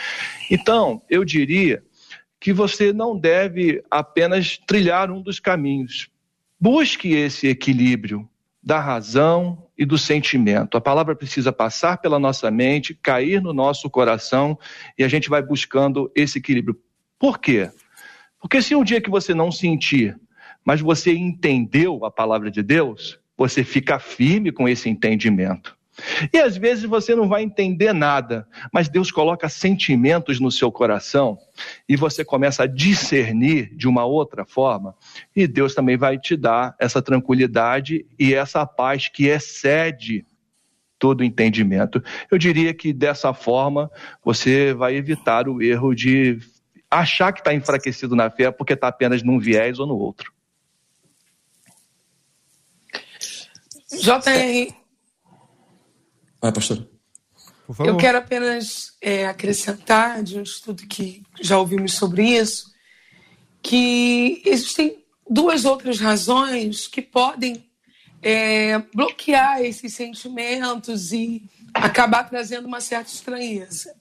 Então, 0.50 1.02
eu 1.10 1.26
diria 1.26 1.84
que 2.40 2.54
você 2.54 2.94
não 2.94 3.18
deve 3.18 3.84
apenas 3.90 4.58
trilhar 4.58 5.12
um 5.12 5.22
dos 5.22 5.40
caminhos. 5.40 6.10
Busque 6.60 7.14
esse 7.14 7.48
equilíbrio 7.48 8.28
da 8.62 8.80
razão 8.80 9.66
e 9.78 9.86
do 9.86 9.98
sentimento. 9.98 10.76
A 10.76 10.82
palavra 10.82 11.16
precisa 11.16 11.54
passar 11.54 12.00
pela 12.00 12.20
nossa 12.20 12.52
mente, 12.52 12.94
cair 12.94 13.42
no 13.42 13.54
nosso 13.54 13.90
coração 13.90 14.58
e 14.98 15.04
a 15.04 15.08
gente 15.08 15.30
vai 15.30 15.42
buscando 15.42 16.12
esse 16.16 16.40
equilíbrio. 16.40 16.78
Por 17.20 17.40
quê? 17.40 17.72
Porque 18.40 18.62
se 18.62 18.76
um 18.76 18.84
dia 18.84 19.02
que 19.02 19.10
você 19.10 19.34
não 19.34 19.52
sentir, 19.52 20.20
mas 20.66 20.82
você 20.82 21.14
entendeu 21.14 22.06
a 22.06 22.12
palavra 22.12 22.52
de 22.52 22.62
Deus, 22.62 23.20
você 23.38 23.64
fica 23.64 24.00
firme 24.00 24.52
com 24.52 24.68
esse 24.68 24.90
entendimento. 24.90 25.78
E 26.32 26.38
às 26.38 26.56
vezes 26.56 26.84
você 26.84 27.16
não 27.16 27.28
vai 27.28 27.42
entender 27.42 27.94
nada, 27.94 28.48
mas 28.72 28.88
Deus 28.88 29.12
coloca 29.12 29.50
sentimentos 29.50 30.40
no 30.40 30.52
seu 30.52 30.72
coração 30.72 31.40
e 31.90 31.96
você 31.96 32.24
começa 32.24 32.64
a 32.64 32.68
discernir 32.68 33.76
de 33.76 33.88
uma 33.88 34.06
outra 34.06 34.46
forma, 34.46 34.96
e 35.36 35.48
Deus 35.48 35.74
também 35.74 35.98
vai 35.98 36.20
te 36.20 36.36
dar 36.36 36.76
essa 36.80 37.02
tranquilidade 37.02 38.06
e 38.20 38.34
essa 38.34 38.66
paz 38.66 39.08
que 39.08 39.26
excede 39.26 40.26
todo 41.00 41.24
entendimento. 41.24 42.04
Eu 42.30 42.38
diria 42.38 42.74
que 42.74 42.94
dessa 42.94 43.34
forma 43.34 43.90
você 44.24 44.74
vai 44.74 44.96
evitar 44.96 45.48
o 45.48 45.62
erro 45.62 45.96
de 45.96 46.40
achar 46.90 47.32
que 47.32 47.40
está 47.40 47.54
enfraquecido 47.54 48.16
na 48.16 48.30
fé 48.30 48.52
porque 48.52 48.74
está 48.74 48.88
apenas 48.88 49.24
num 49.24 49.40
viés 49.40 49.80
ou 49.80 49.88
no 49.88 49.98
outro. 49.98 50.32
JR, 53.90 54.74
Vai, 56.42 56.52
pastor. 56.52 56.88
Eu 57.80 57.98
quero 57.98 58.18
apenas 58.18 58.94
é, 59.02 59.26
acrescentar, 59.26 60.24
de 60.24 60.40
um 60.40 60.44
estudo 60.44 60.88
que 60.88 61.24
já 61.42 61.58
ouvimos 61.60 61.94
sobre 61.94 62.24
isso, 62.24 62.72
que 63.62 64.42
existem 64.46 65.04
duas 65.30 65.66
outras 65.66 66.00
razões 66.00 66.88
que 66.88 67.02
podem 67.02 67.66
é, 68.22 68.80
bloquear 68.94 69.62
esses 69.62 69.94
sentimentos 69.94 71.12
e 71.12 71.44
acabar 71.74 72.24
trazendo 72.24 72.68
uma 72.68 72.80
certa 72.80 73.12
estranheza. 73.12 73.94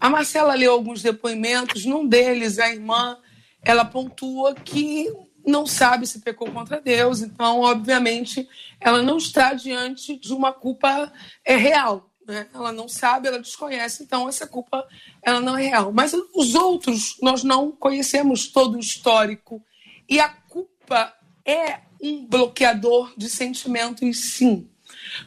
A 0.00 0.08
Marcela 0.08 0.54
leu 0.54 0.72
alguns 0.72 1.02
depoimentos, 1.02 1.84
num 1.84 2.06
deles 2.06 2.58
a 2.58 2.70
irmã 2.70 3.18
ela 3.62 3.84
pontua 3.84 4.54
que 4.54 5.12
não 5.46 5.66
sabe 5.66 6.06
se 6.06 6.20
pecou 6.20 6.50
contra 6.50 6.80
Deus, 6.80 7.22
então, 7.22 7.60
obviamente, 7.60 8.48
ela 8.80 9.00
não 9.00 9.16
está 9.16 9.54
diante 9.54 10.16
de 10.18 10.32
uma 10.32 10.52
culpa 10.52 11.12
é, 11.44 11.56
real. 11.56 12.10
Né? 12.26 12.48
Ela 12.52 12.72
não 12.72 12.88
sabe, 12.88 13.28
ela 13.28 13.38
desconhece, 13.38 14.02
então 14.02 14.28
essa 14.28 14.46
culpa 14.46 14.84
ela 15.22 15.40
não 15.40 15.56
é 15.56 15.62
real. 15.62 15.92
Mas 15.92 16.12
os 16.34 16.54
outros, 16.56 17.16
nós 17.22 17.44
não 17.44 17.70
conhecemos 17.70 18.48
todo 18.48 18.76
o 18.76 18.80
histórico. 18.80 19.62
E 20.08 20.18
a 20.18 20.28
culpa 20.28 21.14
é 21.44 21.80
um 22.02 22.26
bloqueador 22.26 23.14
de 23.16 23.30
sentimentos, 23.30 24.32
sim. 24.32 24.68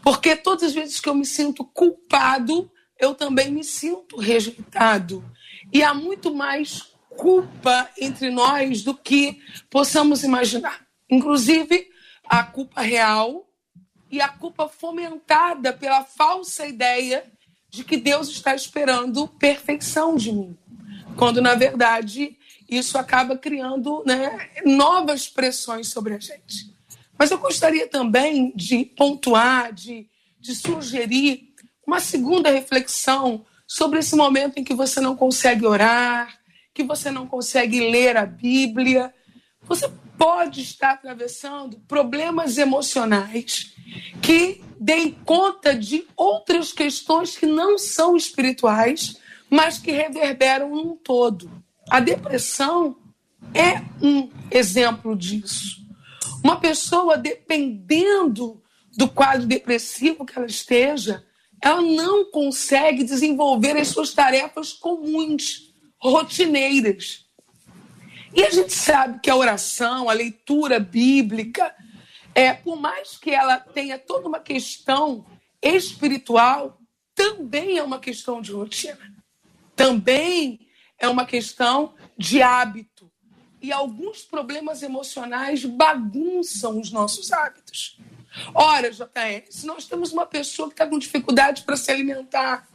Porque 0.03 0.35
todas 0.35 0.63
as 0.63 0.73
vezes 0.73 0.99
que 0.99 1.07
eu 1.07 1.15
me 1.15 1.25
sinto 1.25 1.63
culpado, 1.63 2.69
eu 2.99 3.15
também 3.15 3.49
me 3.49 3.63
sinto 3.63 4.17
rejeitado. 4.17 5.23
E 5.71 5.81
há 5.81 5.93
muito 5.93 6.33
mais 6.33 6.88
culpa 7.19 7.89
entre 7.99 8.31
nós 8.31 8.81
do 8.81 8.95
que 8.95 9.41
possamos 9.69 10.23
imaginar. 10.23 10.87
Inclusive, 11.09 11.89
a 12.23 12.43
culpa 12.43 12.81
real 12.81 13.45
e 14.09 14.21
a 14.21 14.29
culpa 14.29 14.69
fomentada 14.69 15.73
pela 15.73 16.05
falsa 16.05 16.65
ideia 16.65 17.29
de 17.69 17.83
que 17.83 17.97
Deus 17.97 18.29
está 18.29 18.55
esperando 18.55 19.27
perfeição 19.27 20.15
de 20.15 20.31
mim. 20.31 20.57
Quando, 21.17 21.41
na 21.41 21.55
verdade, 21.55 22.37
isso 22.69 22.97
acaba 22.97 23.37
criando 23.37 24.01
né, 24.05 24.49
novas 24.65 25.27
pressões 25.27 25.89
sobre 25.89 26.13
a 26.13 26.19
gente. 26.19 26.73
Mas 27.17 27.31
eu 27.31 27.37
gostaria 27.37 27.85
também 27.85 28.53
de 28.55 28.85
pontuar, 28.85 29.73
de, 29.73 30.07
de 30.39 30.55
sugerir 30.55 31.53
uma 31.85 31.99
segunda 31.99 32.49
reflexão 32.49 33.45
sobre 33.67 33.99
esse 33.99 34.15
momento 34.15 34.57
em 34.57 34.63
que 34.63 34.73
você 34.73 35.01
não 35.01 35.17
consegue 35.17 35.65
orar, 35.65 36.38
que 36.79 36.83
você 36.83 37.11
não 37.11 37.27
consegue 37.27 37.91
ler 37.91 38.15
a 38.15 38.25
Bíblia. 38.25 39.13
Você 39.63 39.91
pode 40.17 40.61
estar 40.61 40.91
atravessando 40.91 41.77
problemas 41.81 42.57
emocionais 42.57 43.75
que 44.21 44.61
deem 44.79 45.11
conta 45.11 45.75
de 45.75 46.07
outras 46.15 46.71
questões 46.71 47.35
que 47.35 47.45
não 47.45 47.77
são 47.77 48.15
espirituais, 48.15 49.17
mas 49.49 49.77
que 49.77 49.91
reverberam 49.91 50.69
num 50.69 50.95
todo. 50.95 51.51
A 51.89 51.99
depressão 51.99 52.95
é 53.53 53.81
um 54.01 54.29
exemplo 54.49 55.17
disso. 55.17 55.81
Uma 56.41 56.61
pessoa, 56.61 57.17
dependendo 57.17 58.63
do 58.95 59.09
quadro 59.09 59.45
depressivo 59.45 60.25
que 60.25 60.37
ela 60.37 60.47
esteja, 60.47 61.25
ela 61.61 61.81
não 61.81 62.31
consegue 62.31 63.03
desenvolver 63.03 63.75
as 63.75 63.89
suas 63.89 64.13
tarefas 64.13 64.71
comuns 64.71 65.68
rotineiras. 65.99 67.25
E 68.33 68.43
a 68.43 68.49
gente 68.49 68.73
sabe 68.73 69.19
que 69.19 69.29
a 69.29 69.35
oração, 69.35 70.09
a 70.09 70.13
leitura 70.13 70.79
bíblica, 70.79 71.75
é, 72.33 72.53
por 72.53 72.79
mais 72.79 73.17
que 73.17 73.31
ela 73.31 73.59
tenha 73.59 73.97
toda 73.97 74.27
uma 74.27 74.39
questão 74.39 75.25
espiritual, 75.61 76.79
também 77.15 77.77
é 77.77 77.83
uma 77.83 77.99
questão 77.99 78.41
de 78.41 78.51
rotina. 78.51 79.13
Também 79.75 80.59
é 80.97 81.07
uma 81.07 81.25
questão 81.25 81.93
de 82.17 82.41
hábito. 82.41 83.11
E 83.61 83.71
alguns 83.73 84.21
problemas 84.21 84.83
emocionais 84.83 85.65
bagunçam 85.65 86.79
os 86.79 86.91
nossos 86.91 87.33
hábitos. 87.33 87.97
Ora, 88.53 88.91
JR, 88.91 89.43
se 89.49 89.65
nós 89.65 89.85
temos 89.85 90.13
uma 90.13 90.25
pessoa 90.25 90.69
que 90.69 90.75
está 90.75 90.87
com 90.87 90.99
dificuldade 90.99 91.63
para 91.63 91.75
se 91.75 91.91
alimentar, 91.91 92.69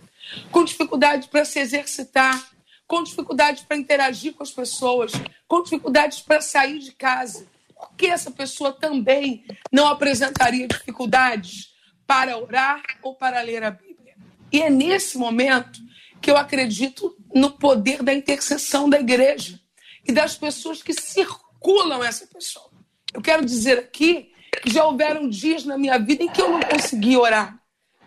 com 0.51 0.65
dificuldade 0.65 1.29
para 1.29 1.45
se 1.45 1.59
exercitar, 1.59 2.54
com 2.87 3.03
dificuldades 3.03 3.63
para 3.65 3.77
interagir 3.77 4.35
com 4.35 4.43
as 4.43 4.51
pessoas, 4.51 5.13
com 5.49 5.63
dificuldades 5.63 6.21
para 6.21 6.41
sair 6.41 6.79
de 6.79 6.93
casa. 6.93 7.47
Por 7.75 7.95
que 7.97 8.07
essa 8.07 8.31
pessoa 8.31 8.73
também 8.73 9.45
não 9.73 9.87
apresentaria 9.87 10.69
dificuldades 10.69 11.73
para 12.07 12.39
orar 12.39 12.83
ou 13.03 13.15
para 13.15 13.41
ler 13.43 13.63
a 13.63 13.71
Bíblia? 13.71 14.17
E 14.53 14.63
é 14.63 14.71
nesse 14.71 15.19
momento 15.19 15.81
que 16.21 16.31
eu 16.31 16.37
acredito 16.37 17.17
no 17.35 17.51
poder 17.51 18.03
da 18.03 18.15
intercessão 18.15 18.89
da 18.89 19.01
igreja 19.01 19.61
e 20.07 20.13
das 20.13 20.37
pessoas 20.37 20.83
que 20.83 20.93
circulam 20.93 22.03
essa 22.03 22.27
pessoa. 22.27 22.71
Eu 23.13 23.21
quero 23.21 23.45
dizer 23.45 23.79
aqui 23.79 24.33
que 24.63 24.71
já 24.71 24.85
houveram 24.85 25.29
dias 25.29 25.65
na 25.65 25.77
minha 25.77 25.99
vida 25.99 26.23
em 26.23 26.29
que 26.29 26.41
eu 26.41 26.51
não 26.51 26.61
consegui 26.61 27.17
orar, 27.17 27.59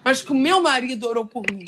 mas 0.04 0.22
que 0.22 0.32
o 0.32 0.36
meu 0.36 0.62
marido 0.62 1.08
orou 1.08 1.26
por 1.26 1.44
mim, 1.52 1.66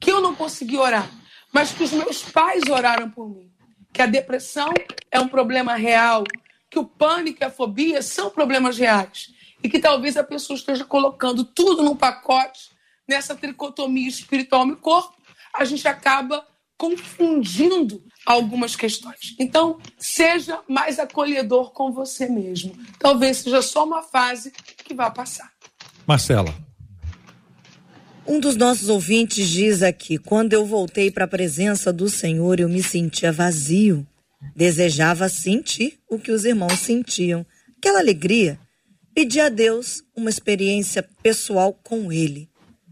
que 0.00 0.10
eu 0.10 0.20
não 0.20 0.34
consegui 0.34 0.76
orar, 0.76 1.08
mas 1.56 1.72
que 1.72 1.82
os 1.82 1.90
meus 1.90 2.22
pais 2.22 2.64
oraram 2.68 3.08
por 3.08 3.30
mim. 3.30 3.50
Que 3.90 4.02
a 4.02 4.06
depressão 4.06 4.74
é 5.10 5.18
um 5.18 5.26
problema 5.26 5.74
real, 5.74 6.22
que 6.68 6.78
o 6.78 6.84
pânico 6.84 7.38
e 7.40 7.46
a 7.46 7.50
fobia 7.50 8.02
são 8.02 8.28
problemas 8.28 8.76
reais. 8.76 9.30
E 9.64 9.68
que 9.70 9.78
talvez 9.78 10.18
a 10.18 10.22
pessoa 10.22 10.54
esteja 10.54 10.84
colocando 10.84 11.46
tudo 11.46 11.82
num 11.82 11.96
pacote, 11.96 12.68
nessa 13.08 13.34
tricotomia 13.34 14.06
espiritual 14.06 14.68
e 14.68 14.76
corpo, 14.76 15.16
a 15.54 15.64
gente 15.64 15.88
acaba 15.88 16.46
confundindo 16.76 18.04
algumas 18.26 18.76
questões. 18.76 19.34
Então, 19.38 19.80
seja 19.96 20.60
mais 20.68 20.98
acolhedor 20.98 21.72
com 21.72 21.90
você 21.90 22.28
mesmo. 22.28 22.76
Talvez 22.98 23.38
seja 23.38 23.62
só 23.62 23.86
uma 23.86 24.02
fase 24.02 24.50
que 24.84 24.92
vai 24.92 25.10
passar. 25.10 25.50
Marcela. 26.06 26.54
Um 28.28 28.40
dos 28.40 28.56
nossos 28.56 28.88
ouvintes 28.88 29.48
diz 29.48 29.82
aqui: 29.82 30.18
quando 30.18 30.52
eu 30.52 30.66
voltei 30.66 31.12
para 31.12 31.24
a 31.24 31.28
presença 31.28 31.92
do 31.92 32.08
Senhor, 32.08 32.58
eu 32.58 32.68
me 32.68 32.82
sentia 32.82 33.30
vazio. 33.30 34.04
Desejava 34.54 35.28
sentir 35.28 35.98
o 36.10 36.18
que 36.18 36.32
os 36.32 36.44
irmãos 36.44 36.78
sentiam, 36.80 37.46
aquela 37.78 38.00
alegria. 38.00 38.58
Pedi 39.14 39.40
a 39.40 39.48
Deus 39.48 40.02
uma 40.14 40.28
experiência 40.28 41.02
pessoal 41.22 41.72
com 41.72 42.12
Ele. 42.12 42.48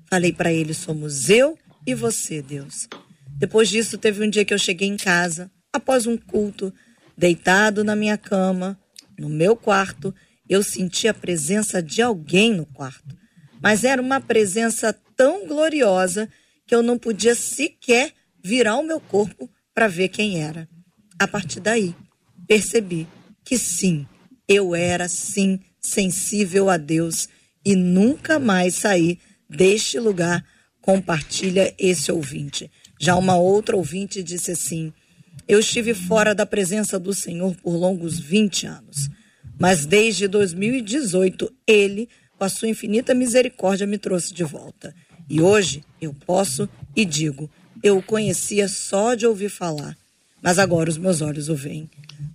Falei 0.08 0.32
para 0.32 0.52
Ele: 0.52 0.72
somos 0.72 1.28
eu 1.28 1.58
e 1.84 1.94
você, 1.94 2.40
Deus. 2.40 2.88
Depois 3.36 3.68
disso, 3.68 3.98
teve 3.98 4.24
um 4.24 4.30
dia 4.30 4.44
que 4.44 4.54
eu 4.54 4.58
cheguei 4.58 4.86
em 4.86 4.96
casa, 4.96 5.50
após 5.72 6.06
um 6.06 6.16
culto, 6.16 6.72
deitado 7.18 7.82
na 7.82 7.96
minha 7.96 8.16
cama, 8.16 8.78
no 9.18 9.28
meu 9.28 9.56
quarto, 9.56 10.14
eu 10.48 10.62
senti 10.62 11.08
a 11.08 11.14
presença 11.14 11.82
de 11.82 12.00
alguém 12.00 12.54
no 12.54 12.64
quarto. 12.66 13.16
Mas 13.60 13.82
era 13.82 14.00
uma 14.00 14.20
presença 14.20 14.94
tão 15.16 15.46
gloriosa 15.46 16.28
que 16.66 16.74
eu 16.74 16.82
não 16.82 16.98
podia 16.98 17.34
sequer 17.34 18.12
virar 18.42 18.76
o 18.76 18.82
meu 18.82 19.00
corpo 19.00 19.50
para 19.74 19.88
ver 19.88 20.08
quem 20.08 20.42
era. 20.42 20.68
A 21.18 21.26
partir 21.26 21.60
daí, 21.60 21.94
percebi 22.46 23.06
que 23.44 23.58
sim, 23.58 24.06
eu 24.48 24.74
era 24.74 25.08
sim 25.08 25.60
sensível 25.80 26.68
a 26.70 26.76
Deus 26.76 27.28
e 27.64 27.74
nunca 27.74 28.38
mais 28.38 28.74
saí 28.74 29.18
deste 29.48 29.98
lugar. 29.98 30.44
Compartilha 30.80 31.74
esse 31.78 32.12
ouvinte. 32.12 32.70
Já 33.00 33.16
uma 33.16 33.36
outra 33.36 33.76
ouvinte 33.76 34.22
disse 34.22 34.50
assim: 34.50 34.92
Eu 35.48 35.60
estive 35.60 35.94
fora 35.94 36.34
da 36.34 36.44
presença 36.44 36.98
do 36.98 37.14
Senhor 37.14 37.54
por 37.56 37.74
longos 37.74 38.18
20 38.18 38.66
anos, 38.66 39.08
mas 39.58 39.86
desde 39.86 40.28
2018 40.28 41.50
ele, 41.66 42.08
com 42.36 42.44
a 42.44 42.48
sua 42.48 42.68
infinita 42.68 43.14
misericórdia, 43.14 43.86
me 43.86 43.96
trouxe 43.96 44.34
de 44.34 44.44
volta. 44.44 44.94
E 45.28 45.40
hoje 45.40 45.82
eu 46.00 46.14
posso 46.26 46.68
e 46.94 47.04
digo: 47.04 47.50
eu 47.82 47.98
o 47.98 48.02
conhecia 48.02 48.66
só 48.66 49.14
de 49.14 49.26
ouvir 49.26 49.50
falar, 49.50 49.96
mas 50.42 50.58
agora 50.58 50.88
os 50.88 50.96
meus 50.96 51.20
olhos 51.20 51.48
o 51.48 51.54
veem. 51.54 51.90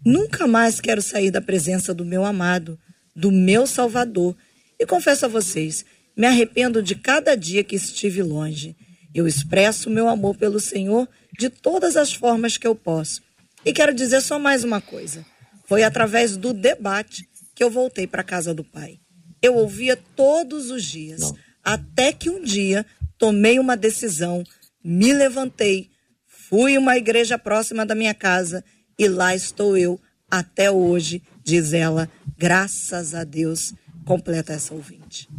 Nunca 0.05 0.47
mais 0.47 0.79
quero 0.79 1.01
sair 1.01 1.31
da 1.31 1.41
presença 1.41 1.93
do 1.93 2.05
meu 2.05 2.23
amado, 2.23 2.79
do 3.15 3.31
meu 3.31 3.65
Salvador. 3.65 4.35
E 4.79 4.85
confesso 4.85 5.25
a 5.25 5.29
vocês, 5.29 5.83
me 6.15 6.27
arrependo 6.27 6.83
de 6.83 6.95
cada 6.95 7.35
dia 7.35 7.63
que 7.63 7.75
estive 7.75 8.21
longe. 8.21 8.75
Eu 9.13 9.27
expresso 9.27 9.89
meu 9.89 10.07
amor 10.07 10.35
pelo 10.37 10.59
Senhor 10.59 11.07
de 11.37 11.49
todas 11.49 11.97
as 11.97 12.13
formas 12.13 12.57
que 12.57 12.67
eu 12.67 12.75
posso. 12.75 13.21
E 13.65 13.73
quero 13.73 13.93
dizer 13.93 14.21
só 14.21 14.37
mais 14.37 14.63
uma 14.63 14.79
coisa. 14.79 15.25
Foi 15.65 15.83
através 15.83 16.37
do 16.37 16.53
debate 16.53 17.27
que 17.55 17.63
eu 17.63 17.69
voltei 17.69 18.05
para 18.05 18.21
a 18.21 18.25
casa 18.25 18.53
do 18.53 18.63
Pai. 18.63 18.99
Eu 19.41 19.55
ouvia 19.55 19.97
todos 20.15 20.69
os 20.69 20.83
dias, 20.83 21.21
Não. 21.21 21.35
Até 21.69 22.11
que 22.11 22.31
um 22.31 22.43
dia 22.43 22.83
tomei 23.15 23.59
uma 23.59 23.77
decisão, 23.77 24.43
me 24.83 25.13
levantei, 25.13 25.91
fui 26.25 26.79
uma 26.79 26.97
igreja 26.97 27.37
próxima 27.37 27.85
da 27.85 27.93
minha 27.93 28.15
casa 28.15 28.63
e 28.97 29.07
lá 29.07 29.35
estou 29.35 29.77
eu 29.77 29.99
até 30.31 30.71
hoje, 30.71 31.21
diz 31.43 31.71
ela, 31.71 32.09
graças 32.35 33.13
a 33.13 33.23
Deus, 33.23 33.71
completa 34.03 34.53
essa 34.53 34.73
ouvinte. 34.73 35.29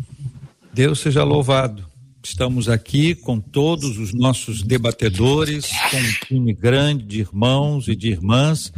Deus 0.72 1.00
seja 1.00 1.24
louvado. 1.24 1.84
Estamos 2.22 2.68
aqui 2.68 3.16
com 3.16 3.40
todos 3.40 3.98
os 3.98 4.14
nossos 4.14 4.62
debatedores, 4.62 5.68
com 5.90 5.96
um 5.96 6.12
time 6.26 6.54
grande 6.54 7.04
de 7.06 7.18
irmãos 7.18 7.88
e 7.88 7.96
de 7.96 8.08
irmãs 8.08 8.72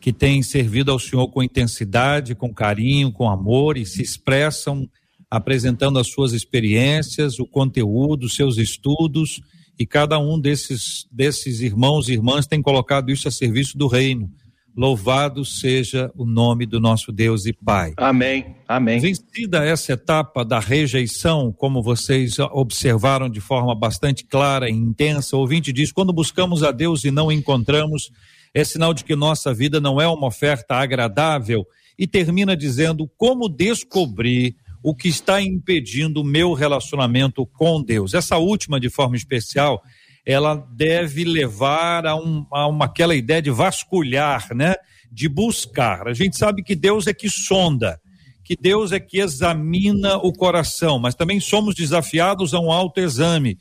que 0.00 0.14
têm 0.14 0.42
servido 0.42 0.92
ao 0.92 0.98
Senhor 0.98 1.28
com 1.28 1.42
intensidade, 1.42 2.34
com 2.34 2.54
carinho, 2.54 3.12
com 3.12 3.28
amor 3.28 3.76
e 3.76 3.84
se 3.84 4.00
expressam 4.00 4.88
apresentando 5.36 5.98
as 5.98 6.08
suas 6.08 6.32
experiências, 6.32 7.38
o 7.38 7.46
conteúdo, 7.46 8.28
seus 8.28 8.58
estudos, 8.58 9.40
e 9.78 9.86
cada 9.86 10.18
um 10.18 10.38
desses, 10.38 11.06
desses 11.12 11.60
irmãos 11.60 12.08
e 12.08 12.14
irmãs 12.14 12.46
tem 12.46 12.62
colocado 12.62 13.10
isso 13.10 13.28
a 13.28 13.30
serviço 13.30 13.76
do 13.76 13.86
reino. 13.86 14.30
Louvado 14.76 15.42
seja 15.42 16.12
o 16.14 16.26
nome 16.26 16.66
do 16.66 16.78
nosso 16.78 17.10
Deus 17.10 17.46
e 17.46 17.52
Pai. 17.52 17.94
Amém. 17.96 18.56
Amém. 18.68 18.98
Vencida 18.98 19.64
essa 19.64 19.92
etapa 19.92 20.44
da 20.44 20.60
rejeição, 20.60 21.50
como 21.50 21.82
vocês 21.82 22.38
observaram 22.38 23.30
de 23.30 23.40
forma 23.40 23.74
bastante 23.74 24.24
clara 24.24 24.68
e 24.68 24.74
intensa, 24.74 25.34
o 25.34 25.40
ouvinte 25.40 25.72
diz: 25.72 25.90
quando 25.90 26.12
buscamos 26.12 26.62
a 26.62 26.72
Deus 26.72 27.04
e 27.04 27.10
não 27.10 27.32
encontramos, 27.32 28.10
é 28.52 28.64
sinal 28.64 28.92
de 28.92 29.02
que 29.02 29.16
nossa 29.16 29.54
vida 29.54 29.80
não 29.80 29.98
é 29.98 30.06
uma 30.06 30.26
oferta 30.26 30.74
agradável. 30.74 31.66
E 31.98 32.06
termina 32.06 32.54
dizendo: 32.54 33.10
como 33.16 33.48
descobrir 33.48 34.56
o 34.86 34.94
que 34.94 35.08
está 35.08 35.42
impedindo 35.42 36.20
o 36.20 36.24
meu 36.24 36.52
relacionamento 36.52 37.44
com 37.44 37.82
Deus? 37.82 38.14
Essa 38.14 38.38
última, 38.38 38.78
de 38.78 38.88
forma 38.88 39.16
especial, 39.16 39.82
ela 40.24 40.54
deve 40.76 41.24
levar 41.24 42.06
a, 42.06 42.14
um, 42.14 42.46
a 42.52 42.68
uma, 42.68 42.84
aquela 42.84 43.16
ideia 43.16 43.42
de 43.42 43.50
vasculhar, 43.50 44.54
né? 44.54 44.76
De 45.10 45.28
buscar. 45.28 46.06
A 46.06 46.14
gente 46.14 46.36
sabe 46.36 46.62
que 46.62 46.76
Deus 46.76 47.08
é 47.08 47.12
que 47.12 47.28
sonda, 47.28 48.00
que 48.44 48.54
Deus 48.56 48.92
é 48.92 49.00
que 49.00 49.18
examina 49.18 50.18
o 50.18 50.32
coração, 50.32 51.00
mas 51.00 51.16
também 51.16 51.40
somos 51.40 51.74
desafiados 51.74 52.54
a 52.54 52.60
um 52.60 52.70
autoexame. 52.70 53.58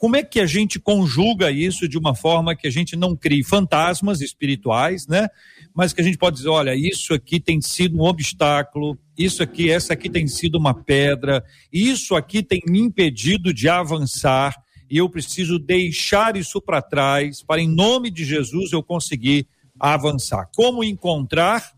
Como 0.00 0.16
é 0.16 0.22
que 0.22 0.40
a 0.40 0.46
gente 0.46 0.80
conjuga 0.80 1.50
isso 1.50 1.86
de 1.86 1.98
uma 1.98 2.14
forma 2.14 2.56
que 2.56 2.66
a 2.66 2.70
gente 2.70 2.96
não 2.96 3.14
crie 3.14 3.44
fantasmas 3.44 4.22
espirituais, 4.22 5.06
né? 5.06 5.28
Mas 5.74 5.92
que 5.92 6.00
a 6.00 6.04
gente 6.04 6.18
pode 6.18 6.36
dizer, 6.36 6.48
olha, 6.48 6.74
isso 6.74 7.14
aqui 7.14 7.40
tem 7.40 7.60
sido 7.60 7.96
um 7.96 8.02
obstáculo, 8.02 8.98
isso 9.16 9.42
aqui, 9.42 9.70
essa 9.70 9.94
aqui 9.94 10.10
tem 10.10 10.26
sido 10.26 10.56
uma 10.56 10.74
pedra, 10.74 11.42
isso 11.72 12.14
aqui 12.14 12.42
tem 12.42 12.60
me 12.66 12.78
impedido 12.78 13.52
de 13.54 13.68
avançar 13.68 14.54
e 14.90 14.98
eu 14.98 15.08
preciso 15.08 15.58
deixar 15.58 16.36
isso 16.36 16.60
para 16.60 16.82
trás 16.82 17.42
para, 17.42 17.62
em 17.62 17.68
nome 17.68 18.10
de 18.10 18.26
Jesus, 18.26 18.72
eu 18.72 18.82
conseguir 18.82 19.46
avançar. 19.80 20.50
Como 20.54 20.84
encontrar 20.84 21.72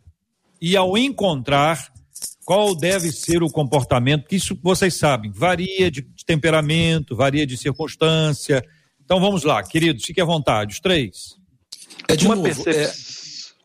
e, 0.60 0.76
ao 0.76 0.98
encontrar, 0.98 1.92
qual 2.44 2.74
deve 2.74 3.12
ser 3.12 3.42
o 3.42 3.48
comportamento? 3.48 4.26
Que 4.26 4.34
isso 4.34 4.58
vocês 4.60 4.96
sabem, 4.96 5.30
varia 5.30 5.90
de 5.90 6.02
temperamento, 6.26 7.14
varia 7.14 7.46
de 7.46 7.56
circunstância. 7.56 8.64
Então 9.04 9.20
vamos 9.20 9.44
lá, 9.44 9.62
queridos, 9.62 10.04
fique 10.04 10.20
à 10.20 10.24
vontade, 10.24 10.74
os 10.74 10.80
três. 10.80 11.36
É 12.08 12.16
de 12.16 12.26
uma 12.26 12.34
novo, 12.34 12.68
é... 12.68 12.92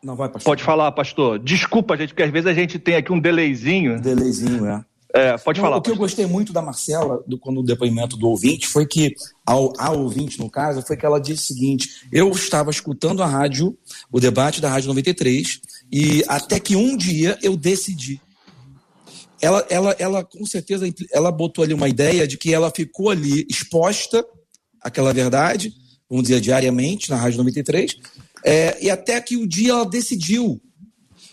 Não, 0.02 0.16
vai, 0.16 0.28
pastor. 0.28 0.50
Pode 0.50 0.62
falar, 0.62 0.90
pastor. 0.92 1.38
Desculpa, 1.38 1.96
gente, 1.96 2.08
porque 2.08 2.22
às 2.22 2.30
vezes 2.30 2.46
a 2.46 2.54
gente 2.54 2.78
tem 2.78 2.96
aqui 2.96 3.12
um 3.12 3.20
delayzinho. 3.20 4.00
Delayzinho, 4.00 4.66
é. 4.66 4.84
É, 5.12 5.36
pode 5.38 5.60
falar. 5.60 5.76
O 5.76 5.82
que 5.82 5.90
eu 5.90 5.96
gostei 5.96 6.24
muito 6.24 6.52
da 6.52 6.62
Marcela, 6.62 7.22
do, 7.26 7.36
quando 7.36 7.60
o 7.60 7.64
depoimento 7.64 8.16
do 8.16 8.28
ouvinte, 8.28 8.68
foi 8.68 8.86
que, 8.86 9.14
ao, 9.44 9.72
a 9.76 9.90
ouvinte, 9.90 10.38
no 10.38 10.48
caso, 10.48 10.82
foi 10.82 10.96
que 10.96 11.04
ela 11.04 11.20
disse 11.20 11.42
o 11.42 11.46
seguinte: 11.46 12.06
eu 12.12 12.30
estava 12.30 12.70
escutando 12.70 13.22
a 13.22 13.26
rádio, 13.26 13.76
o 14.10 14.20
debate 14.20 14.60
da 14.60 14.70
Rádio 14.70 14.88
93, 14.88 15.60
e 15.90 16.24
até 16.28 16.60
que 16.60 16.76
um 16.76 16.96
dia 16.96 17.36
eu 17.42 17.56
decidi. 17.56 18.20
Ela, 19.42 19.66
ela, 19.70 19.96
ela, 19.98 20.24
com 20.24 20.44
certeza, 20.46 20.86
ela 21.12 21.32
botou 21.32 21.64
ali 21.64 21.74
uma 21.74 21.88
ideia 21.88 22.26
de 22.26 22.36
que 22.36 22.54
ela 22.54 22.70
ficou 22.70 23.10
ali 23.10 23.46
exposta 23.50 24.24
àquela 24.80 25.12
verdade, 25.12 25.72
vamos 26.08 26.24
dizer, 26.24 26.40
diariamente, 26.40 27.10
na 27.10 27.16
Rádio 27.16 27.38
93, 27.38 27.96
é, 28.44 28.82
e 28.84 28.90
até 28.90 29.20
que 29.20 29.36
um 29.36 29.46
dia 29.46 29.72
ela 29.72 29.88
decidiu 29.88 30.60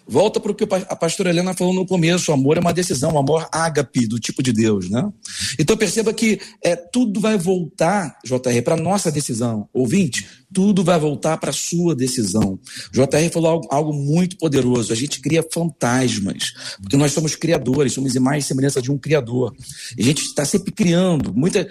Volta 0.07 0.39
para 0.39 0.51
o 0.51 0.55
que 0.55 0.63
a 0.63 0.95
pastora 0.95 1.29
Helena 1.29 1.53
falou 1.53 1.73
no 1.73 1.85
começo: 1.85 2.31
o 2.31 2.33
amor 2.33 2.55
é 2.55 2.61
uma 2.61 2.73
decisão, 2.73 3.13
o 3.13 3.17
amor 3.17 3.47
ágape, 3.51 4.07
do 4.07 4.17
tipo 4.17 4.41
de 4.41 4.53
Deus, 4.53 4.89
né? 4.89 5.11
Então 5.59 5.75
perceba 5.75 6.13
que 6.13 6.39
é, 6.63 6.75
tudo 6.75 7.19
vai 7.19 7.37
voltar, 7.37 8.17
JR, 8.23 8.61
para 8.63 8.77
nossa 8.77 9.11
decisão. 9.11 9.67
Ouvinte, 9.73 10.25
tudo 10.53 10.81
vai 10.81 10.97
voltar 10.97 11.37
para 11.37 11.49
a 11.49 11.53
sua 11.53 11.93
decisão. 11.93 12.57
JR 12.91 13.29
falou 13.33 13.51
algo, 13.51 13.67
algo, 13.69 13.93
muito 13.93 14.37
poderoso. 14.37 14.93
A 14.93 14.95
gente 14.95 15.19
cria 15.19 15.45
fantasmas, 15.51 16.53
porque 16.81 16.95
nós 16.95 17.11
somos 17.11 17.35
criadores, 17.35 17.91
somos 17.91 18.15
imagem 18.15 18.39
e 18.39 18.43
semelhança 18.43 18.81
de 18.81 18.91
um 18.91 18.97
criador. 18.97 19.53
A 19.97 20.01
gente 20.01 20.23
está 20.23 20.45
sempre 20.45 20.71
criando. 20.71 21.33
Muita, 21.33 21.67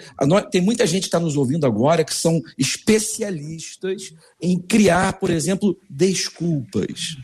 tem 0.51 0.61
muita 0.61 0.85
gente 0.85 1.03
que 1.03 1.07
está 1.07 1.19
nos 1.19 1.35
ouvindo 1.35 1.65
agora 1.65 2.03
que 2.03 2.13
são 2.13 2.39
especialistas 2.55 4.13
em 4.39 4.59
criar, 4.59 5.13
por 5.13 5.31
exemplo, 5.31 5.75
desculpas 5.89 7.17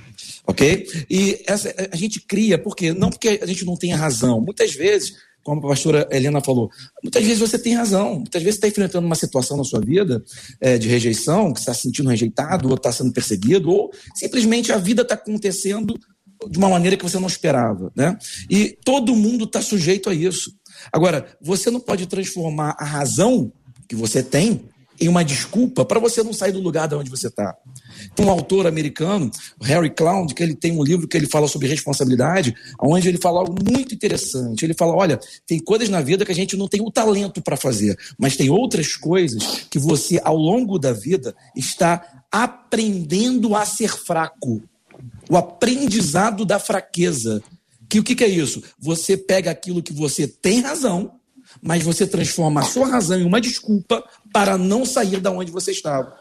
ok? 0.45 0.85
E 1.09 1.41
essa, 1.47 1.73
a 1.91 1.95
gente 1.95 2.21
cria, 2.21 2.57
por 2.57 2.75
quê? 2.75 2.93
Não 2.93 3.09
porque 3.09 3.39
a 3.41 3.45
gente 3.45 3.65
não 3.65 3.75
tenha 3.75 3.97
razão. 3.97 4.41
Muitas 4.41 4.73
vezes, 4.73 5.13
como 5.43 5.65
a 5.65 5.69
pastora 5.69 6.07
Helena 6.11 6.41
falou, 6.41 6.69
muitas 7.01 7.23
vezes 7.23 7.39
você 7.39 7.57
tem 7.59 7.73
razão. 7.73 8.15
Muitas 8.15 8.41
vezes 8.41 8.59
você 8.59 8.65
está 8.65 8.67
enfrentando 8.67 9.05
uma 9.05 9.15
situação 9.15 9.57
na 9.57 9.63
sua 9.63 9.79
vida 9.81 10.23
é, 10.59 10.77
de 10.77 10.87
rejeição, 10.87 11.53
que 11.53 11.59
está 11.59 11.73
se 11.73 11.81
sentindo 11.81 12.09
rejeitado, 12.09 12.69
ou 12.69 12.75
está 12.75 12.91
sendo 12.91 13.11
perseguido, 13.11 13.69
ou 13.69 13.91
simplesmente 14.15 14.71
a 14.71 14.77
vida 14.77 15.01
está 15.01 15.15
acontecendo 15.15 15.97
de 16.49 16.57
uma 16.57 16.69
maneira 16.69 16.97
que 16.97 17.03
você 17.03 17.19
não 17.19 17.27
esperava, 17.27 17.91
né? 17.95 18.17
E 18.49 18.77
todo 18.83 19.15
mundo 19.15 19.45
está 19.45 19.61
sujeito 19.61 20.09
a 20.09 20.13
isso. 20.13 20.51
Agora, 20.91 21.25
você 21.41 21.69
não 21.69 21.79
pode 21.79 22.05
transformar 22.07 22.75
a 22.77 22.83
razão 22.83 23.51
que 23.87 23.95
você 23.95 24.21
tem 24.21 24.65
em 25.03 25.07
uma 25.09 25.23
desculpa 25.23 25.83
para 25.83 25.99
você 25.99 26.23
não 26.23 26.31
sair 26.31 26.53
do 26.53 26.61
lugar 26.61 26.87
de 26.87 26.95
onde 26.95 27.09
você 27.09 27.27
está. 27.27 27.55
Tem 28.15 28.25
um 28.25 28.29
autor 28.29 28.65
americano, 28.65 29.29
Harry 29.61 29.89
Cloud, 29.89 30.33
que 30.33 30.41
ele 30.41 30.55
tem 30.55 30.71
um 30.71 30.83
livro 30.83 31.07
que 31.07 31.17
ele 31.17 31.27
fala 31.27 31.47
sobre 31.47 31.67
responsabilidade, 31.67 32.55
onde 32.81 33.09
ele 33.09 33.17
fala 33.17 33.39
algo 33.41 33.55
muito 33.69 33.93
interessante. 33.93 34.63
Ele 34.63 34.73
fala: 34.73 34.95
olha, 34.95 35.19
tem 35.45 35.59
coisas 35.59 35.89
na 35.89 36.01
vida 36.01 36.25
que 36.25 36.31
a 36.31 36.35
gente 36.35 36.55
não 36.55 36.67
tem 36.67 36.81
o 36.81 36.89
talento 36.91 37.41
para 37.41 37.57
fazer, 37.57 37.97
mas 38.17 38.37
tem 38.37 38.49
outras 38.49 38.95
coisas 38.95 39.67
que 39.69 39.77
você, 39.77 40.21
ao 40.23 40.37
longo 40.37 40.79
da 40.79 40.93
vida, 40.93 41.35
está 41.55 42.23
aprendendo 42.31 43.55
a 43.55 43.65
ser 43.65 43.89
fraco. 43.89 44.61
O 45.29 45.35
aprendizado 45.35 46.45
da 46.45 46.59
fraqueza 46.59 47.41
Que 47.89 47.99
o 47.99 48.03
que, 48.03 48.15
que 48.15 48.23
é 48.23 48.27
isso? 48.27 48.63
Você 48.79 49.17
pega 49.17 49.51
aquilo 49.51 49.83
que 49.83 49.93
você 49.93 50.27
tem 50.27 50.61
razão, 50.61 51.11
mas 51.61 51.83
você 51.83 52.05
transforma 52.07 52.61
a 52.61 52.63
sua 52.63 52.87
razão 52.87 53.19
em 53.19 53.25
uma 53.25 53.41
desculpa 53.41 54.03
para 54.31 54.57
não 54.57 54.85
sair 54.85 55.19
da 55.19 55.31
onde 55.31 55.51
você 55.51 55.71
estava. 55.71 56.13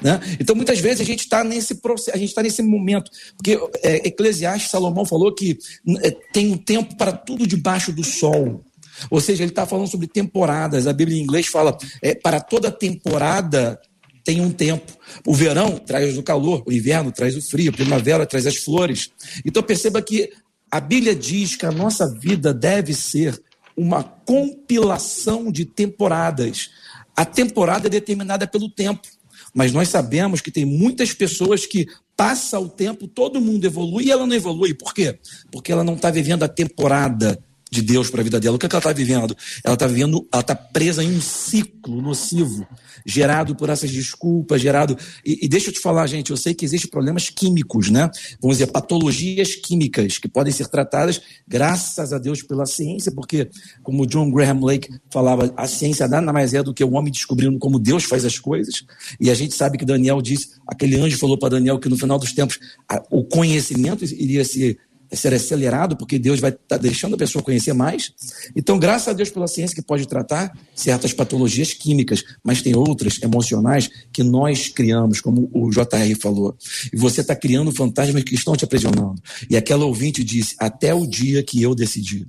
Né? 0.00 0.20
Então, 0.38 0.54
muitas 0.54 0.78
vezes 0.78 1.00
a 1.00 1.04
gente 1.04 1.20
está 1.20 1.42
nesse 1.42 1.76
processo, 1.76 2.16
a 2.16 2.18
gente 2.18 2.28
está 2.28 2.42
nesse 2.42 2.62
momento, 2.62 3.10
porque 3.36 3.58
é, 3.82 4.08
Eclesiastes, 4.08 4.70
Salomão 4.70 5.04
falou 5.04 5.34
que 5.34 5.58
é, 6.02 6.10
tem 6.32 6.52
um 6.52 6.56
tempo 6.56 6.96
para 6.96 7.12
tudo 7.12 7.46
debaixo 7.46 7.92
do 7.92 8.04
sol. 8.04 8.64
Ou 9.10 9.20
seja, 9.20 9.42
ele 9.42 9.50
está 9.50 9.66
falando 9.66 9.88
sobre 9.88 10.06
temporadas. 10.06 10.86
A 10.86 10.92
Bíblia 10.92 11.18
em 11.18 11.22
inglês 11.22 11.46
fala 11.46 11.76
é, 12.00 12.14
para 12.14 12.40
toda 12.40 12.70
temporada 12.70 13.80
tem 14.22 14.40
um 14.40 14.50
tempo. 14.50 14.90
O 15.26 15.34
verão 15.34 15.76
traz 15.76 16.16
o 16.16 16.22
calor, 16.22 16.62
o 16.66 16.72
inverno 16.72 17.12
traz 17.12 17.36
o 17.36 17.42
frio, 17.42 17.70
a 17.70 17.74
primavera 17.74 18.24
traz 18.24 18.46
as 18.46 18.56
flores. 18.56 19.10
Então 19.44 19.62
perceba 19.62 20.00
que 20.00 20.32
a 20.70 20.80
Bíblia 20.80 21.14
diz 21.14 21.54
que 21.54 21.66
a 21.66 21.70
nossa 21.70 22.08
vida 22.18 22.52
deve 22.54 22.94
ser 22.94 23.40
uma 23.76 24.02
compilação 24.02 25.50
de 25.50 25.64
temporadas. 25.64 26.70
A 27.16 27.24
temporada 27.24 27.86
é 27.86 27.90
determinada 27.90 28.46
pelo 28.46 28.68
tempo. 28.68 29.08
Mas 29.52 29.72
nós 29.72 29.88
sabemos 29.88 30.40
que 30.40 30.50
tem 30.50 30.64
muitas 30.64 31.12
pessoas 31.12 31.64
que 31.64 31.86
passa 32.16 32.58
o 32.58 32.68
tempo, 32.68 33.08
todo 33.08 33.40
mundo 33.40 33.64
evolui 33.64 34.04
e 34.04 34.10
ela 34.10 34.26
não 34.26 34.34
evolui. 34.34 34.74
Por 34.74 34.92
quê? 34.94 35.18
Porque 35.50 35.72
ela 35.72 35.84
não 35.84 35.94
está 35.94 36.10
vivendo 36.10 36.42
a 36.42 36.48
temporada 36.48 37.38
de 37.74 37.82
Deus 37.82 38.08
para 38.08 38.20
a 38.20 38.24
vida 38.24 38.38
dela. 38.38 38.56
O 38.56 38.58
que, 38.58 38.66
é 38.66 38.68
que 38.68 38.74
ela 38.74 38.80
está 38.80 38.92
vivendo? 38.92 39.36
Ela 39.64 39.74
está 39.74 39.86
vivendo, 39.86 40.26
ela 40.32 40.40
está 40.40 40.54
presa 40.54 41.02
em 41.02 41.16
um 41.16 41.20
ciclo 41.20 42.00
nocivo, 42.00 42.66
gerado 43.04 43.54
por 43.56 43.68
essas 43.68 43.90
desculpas, 43.90 44.60
gerado. 44.60 44.96
E, 45.24 45.44
e, 45.44 45.48
deixa 45.48 45.70
eu 45.70 45.72
te 45.72 45.80
falar, 45.80 46.06
gente, 46.06 46.30
eu 46.30 46.36
sei 46.36 46.54
que 46.54 46.64
existem 46.64 46.90
problemas 46.90 47.28
químicos, 47.28 47.90
né? 47.90 48.08
Vamos 48.40 48.58
dizer, 48.58 48.68
patologias 48.68 49.56
químicas 49.56 50.18
que 50.18 50.28
podem 50.28 50.52
ser 50.52 50.68
tratadas, 50.68 51.20
graças 51.46 52.12
a 52.12 52.18
Deus, 52.18 52.42
pela 52.42 52.64
ciência, 52.64 53.10
porque, 53.10 53.48
como 53.82 54.06
John 54.06 54.30
Graham 54.30 54.60
Lake 54.60 54.88
falava, 55.10 55.52
a 55.56 55.66
ciência 55.66 56.06
nada 56.06 56.32
mais 56.32 56.54
é 56.54 56.62
do 56.62 56.72
que 56.72 56.84
o 56.84 56.92
homem 56.92 57.12
descobrindo 57.12 57.58
como 57.58 57.78
Deus 57.78 58.04
faz 58.04 58.24
as 58.24 58.38
coisas. 58.38 58.84
E 59.20 59.30
a 59.30 59.34
gente 59.34 59.54
sabe 59.54 59.76
que 59.76 59.84
Daniel 59.84 60.22
disse, 60.22 60.50
aquele 60.66 60.96
anjo 60.96 61.18
falou 61.18 61.36
para 61.36 61.50
Daniel 61.50 61.78
que 61.78 61.88
no 61.88 61.98
final 61.98 62.18
dos 62.18 62.32
tempos 62.32 62.58
a, 62.88 63.02
o 63.10 63.24
conhecimento 63.24 64.04
iria 64.04 64.44
se 64.44 64.78
ser 65.12 65.34
acelerado, 65.34 65.96
porque 65.96 66.18
Deus 66.18 66.40
vai 66.40 66.50
estar 66.50 66.62
tá 66.66 66.76
deixando 66.76 67.14
a 67.14 67.18
pessoa 67.18 67.42
conhecer 67.42 67.72
mais. 67.72 68.12
Então, 68.56 68.78
graças 68.78 69.08
a 69.08 69.12
Deus 69.12 69.30
pela 69.30 69.46
ciência 69.46 69.74
que 69.74 69.82
pode 69.82 70.06
tratar 70.06 70.56
certas 70.74 71.12
patologias 71.12 71.72
químicas, 71.72 72.24
mas 72.42 72.62
tem 72.62 72.74
outras 72.74 73.22
emocionais 73.22 73.90
que 74.12 74.22
nós 74.22 74.68
criamos, 74.68 75.20
como 75.20 75.50
o 75.52 75.70
JR 75.70 76.18
falou. 76.20 76.56
E 76.92 76.96
você 76.96 77.20
está 77.20 77.36
criando 77.36 77.72
fantasmas 77.72 78.22
que 78.24 78.34
estão 78.34 78.56
te 78.56 78.64
aprisionando. 78.64 79.20
E 79.48 79.56
aquela 79.56 79.84
ouvinte 79.84 80.24
disse: 80.24 80.56
até 80.58 80.94
o 80.94 81.06
dia 81.06 81.42
que 81.42 81.62
eu 81.62 81.74
decidi. 81.74 82.26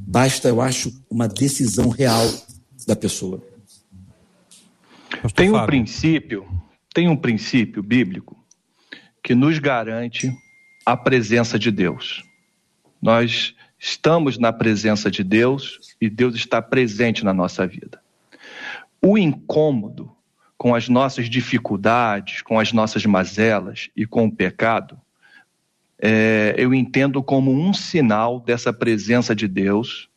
Basta, 0.00 0.48
eu 0.48 0.60
acho, 0.60 0.92
uma 1.10 1.26
decisão 1.26 1.88
real 1.88 2.30
da 2.86 2.94
pessoa. 2.94 3.42
Tem 5.34 5.50
um 5.50 5.66
princípio, 5.66 6.46
tem 6.92 7.08
um 7.08 7.16
princípio 7.16 7.82
bíblico 7.82 8.36
que 9.22 9.34
nos 9.34 9.58
garante 9.58 10.32
a 10.88 10.96
presença 10.96 11.58
de 11.58 11.70
Deus. 11.70 12.24
Nós 13.00 13.54
estamos 13.78 14.38
na 14.38 14.54
presença 14.54 15.10
de 15.10 15.22
Deus 15.22 15.94
e 16.00 16.08
Deus 16.08 16.34
está 16.34 16.62
presente 16.62 17.26
na 17.26 17.34
nossa 17.34 17.66
vida. 17.66 18.00
O 19.02 19.18
incômodo 19.18 20.10
com 20.56 20.74
as 20.74 20.88
nossas 20.88 21.28
dificuldades, 21.28 22.40
com 22.40 22.58
as 22.58 22.72
nossas 22.72 23.04
mazelas 23.04 23.90
e 23.94 24.06
com 24.06 24.24
o 24.24 24.32
pecado, 24.34 24.98
é, 26.00 26.54
eu 26.56 26.72
entendo 26.72 27.22
como 27.22 27.52
um 27.52 27.74
sinal 27.74 28.40
dessa 28.40 28.72
presença 28.72 29.36
de 29.36 29.46
Deus 29.46 30.08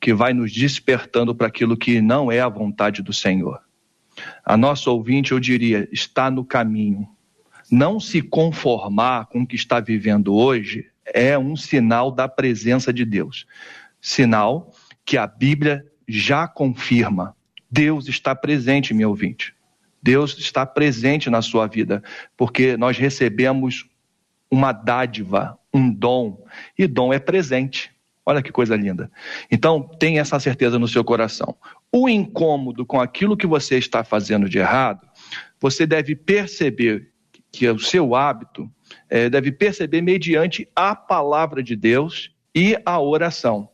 que 0.00 0.14
vai 0.14 0.32
nos 0.32 0.52
despertando 0.52 1.34
para 1.34 1.48
aquilo 1.48 1.76
que 1.76 2.00
não 2.00 2.30
é 2.30 2.38
a 2.38 2.48
vontade 2.48 3.02
do 3.02 3.12
Senhor. 3.12 3.60
A 4.44 4.56
nossa 4.56 4.88
ouvinte, 4.92 5.32
eu 5.32 5.40
diria, 5.40 5.88
está 5.90 6.30
no 6.30 6.44
caminho, 6.44 7.08
não 7.70 7.98
se 7.98 8.20
conformar 8.22 9.26
com 9.26 9.42
o 9.42 9.46
que 9.46 9.56
está 9.56 9.80
vivendo 9.80 10.34
hoje 10.34 10.86
é 11.06 11.38
um 11.38 11.56
sinal 11.56 12.10
da 12.10 12.28
presença 12.28 12.92
de 12.92 13.04
Deus. 13.04 13.46
Sinal 14.00 14.72
que 15.04 15.16
a 15.16 15.26
Bíblia 15.26 15.84
já 16.08 16.46
confirma. 16.46 17.36
Deus 17.70 18.08
está 18.08 18.34
presente, 18.34 18.94
meu 18.94 19.10
ouvinte. 19.10 19.54
Deus 20.02 20.36
está 20.38 20.66
presente 20.66 21.30
na 21.30 21.40
sua 21.40 21.66
vida, 21.66 22.02
porque 22.36 22.76
nós 22.76 22.98
recebemos 22.98 23.86
uma 24.50 24.70
dádiva, 24.70 25.58
um 25.72 25.90
dom, 25.90 26.44
e 26.78 26.86
dom 26.86 27.12
é 27.12 27.18
presente. 27.18 27.90
Olha 28.26 28.42
que 28.42 28.52
coisa 28.52 28.76
linda. 28.76 29.10
Então, 29.50 29.82
tenha 29.98 30.20
essa 30.20 30.38
certeza 30.38 30.78
no 30.78 30.88
seu 30.88 31.04
coração. 31.04 31.56
O 31.92 32.08
incômodo 32.08 32.84
com 32.86 33.00
aquilo 33.00 33.36
que 33.36 33.46
você 33.46 33.76
está 33.76 34.04
fazendo 34.04 34.48
de 34.48 34.58
errado, 34.58 35.06
você 35.60 35.86
deve 35.86 36.14
perceber 36.14 37.10
que 37.54 37.66
é 37.66 37.72
o 37.72 37.78
seu 37.78 38.14
hábito 38.14 38.70
é, 39.08 39.30
deve 39.30 39.52
perceber 39.52 40.02
mediante 40.02 40.68
a 40.74 40.94
palavra 40.94 41.62
de 41.62 41.76
Deus 41.76 42.30
e 42.54 42.76
a 42.84 43.00
oração. 43.00 43.68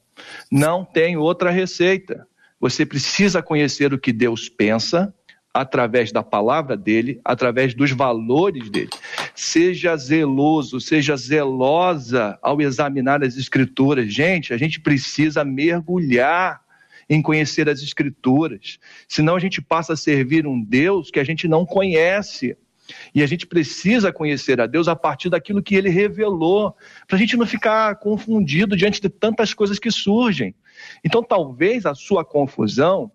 Não 0.50 0.84
tem 0.84 1.16
outra 1.16 1.50
receita. 1.50 2.26
Você 2.60 2.84
precisa 2.84 3.42
conhecer 3.42 3.92
o 3.92 3.98
que 3.98 4.12
Deus 4.12 4.48
pensa 4.48 5.14
através 5.52 6.12
da 6.12 6.22
palavra 6.22 6.76
dele, 6.76 7.20
através 7.24 7.74
dos 7.74 7.90
valores 7.90 8.70
dele. 8.70 8.90
Seja 9.34 9.96
zeloso, 9.96 10.80
seja 10.80 11.16
zelosa 11.16 12.38
ao 12.42 12.60
examinar 12.60 13.24
as 13.24 13.36
escrituras. 13.36 14.12
Gente, 14.12 14.52
a 14.52 14.56
gente 14.56 14.80
precisa 14.80 15.44
mergulhar 15.44 16.60
em 17.08 17.20
conhecer 17.20 17.68
as 17.68 17.80
escrituras. 17.80 18.78
Senão 19.08 19.34
a 19.34 19.40
gente 19.40 19.60
passa 19.60 19.94
a 19.94 19.96
servir 19.96 20.46
um 20.46 20.62
Deus 20.62 21.10
que 21.10 21.18
a 21.18 21.24
gente 21.24 21.48
não 21.48 21.66
conhece. 21.66 22.56
E 23.14 23.22
a 23.22 23.26
gente 23.26 23.46
precisa 23.46 24.12
conhecer 24.12 24.60
a 24.60 24.66
Deus 24.66 24.88
a 24.88 24.96
partir 24.96 25.28
daquilo 25.28 25.62
que 25.62 25.74
ele 25.74 25.88
revelou, 25.88 26.74
para 27.06 27.16
a 27.16 27.18
gente 27.18 27.36
não 27.36 27.46
ficar 27.46 27.96
confundido 27.96 28.76
diante 28.76 29.00
de 29.00 29.08
tantas 29.08 29.54
coisas 29.54 29.78
que 29.78 29.90
surgem. 29.90 30.54
Então, 31.04 31.22
talvez 31.22 31.86
a 31.86 31.94
sua 31.94 32.24
confusão 32.24 33.10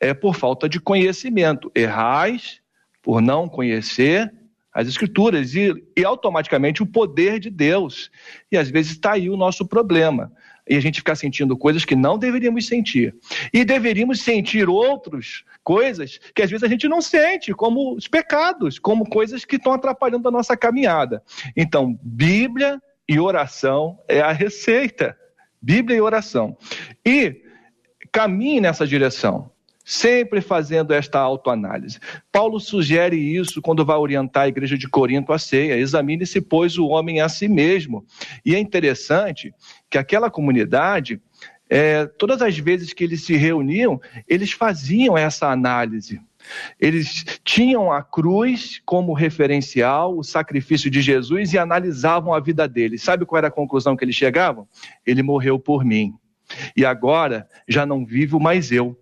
é 0.00 0.12
por 0.12 0.34
falta 0.34 0.68
de 0.68 0.80
conhecimento. 0.80 1.70
Errais 1.74 2.60
por 3.02 3.20
não 3.20 3.48
conhecer 3.48 4.32
as 4.72 4.88
Escrituras 4.88 5.54
e, 5.54 5.72
e 5.96 6.04
automaticamente 6.04 6.82
o 6.82 6.86
poder 6.86 7.38
de 7.38 7.50
Deus. 7.50 8.10
E 8.50 8.56
às 8.56 8.70
vezes 8.70 8.92
está 8.92 9.12
aí 9.12 9.28
o 9.28 9.36
nosso 9.36 9.66
problema 9.66 10.32
e 10.68 10.76
a 10.76 10.80
gente 10.80 11.00
ficar 11.00 11.16
sentindo 11.16 11.56
coisas 11.56 11.84
que 11.84 11.96
não 11.96 12.18
deveríamos 12.18 12.66
sentir. 12.66 13.14
E 13.52 13.64
deveríamos 13.64 14.22
sentir 14.22 14.68
outras 14.68 15.44
coisas 15.62 16.18
que 16.34 16.42
às 16.42 16.50
vezes 16.50 16.62
a 16.62 16.68
gente 16.68 16.88
não 16.88 17.00
sente, 17.00 17.52
como 17.52 17.94
os 17.94 18.08
pecados, 18.08 18.78
como 18.78 19.08
coisas 19.08 19.44
que 19.44 19.56
estão 19.56 19.72
atrapalhando 19.72 20.28
a 20.28 20.32
nossa 20.32 20.56
caminhada. 20.56 21.22
Então, 21.56 21.98
Bíblia 22.02 22.80
e 23.08 23.18
oração 23.18 23.98
é 24.08 24.20
a 24.20 24.32
receita. 24.32 25.16
Bíblia 25.60 25.96
e 25.96 26.00
oração. 26.00 26.56
E 27.04 27.42
caminhe 28.10 28.60
nessa 28.60 28.86
direção 28.86 29.52
sempre 29.84 30.40
fazendo 30.40 30.92
esta 30.92 31.18
autoanálise. 31.18 31.98
Paulo 32.30 32.60
sugere 32.60 33.16
isso 33.16 33.60
quando 33.60 33.84
vai 33.84 33.96
orientar 33.96 34.44
a 34.44 34.48
igreja 34.48 34.78
de 34.78 34.88
Corinto 34.88 35.32
a 35.32 35.38
ceia. 35.38 35.76
Examine-se, 35.76 36.40
pois, 36.40 36.78
o 36.78 36.86
homem 36.86 37.20
a 37.20 37.28
si 37.28 37.48
mesmo. 37.48 38.04
E 38.44 38.54
é 38.54 38.58
interessante 38.58 39.52
que 39.92 39.98
aquela 39.98 40.30
comunidade, 40.30 41.20
é, 41.68 42.06
todas 42.06 42.40
as 42.40 42.56
vezes 42.56 42.94
que 42.94 43.04
eles 43.04 43.26
se 43.26 43.36
reuniam, 43.36 44.00
eles 44.26 44.52
faziam 44.52 45.18
essa 45.18 45.50
análise. 45.50 46.18
Eles 46.80 47.24
tinham 47.44 47.92
a 47.92 48.02
cruz 48.02 48.80
como 48.86 49.12
referencial, 49.12 50.16
o 50.16 50.24
sacrifício 50.24 50.90
de 50.90 51.02
Jesus 51.02 51.52
e 51.52 51.58
analisavam 51.58 52.32
a 52.32 52.40
vida 52.40 52.66
dele. 52.66 52.96
Sabe 52.96 53.26
qual 53.26 53.36
era 53.36 53.48
a 53.48 53.50
conclusão 53.50 53.94
que 53.94 54.02
eles 54.02 54.16
chegavam? 54.16 54.66
Ele 55.06 55.22
morreu 55.22 55.58
por 55.58 55.84
mim. 55.84 56.14
E 56.74 56.86
agora 56.86 57.46
já 57.68 57.84
não 57.84 58.06
vivo 58.06 58.40
mais 58.40 58.72
eu, 58.72 58.98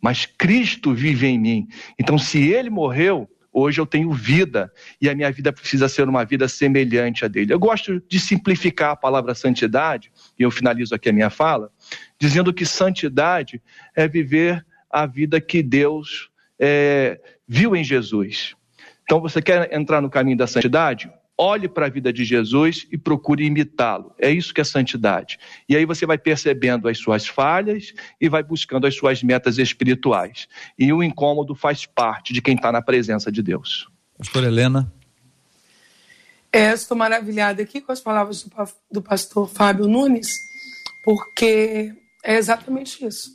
mas 0.00 0.26
Cristo 0.26 0.92
vive 0.92 1.28
em 1.28 1.38
mim. 1.38 1.68
Então, 1.96 2.18
se 2.18 2.50
ele 2.50 2.68
morreu, 2.68 3.28
hoje 3.52 3.80
eu 3.80 3.86
tenho 3.86 4.10
vida 4.12 4.72
e 5.00 5.08
a 5.08 5.14
minha 5.14 5.30
vida 5.30 5.52
precisa 5.52 5.88
ser 5.88 6.08
uma 6.08 6.24
vida 6.24 6.48
semelhante 6.48 7.24
a 7.24 7.28
dele. 7.28 7.52
Eu 7.52 7.58
gosto 7.58 8.00
de 8.08 8.18
simplificar 8.18 8.90
a 8.92 8.96
palavra 8.96 9.34
santidade, 9.34 10.10
e 10.38 10.42
eu 10.42 10.50
finalizo 10.50 10.94
aqui 10.94 11.10
a 11.10 11.12
minha 11.12 11.30
fala, 11.30 11.70
dizendo 12.18 12.52
que 12.52 12.64
santidade 12.64 13.62
é 13.94 14.08
viver 14.08 14.64
a 14.90 15.06
vida 15.06 15.40
que 15.40 15.62
Deus 15.62 16.30
é, 16.58 17.20
viu 17.46 17.76
em 17.76 17.84
Jesus. 17.84 18.54
Então, 19.02 19.20
você 19.20 19.42
quer 19.42 19.72
entrar 19.74 20.00
no 20.00 20.08
caminho 20.08 20.36
da 20.36 20.46
santidade? 20.46 21.10
Olhe 21.42 21.68
para 21.68 21.86
a 21.86 21.88
vida 21.88 22.12
de 22.12 22.24
Jesus 22.24 22.86
e 22.92 22.96
procure 22.96 23.44
imitá-lo. 23.44 24.14
É 24.16 24.30
isso 24.30 24.54
que 24.54 24.60
é 24.60 24.64
santidade. 24.64 25.38
E 25.68 25.76
aí 25.76 25.84
você 25.84 26.06
vai 26.06 26.16
percebendo 26.16 26.88
as 26.88 26.98
suas 26.98 27.26
falhas 27.26 27.92
e 28.20 28.28
vai 28.28 28.44
buscando 28.44 28.86
as 28.86 28.94
suas 28.94 29.22
metas 29.24 29.58
espirituais. 29.58 30.46
E 30.78 30.92
o 30.92 31.02
incômodo 31.02 31.54
faz 31.56 31.84
parte 31.84 32.32
de 32.32 32.40
quem 32.40 32.54
está 32.54 32.70
na 32.70 32.80
presença 32.80 33.32
de 33.32 33.42
Deus. 33.42 33.88
Pastor 34.16 34.44
Helena. 34.44 34.92
É, 36.52 36.72
estou 36.72 36.96
maravilhada 36.96 37.62
aqui 37.62 37.80
com 37.80 37.90
as 37.90 38.00
palavras 38.00 38.44
do, 38.44 38.50
do 38.90 39.02
pastor 39.02 39.48
Fábio 39.48 39.88
Nunes, 39.88 40.28
porque 41.04 41.92
é 42.22 42.36
exatamente 42.36 43.04
isso. 43.04 43.32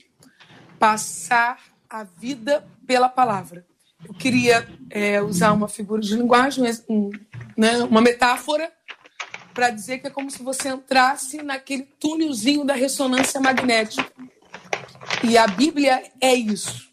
Passar 0.79 1.59
a 1.89 2.03
vida 2.03 2.65
pela 2.85 3.09
palavra. 3.09 3.65
Eu 4.05 4.13
queria 4.13 4.67
é, 4.89 5.21
usar 5.21 5.53
uma 5.53 5.67
figura 5.67 6.01
de 6.01 6.15
linguagem, 6.15 6.63
um, 6.89 7.09
né, 7.57 7.77
uma 7.79 8.01
metáfora, 8.01 8.71
para 9.53 9.69
dizer 9.71 9.99
que 9.99 10.07
é 10.07 10.11
como 10.11 10.29
se 10.29 10.43
você 10.43 10.69
entrasse 10.69 11.41
naquele 11.41 11.83
túnelzinho 11.99 12.63
da 12.63 12.75
ressonância 12.75 13.39
magnética. 13.39 14.05
E 15.23 15.37
a 15.37 15.47
Bíblia 15.47 16.03
é 16.21 16.35
isso. 16.35 16.91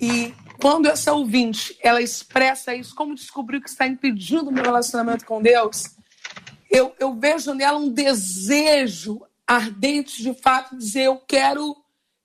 E 0.00 0.34
quando 0.60 0.86
essa 0.86 1.12
ouvinte 1.12 1.76
ela 1.80 2.02
expressa 2.02 2.74
isso, 2.74 2.94
como 2.94 3.14
descobriu 3.14 3.62
que 3.62 3.68
está 3.68 3.86
impedindo 3.86 4.50
o 4.50 4.52
meu 4.52 4.64
relacionamento 4.64 5.24
com 5.24 5.40
Deus, 5.40 5.96
eu, 6.70 6.94
eu 6.98 7.14
vejo 7.14 7.54
nela 7.54 7.78
um 7.78 7.88
desejo 7.88 9.22
ardente 9.46 10.22
de 10.22 10.34
fato 10.34 10.76
dizer 10.76 11.04
eu 11.04 11.16
quero 11.18 11.76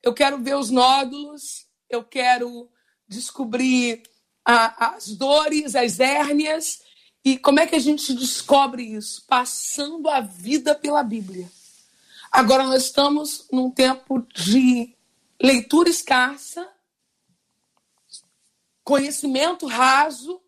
eu 0.03 0.13
quero 0.13 0.37
ver 0.37 0.55
os 0.55 0.69
nódulos, 0.69 1.65
eu 1.89 2.03
quero 2.03 2.69
descobrir 3.07 4.03
a, 4.43 4.95
as 4.95 5.07
dores, 5.09 5.75
as 5.75 5.99
hérnias. 5.99 6.81
E 7.23 7.37
como 7.37 7.59
é 7.59 7.65
que 7.65 7.75
a 7.75 7.79
gente 7.79 8.13
descobre 8.13 8.83
isso? 8.83 9.25
Passando 9.27 10.09
a 10.09 10.21
vida 10.21 10.75
pela 10.75 11.03
Bíblia. 11.03 11.49
Agora 12.31 12.63
nós 12.63 12.83
estamos 12.83 13.47
num 13.51 13.71
tempo 13.71 14.21
de 14.33 14.95
leitura 15.41 15.89
escassa, 15.89 16.69
conhecimento 18.83 19.65
raso. 19.65 20.41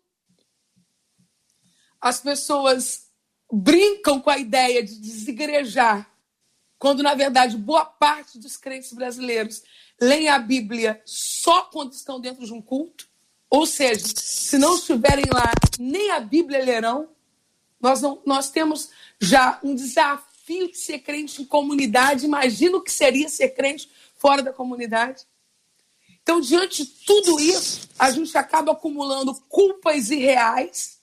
As 2.00 2.20
pessoas 2.20 3.08
brincam 3.50 4.20
com 4.20 4.30
a 4.30 4.38
ideia 4.38 4.84
de 4.84 5.00
desigrejar, 5.00 6.08
quando 6.78 7.02
na 7.02 7.14
verdade 7.14 7.56
boa 7.56 7.84
parte 7.84 8.38
dos 8.38 8.56
crentes 8.56 8.92
brasileiros 8.92 9.62
leem 10.00 10.28
a 10.28 10.38
Bíblia 10.38 11.00
só 11.04 11.62
quando 11.62 11.92
estão 11.92 12.20
dentro 12.20 12.44
de 12.44 12.52
um 12.52 12.62
culto. 12.62 13.08
Ou 13.50 13.66
seja, 13.66 14.06
se 14.14 14.58
não 14.58 14.76
estiverem 14.76 15.24
lá, 15.32 15.50
nem 15.78 16.10
a 16.10 16.20
Bíblia 16.20 16.62
lerão. 16.62 17.08
Nós, 17.80 18.02
não, 18.02 18.20
nós 18.26 18.50
temos 18.50 18.90
já 19.20 19.58
um 19.62 19.74
desafio 19.74 20.70
de 20.70 20.76
ser 20.76 20.98
crente 21.00 21.40
em 21.40 21.44
comunidade. 21.44 22.24
Imagina 22.24 22.76
o 22.76 22.82
que 22.82 22.92
seria 22.92 23.28
ser 23.28 23.50
crente 23.50 23.90
fora 24.16 24.42
da 24.42 24.52
comunidade. 24.52 25.26
Então, 26.22 26.40
diante 26.40 26.84
de 26.84 26.90
tudo 27.06 27.40
isso, 27.40 27.88
a 27.98 28.10
gente 28.10 28.36
acaba 28.36 28.72
acumulando 28.72 29.34
culpas 29.48 30.10
irreais 30.10 30.98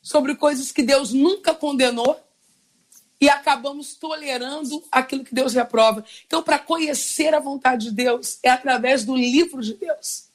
sobre 0.00 0.34
coisas 0.34 0.72
que 0.72 0.82
Deus 0.82 1.12
nunca 1.12 1.54
condenou 1.54 2.25
e 3.20 3.28
acabamos 3.28 3.94
tolerando 3.94 4.82
aquilo 4.90 5.24
que 5.24 5.34
Deus 5.34 5.54
reprova. 5.54 6.04
Então, 6.26 6.42
para 6.42 6.58
conhecer 6.58 7.34
a 7.34 7.40
vontade 7.40 7.86
de 7.86 7.92
Deus, 7.92 8.38
é 8.42 8.50
através 8.50 9.04
do 9.04 9.14
livro 9.14 9.62
de 9.62 9.74
Deus. 9.74 10.28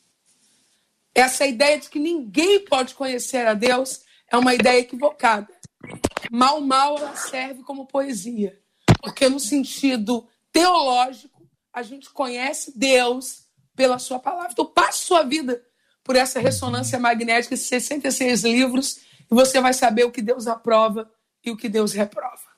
Essa 1.13 1.45
ideia 1.45 1.79
de 1.79 1.89
que 1.89 1.99
ninguém 1.99 2.65
pode 2.65 2.95
conhecer 2.95 3.45
a 3.45 3.53
Deus 3.53 4.01
é 4.29 4.37
uma 4.37 4.55
ideia 4.55 4.79
equivocada. 4.79 5.49
Mal, 6.31 6.61
mal, 6.61 6.97
ela 6.97 7.15
serve 7.15 7.63
como 7.63 7.85
poesia. 7.85 8.59
Porque, 9.01 9.27
no 9.27 9.39
sentido 9.39 10.27
teológico, 10.51 11.47
a 11.73 11.83
gente 11.83 12.09
conhece 12.09 12.77
Deus 12.77 13.45
pela 13.75 13.99
sua 13.99 14.19
palavra. 14.19 14.51
Então, 14.51 14.65
passe 14.65 15.05
sua 15.05 15.23
vida 15.23 15.63
por 16.03 16.15
essa 16.15 16.39
ressonância 16.39 16.97
magnética, 16.99 17.53
esses 17.53 17.67
66 17.67 18.43
livros, 18.43 18.97
e 19.29 19.35
você 19.35 19.61
vai 19.61 19.73
saber 19.73 20.03
o 20.03 20.11
que 20.11 20.21
Deus 20.21 20.47
aprova 20.47 21.11
e 21.43 21.51
o 21.51 21.57
que 21.57 21.69
Deus 21.69 21.93
reprova. 21.93 22.50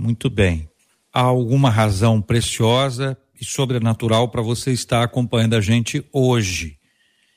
Muito 0.00 0.30
bem. 0.30 0.66
Há 1.12 1.20
alguma 1.20 1.68
razão 1.68 2.22
preciosa 2.22 3.18
e 3.38 3.44
sobrenatural 3.44 4.30
para 4.30 4.40
você 4.40 4.72
estar 4.72 5.02
acompanhando 5.02 5.56
a 5.56 5.60
gente 5.60 6.02
hoje. 6.10 6.78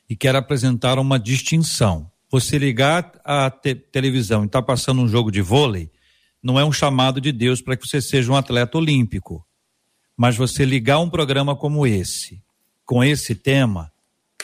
E 0.09 0.15
quero 0.15 0.37
apresentar 0.37 0.97
uma 0.97 1.19
distinção. 1.19 2.09
Você 2.31 2.57
ligar 2.57 3.19
a 3.25 3.51
te 3.51 3.75
televisão 3.75 4.43
e 4.43 4.45
está 4.45 4.61
passando 4.61 5.01
um 5.01 5.09
jogo 5.09 5.29
de 5.29 5.41
vôlei, 5.41 5.91
não 6.41 6.57
é 6.57 6.63
um 6.63 6.71
chamado 6.71 7.19
de 7.19 7.33
Deus 7.33 7.61
para 7.61 7.75
que 7.75 7.85
você 7.85 8.01
seja 8.01 8.31
um 8.31 8.35
atleta 8.37 8.77
olímpico. 8.77 9.45
Mas 10.15 10.37
você 10.37 10.63
ligar 10.63 10.99
um 10.99 11.09
programa 11.09 11.57
como 11.57 11.85
esse, 11.85 12.41
com 12.85 13.03
esse 13.03 13.35
tema, 13.35 13.91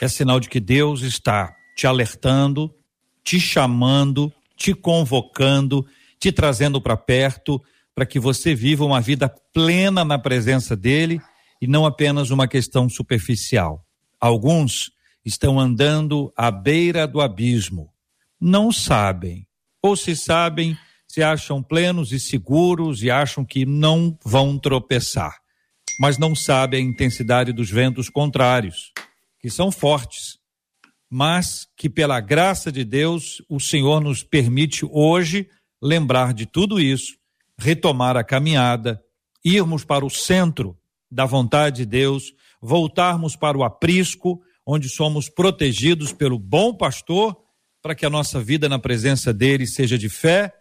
é 0.02 0.10
sinal 0.10 0.42
de 0.42 0.50
que 0.50 0.60
Deus 0.60 1.04
está 1.04 1.56
te 1.74 1.88
alertando, 1.88 2.70
te 3.24 3.40
chamando, 3.40 4.30
te 4.58 4.74
convocando, 4.74 5.88
te 6.20 6.34
trazendo 6.34 6.82
para 6.82 6.98
perto, 6.98 7.64
para 7.96 8.06
que 8.06 8.20
você 8.20 8.56
viva 8.56 8.86
uma 8.86 9.02
vida 9.02 9.30
plena 9.54 10.06
na 10.06 10.18
presença 10.18 10.76
dele 10.76 11.22
e 11.62 11.68
não 11.68 11.86
apenas 11.86 12.30
uma 12.30 12.48
questão 12.48 12.88
superficial. 12.90 13.86
Alguns 14.20 14.92
estão 15.26 15.60
andando 15.60 16.32
à 16.36 16.50
beira 16.50 17.08
do 17.08 17.22
abismo, 17.22 17.94
não 18.40 18.72
sabem, 18.72 19.46
ou 19.82 19.96
se 19.96 20.16
sabem, 20.16 20.78
se 21.08 21.22
acham 21.24 21.62
plenos 21.62 22.12
e 22.12 22.20
seguros 22.20 23.02
e 23.04 23.10
acham 23.10 23.44
que 23.44 23.66
não 23.66 24.18
vão 24.24 24.58
tropeçar. 24.58 25.38
Mas 26.00 26.18
não 26.18 26.36
sabe 26.36 26.78
a 26.78 26.80
intensidade 26.80 27.52
dos 27.52 27.70
ventos 27.70 28.10
contrários, 28.10 28.94
que 29.40 29.50
são 29.50 29.72
fortes, 29.72 30.38
mas 31.10 31.68
que 31.76 31.90
pela 31.90 32.20
graça 32.22 32.72
de 32.72 32.84
Deus 32.84 33.42
o 33.50 33.60
Senhor 33.60 34.00
nos 34.00 34.24
permite 34.24 34.86
hoje 34.90 35.50
lembrar 35.82 36.34
de 36.34 36.46
tudo 36.46 36.80
isso, 36.80 37.19
retomar 37.60 38.16
a 38.16 38.24
caminhada, 38.24 39.04
irmos 39.44 39.84
para 39.84 40.06
o 40.06 40.10
centro 40.10 40.78
da 41.12 41.26
vontade 41.26 41.78
de 41.78 41.86
Deus, 41.86 42.34
voltarmos 42.62 43.36
para 43.36 43.58
o 43.58 43.64
aprisco, 43.64 44.42
onde 44.66 44.90
somos 44.90 45.30
protegidos 45.30 46.14
pelo 46.14 46.40
bom 46.40 46.74
pastor, 46.74 47.38
para 47.82 47.96
que 47.96 48.06
a 48.06 48.10
nossa 48.10 48.40
vida 48.40 48.70
na 48.70 48.80
presença 48.80 49.34
dele 49.34 49.66
seja 49.66 49.98
de 49.98 50.10
fé 50.10 50.54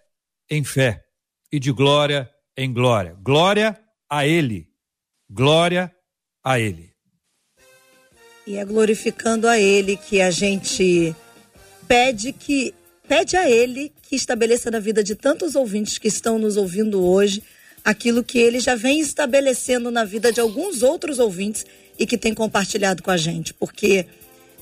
em 0.50 0.64
fé 0.64 1.04
e 1.52 1.58
de 1.58 1.72
glória 1.72 2.30
em 2.56 2.72
glória. 2.72 3.16
Glória 3.22 3.78
a 4.08 4.26
ele 4.26 4.68
Glória 5.30 5.94
a 6.42 6.58
Ele. 6.58 6.90
E 8.46 8.56
é 8.56 8.64
glorificando 8.64 9.46
a 9.46 9.58
Ele 9.58 9.94
que 9.94 10.22
a 10.22 10.30
gente 10.30 11.14
pede 11.86 12.32
que 12.32 12.74
pede 13.08 13.36
a 13.36 13.48
Ele 13.48 13.90
que 14.02 14.14
estabeleça 14.14 14.70
na 14.70 14.78
vida 14.78 15.02
de 15.02 15.14
tantos 15.14 15.54
ouvintes 15.54 15.98
que 15.98 16.08
estão 16.08 16.38
nos 16.38 16.56
ouvindo 16.56 17.02
hoje 17.02 17.42
aquilo 17.84 18.22
que 18.22 18.38
Ele 18.38 18.60
já 18.60 18.74
vem 18.74 19.00
estabelecendo 19.00 19.90
na 19.90 20.04
vida 20.04 20.30
de 20.30 20.40
alguns 20.40 20.82
outros 20.82 21.18
ouvintes 21.18 21.64
e 21.98 22.06
que 22.06 22.18
tem 22.18 22.34
compartilhado 22.34 23.02
com 23.02 23.10
a 23.10 23.16
gente, 23.16 23.54
porque 23.54 24.06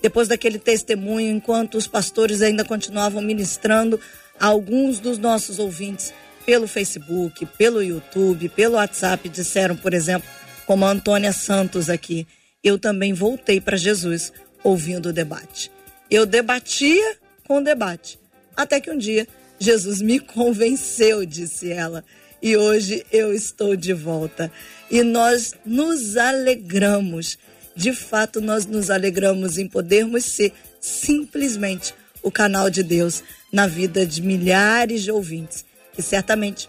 depois 0.00 0.28
daquele 0.28 0.58
testemunho, 0.58 1.30
enquanto 1.30 1.76
os 1.76 1.86
pastores 1.86 2.40
ainda 2.40 2.64
continuavam 2.64 3.20
ministrando, 3.20 3.98
alguns 4.38 5.00
dos 5.00 5.18
nossos 5.18 5.58
ouvintes 5.58 6.14
pelo 6.44 6.68
Facebook, 6.68 7.44
pelo 7.58 7.82
YouTube, 7.82 8.48
pelo 8.50 8.76
WhatsApp 8.76 9.28
disseram, 9.28 9.76
por 9.76 9.92
exemplo, 9.92 10.28
como 10.64 10.84
a 10.84 10.90
Antônia 10.90 11.32
Santos 11.32 11.90
aqui, 11.90 12.26
eu 12.62 12.78
também 12.78 13.12
voltei 13.12 13.60
para 13.60 13.76
Jesus 13.76 14.32
ouvindo 14.62 15.08
o 15.08 15.12
debate. 15.12 15.70
Eu 16.10 16.24
debatia 16.24 17.16
com 17.46 17.58
o 17.58 17.64
debate, 17.64 18.18
até 18.56 18.80
que 18.80 18.90
um 18.90 18.98
dia 18.98 19.26
Jesus 19.58 20.00
me 20.00 20.18
convenceu, 20.18 21.24
disse 21.24 21.70
ela, 21.70 22.04
e 22.42 22.56
hoje 22.56 23.04
eu 23.12 23.32
estou 23.32 23.76
de 23.76 23.92
volta. 23.92 24.50
E 24.90 25.02
nós 25.02 25.54
nos 25.64 26.16
alegramos, 26.16 27.38
de 27.74 27.92
fato, 27.92 28.40
nós 28.40 28.66
nos 28.66 28.90
alegramos 28.90 29.58
em 29.58 29.66
podermos 29.66 30.24
ser 30.24 30.52
simplesmente 30.80 31.94
o 32.22 32.30
canal 32.30 32.70
de 32.70 32.82
Deus 32.82 33.22
na 33.52 33.66
vida 33.66 34.06
de 34.06 34.22
milhares 34.22 35.02
de 35.02 35.10
ouvintes, 35.10 35.64
que 35.94 36.02
certamente 36.02 36.68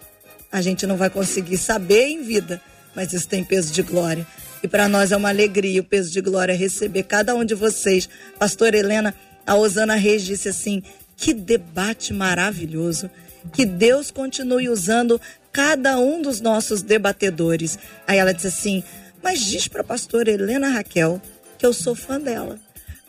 a 0.50 0.60
gente 0.60 0.86
não 0.86 0.96
vai 0.96 1.10
conseguir 1.10 1.58
saber 1.58 2.06
em 2.06 2.22
vida 2.22 2.60
mas 2.98 3.12
isso 3.12 3.28
tem 3.28 3.44
peso 3.44 3.72
de 3.72 3.80
glória. 3.80 4.26
E 4.60 4.66
para 4.66 4.88
nós 4.88 5.12
é 5.12 5.16
uma 5.16 5.28
alegria 5.28 5.80
o 5.80 5.84
peso 5.84 6.10
de 6.10 6.20
glória 6.20 6.52
receber 6.52 7.04
cada 7.04 7.32
um 7.32 7.44
de 7.44 7.54
vocês. 7.54 8.08
Pastor 8.40 8.74
Helena, 8.74 9.14
a 9.46 9.54
Osana 9.54 9.94
Reis 9.94 10.24
disse 10.24 10.48
assim: 10.48 10.82
que 11.18 11.34
debate 11.34 12.14
maravilhoso. 12.14 13.10
Que 13.52 13.66
Deus 13.66 14.10
continue 14.10 14.68
usando 14.68 15.20
cada 15.52 15.98
um 15.98 16.22
dos 16.22 16.40
nossos 16.40 16.80
debatedores. 16.80 17.78
Aí 18.06 18.18
ela 18.18 18.32
disse 18.32 18.46
assim: 18.46 18.84
mas 19.22 19.40
diz 19.40 19.68
para 19.68 19.80
a 19.80 19.84
pastora 19.84 20.30
Helena 20.30 20.70
Raquel 20.70 21.20
que 21.58 21.66
eu 21.66 21.72
sou 21.72 21.94
fã 21.94 22.20
dela. 22.20 22.58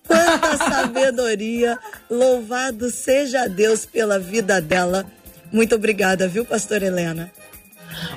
Quanta 0.06 0.58
sabedoria! 0.58 1.78
Louvado 2.10 2.90
seja 2.90 3.48
Deus 3.48 3.86
pela 3.86 4.18
vida 4.18 4.60
dela. 4.60 5.06
Muito 5.52 5.76
obrigada, 5.76 6.28
viu, 6.28 6.44
pastor 6.44 6.82
Helena? 6.82 7.32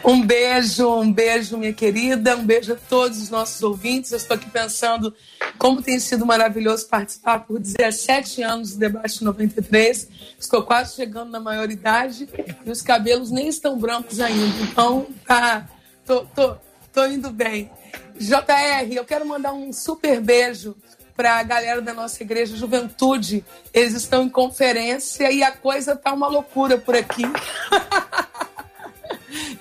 Um 0.05 0.25
beijo, 0.25 0.89
um 0.89 1.13
beijo, 1.13 1.57
minha 1.57 1.73
querida, 1.73 2.37
um 2.37 2.45
beijo 2.45 2.73
a 2.73 2.77
todos 2.77 3.23
os 3.23 3.31
nossos 3.31 3.63
ouvintes. 3.63 4.11
Eu 4.11 4.19
estou 4.19 4.35
aqui 4.37 4.51
pensando 4.51 5.15
como 5.59 5.83
tem 5.83 5.99
sido 5.99 6.27
maravilhoso 6.27 6.89
participar 6.89 7.41
por 7.41 7.59
17 7.59 8.43
anos 8.43 8.73
do 8.73 8.79
Debate 8.79 9.23
93. 9.23 10.09
Estou 10.39 10.63
quase 10.63 10.97
chegando 10.97 11.31
na 11.31 11.41
maioridade 11.41 12.29
e 12.65 12.71
os 12.71 12.83
cabelos 12.83 13.31
nem 13.31 13.49
estão 13.49 13.79
brancos 13.79 14.21
ainda. 14.21 14.61
Então, 14.63 15.07
tá, 15.27 15.69
tô, 16.05 16.25
tô, 16.27 16.57
tô 16.93 17.07
indo 17.07 17.31
bem. 17.31 17.71
JR, 18.19 18.93
eu 18.93 19.05
quero 19.05 19.27
mandar 19.27 19.53
um 19.53 19.73
super 19.73 20.21
beijo 20.21 20.77
para 21.17 21.39
a 21.39 21.43
galera 21.43 21.81
da 21.81 21.95
nossa 21.95 22.23
igreja 22.23 22.57
Juventude. 22.57 23.45
Eles 23.73 23.95
estão 23.95 24.25
em 24.25 24.29
conferência 24.29 25.31
e 25.31 25.43
a 25.43 25.53
coisa 25.53 25.95
tá 25.95 26.13
uma 26.13 26.27
loucura 26.27 26.79
por 26.79 26.97
aqui. 26.97 27.23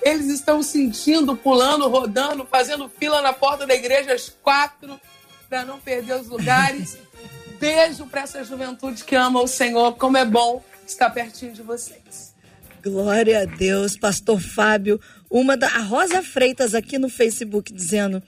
Eles 0.02 0.26
estão 0.26 0.62
sentindo, 0.62 1.36
pulando, 1.36 1.88
rodando, 1.88 2.46
fazendo 2.50 2.88
fila 2.88 3.22
na 3.22 3.32
porta 3.32 3.66
da 3.66 3.74
igreja 3.74 4.12
às 4.12 4.28
quatro 4.28 5.00
para 5.48 5.64
não 5.64 5.78
perder 5.78 6.20
os 6.20 6.28
lugares. 6.28 6.98
Beijo 7.60 8.06
para 8.06 8.22
essa 8.22 8.42
juventude 8.42 9.04
que 9.04 9.14
ama 9.14 9.40
o 9.40 9.46
Senhor. 9.46 9.94
Como 9.94 10.16
é 10.16 10.24
bom 10.24 10.62
estar 10.86 11.10
pertinho 11.10 11.52
de 11.52 11.62
vocês. 11.62 12.34
Glória 12.82 13.42
a 13.42 13.44
Deus, 13.44 13.96
Pastor 13.96 14.40
Fábio. 14.40 15.00
Uma 15.30 15.56
da 15.56 15.68
a 15.68 15.82
Rosa 15.82 16.22
Freitas 16.22 16.74
aqui 16.74 16.98
no 16.98 17.08
Facebook 17.08 17.72
dizendo: 17.72 18.20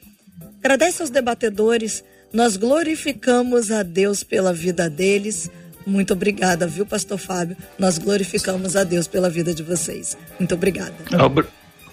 agradece 0.59 1.03
aos 1.03 1.11
debatedores, 1.11 2.05
nós 2.33 2.57
glorificamos 2.57 3.73
a 3.73 3.83
Deus 3.83 4.23
pela 4.23 4.53
vida 4.53 4.89
deles. 4.89 5.51
Muito 5.85 6.13
obrigada, 6.13 6.67
viu, 6.67 6.87
Pastor 6.87 7.19
Fábio? 7.19 7.57
Nós 7.79 7.99
glorificamos 7.99 8.77
a 8.77 8.85
Deus 8.85 9.09
pela 9.09 9.29
vida 9.29 9.53
de 9.53 9.63
vocês. 9.63 10.17
Muito 10.39 10.55
obrigada. 10.55 10.95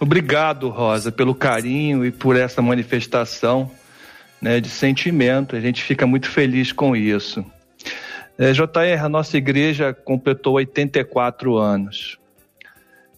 Obrigado, 0.02 0.68
Rosa, 0.68 1.12
pelo 1.12 1.36
carinho 1.36 2.04
e 2.04 2.12
por 2.12 2.36
essa 2.36 2.60
manifestação 2.60 3.70
né, 4.42 4.60
de 4.60 4.68
sentimento. 4.68 5.56
A 5.56 5.60
gente 5.60 5.84
fica 5.84 6.08
muito 6.08 6.28
feliz 6.28 6.72
com 6.72 6.96
isso. 6.96 7.46
É, 8.36 8.52
JR, 8.52 9.06
a 9.06 9.08
nossa 9.08 9.38
igreja 9.38 9.94
completou 9.94 10.56
84 10.56 11.56
anos. 11.56 12.18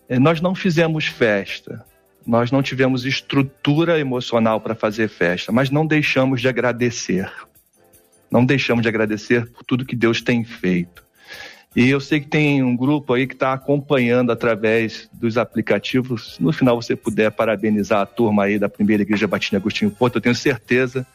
É, 0.09 0.19
nós 0.19 0.41
não 0.41 0.53
fizemos 0.53 1.05
festa, 1.05 1.85
nós 2.27 2.51
não 2.51 2.61
tivemos 2.61 3.05
estrutura 3.05 3.97
emocional 3.97 4.59
para 4.59 4.75
fazer 4.75 5.07
festa, 5.07 5.53
mas 5.53 5.69
não 5.69 5.87
deixamos 5.87 6.41
de 6.41 6.49
agradecer. 6.49 7.31
Não 8.29 8.45
deixamos 8.45 8.81
de 8.81 8.89
agradecer 8.89 9.49
por 9.49 9.63
tudo 9.63 9.85
que 9.85 9.95
Deus 9.95 10.21
tem 10.21 10.43
feito. 10.43 11.02
E 11.75 11.89
eu 11.89 11.99
sei 11.99 12.19
que 12.19 12.27
tem 12.27 12.61
um 12.61 12.75
grupo 12.75 13.13
aí 13.13 13.25
que 13.25 13.33
está 13.33 13.53
acompanhando 13.53 14.31
através 14.31 15.09
dos 15.11 15.37
aplicativos. 15.37 16.37
No 16.39 16.53
final, 16.53 16.79
você 16.79 16.95
puder 16.95 17.31
parabenizar 17.31 18.01
a 18.01 18.05
turma 18.05 18.43
aí 18.43 18.59
da 18.59 18.69
primeira 18.69 19.01
igreja 19.01 19.27
Batina 19.27 19.59
Agostinho 19.59 19.89
Porto, 19.89 20.17
eu 20.17 20.21
tenho 20.21 20.35
certeza 20.35 21.05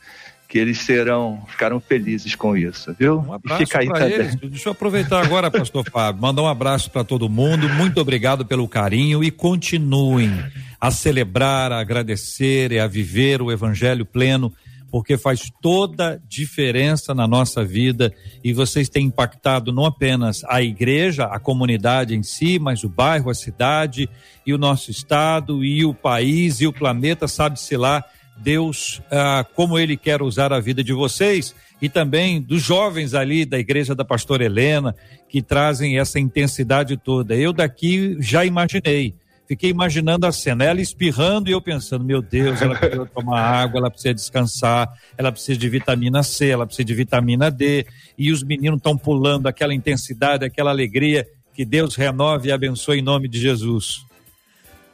que 0.49 0.59
eles 0.59 0.79
serão, 0.79 1.43
ficaram 1.47 1.79
felizes 1.79 2.35
com 2.35 2.57
isso, 2.57 2.97
viu? 2.99 3.19
Um 3.21 3.35
abraço 3.35 3.67
para 3.67 4.09
eles. 4.09 4.35
Deixa 4.37 4.71
eu 4.71 4.73
aproveitar 4.73 5.23
agora, 5.23 5.51
pastor 5.51 5.85
Fábio, 5.91 6.23
mandar 6.23 6.43
um 6.43 6.49
abraço 6.49 6.91
para 6.91 7.05
todo 7.05 7.29
mundo. 7.29 7.69
Muito 7.69 8.01
obrigado 8.01 8.47
pelo 8.47 8.67
carinho 8.67 9.23
e 9.23 9.31
continuem 9.31 10.33
a 10.81 10.91
celebrar, 10.91 11.71
a 11.71 11.81
agradecer 11.81 12.73
e 12.73 12.81
a 12.81 12.87
viver 12.87 13.43
o 13.43 13.53
evangelho 13.53 14.07
pleno 14.07 14.51
porque 14.91 15.19
faz 15.19 15.51
toda 15.61 16.21
diferença 16.29 17.15
na 17.15 17.27
nossa 17.27 17.65
vida 17.65 18.13
e 18.43 18.53
vocês 18.53 18.89
têm 18.89 19.07
impactado 19.07 19.73
não 19.73 19.85
apenas 19.85 20.43
a 20.49 20.63
igreja, 20.63 21.25
a 21.25 21.39
comunidade 21.39 22.15
em 22.15 22.23
si, 22.23 22.59
mas 22.59 22.85
o 22.85 22.89
bairro, 22.89 23.31
a 23.31 23.35
cidade 23.35 24.09
e 24.47 24.53
o 24.55 24.59
nosso 24.59 24.91
estado 24.91 25.65
e 25.65 25.85
o 25.85 25.93
país 25.93 26.61
e 26.61 26.67
o 26.67 26.73
planeta, 26.73 27.29
sabe-se 27.29 27.77
lá, 27.77 28.03
Deus, 28.37 29.03
ah, 29.11 29.45
como 29.55 29.79
Ele 29.79 29.97
quer 29.97 30.23
usar 30.23 30.53
a 30.53 30.61
vida 30.61 30.83
de 30.83 30.93
vocês 30.93 31.55
e 31.83 31.89
também 31.89 32.41
dos 32.41 32.63
jovens 32.63 33.15
ali 33.15 33.45
da 33.45 33.59
igreja 33.59 33.95
da 33.95 34.05
pastora 34.05 34.45
Helena, 34.45 34.95
que 35.29 35.43
trazem 35.43 35.99
essa 35.99 36.19
intensidade 36.19 36.97
toda. 36.97 37.35
Eu 37.37 37.53
daqui 37.53 38.17
já 38.21 38.45
imaginei 38.45 39.15
Fiquei 39.49 39.71
imaginando 39.71 40.27
a 40.27 40.31
cena, 40.31 40.63
ela 40.63 40.79
espirrando 40.79 41.49
e 41.49 41.53
eu 41.53 41.61
pensando, 41.63 42.05
meu 42.05 42.21
Deus, 42.21 42.61
ela 42.61 42.75
precisa 42.75 43.07
tomar 43.07 43.41
água, 43.41 43.79
ela 43.79 43.91
precisa 43.91 44.13
descansar, 44.13 44.93
ela 45.17 45.33
precisa 45.33 45.59
de 45.59 45.69
vitamina 45.71 46.23
C, 46.23 46.49
ela 46.49 46.67
precisa 46.67 46.85
de 46.85 46.95
vitamina 46.95 47.51
D, 47.51 47.87
e 48.19 48.31
os 48.31 48.43
meninos 48.43 48.77
estão 48.77 48.95
pulando 48.95 49.47
aquela 49.47 49.73
intensidade, 49.73 50.45
aquela 50.45 50.69
alegria, 50.69 51.27
que 51.55 51.65
Deus 51.65 51.97
renove 51.97 52.51
e 52.51 52.53
abençoe 52.53 52.99
em 52.99 53.03
nome 53.03 53.27
de 53.27 53.41
Jesus. 53.41 54.05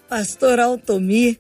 Pastor 0.09 0.61
Altomir, 0.61 1.37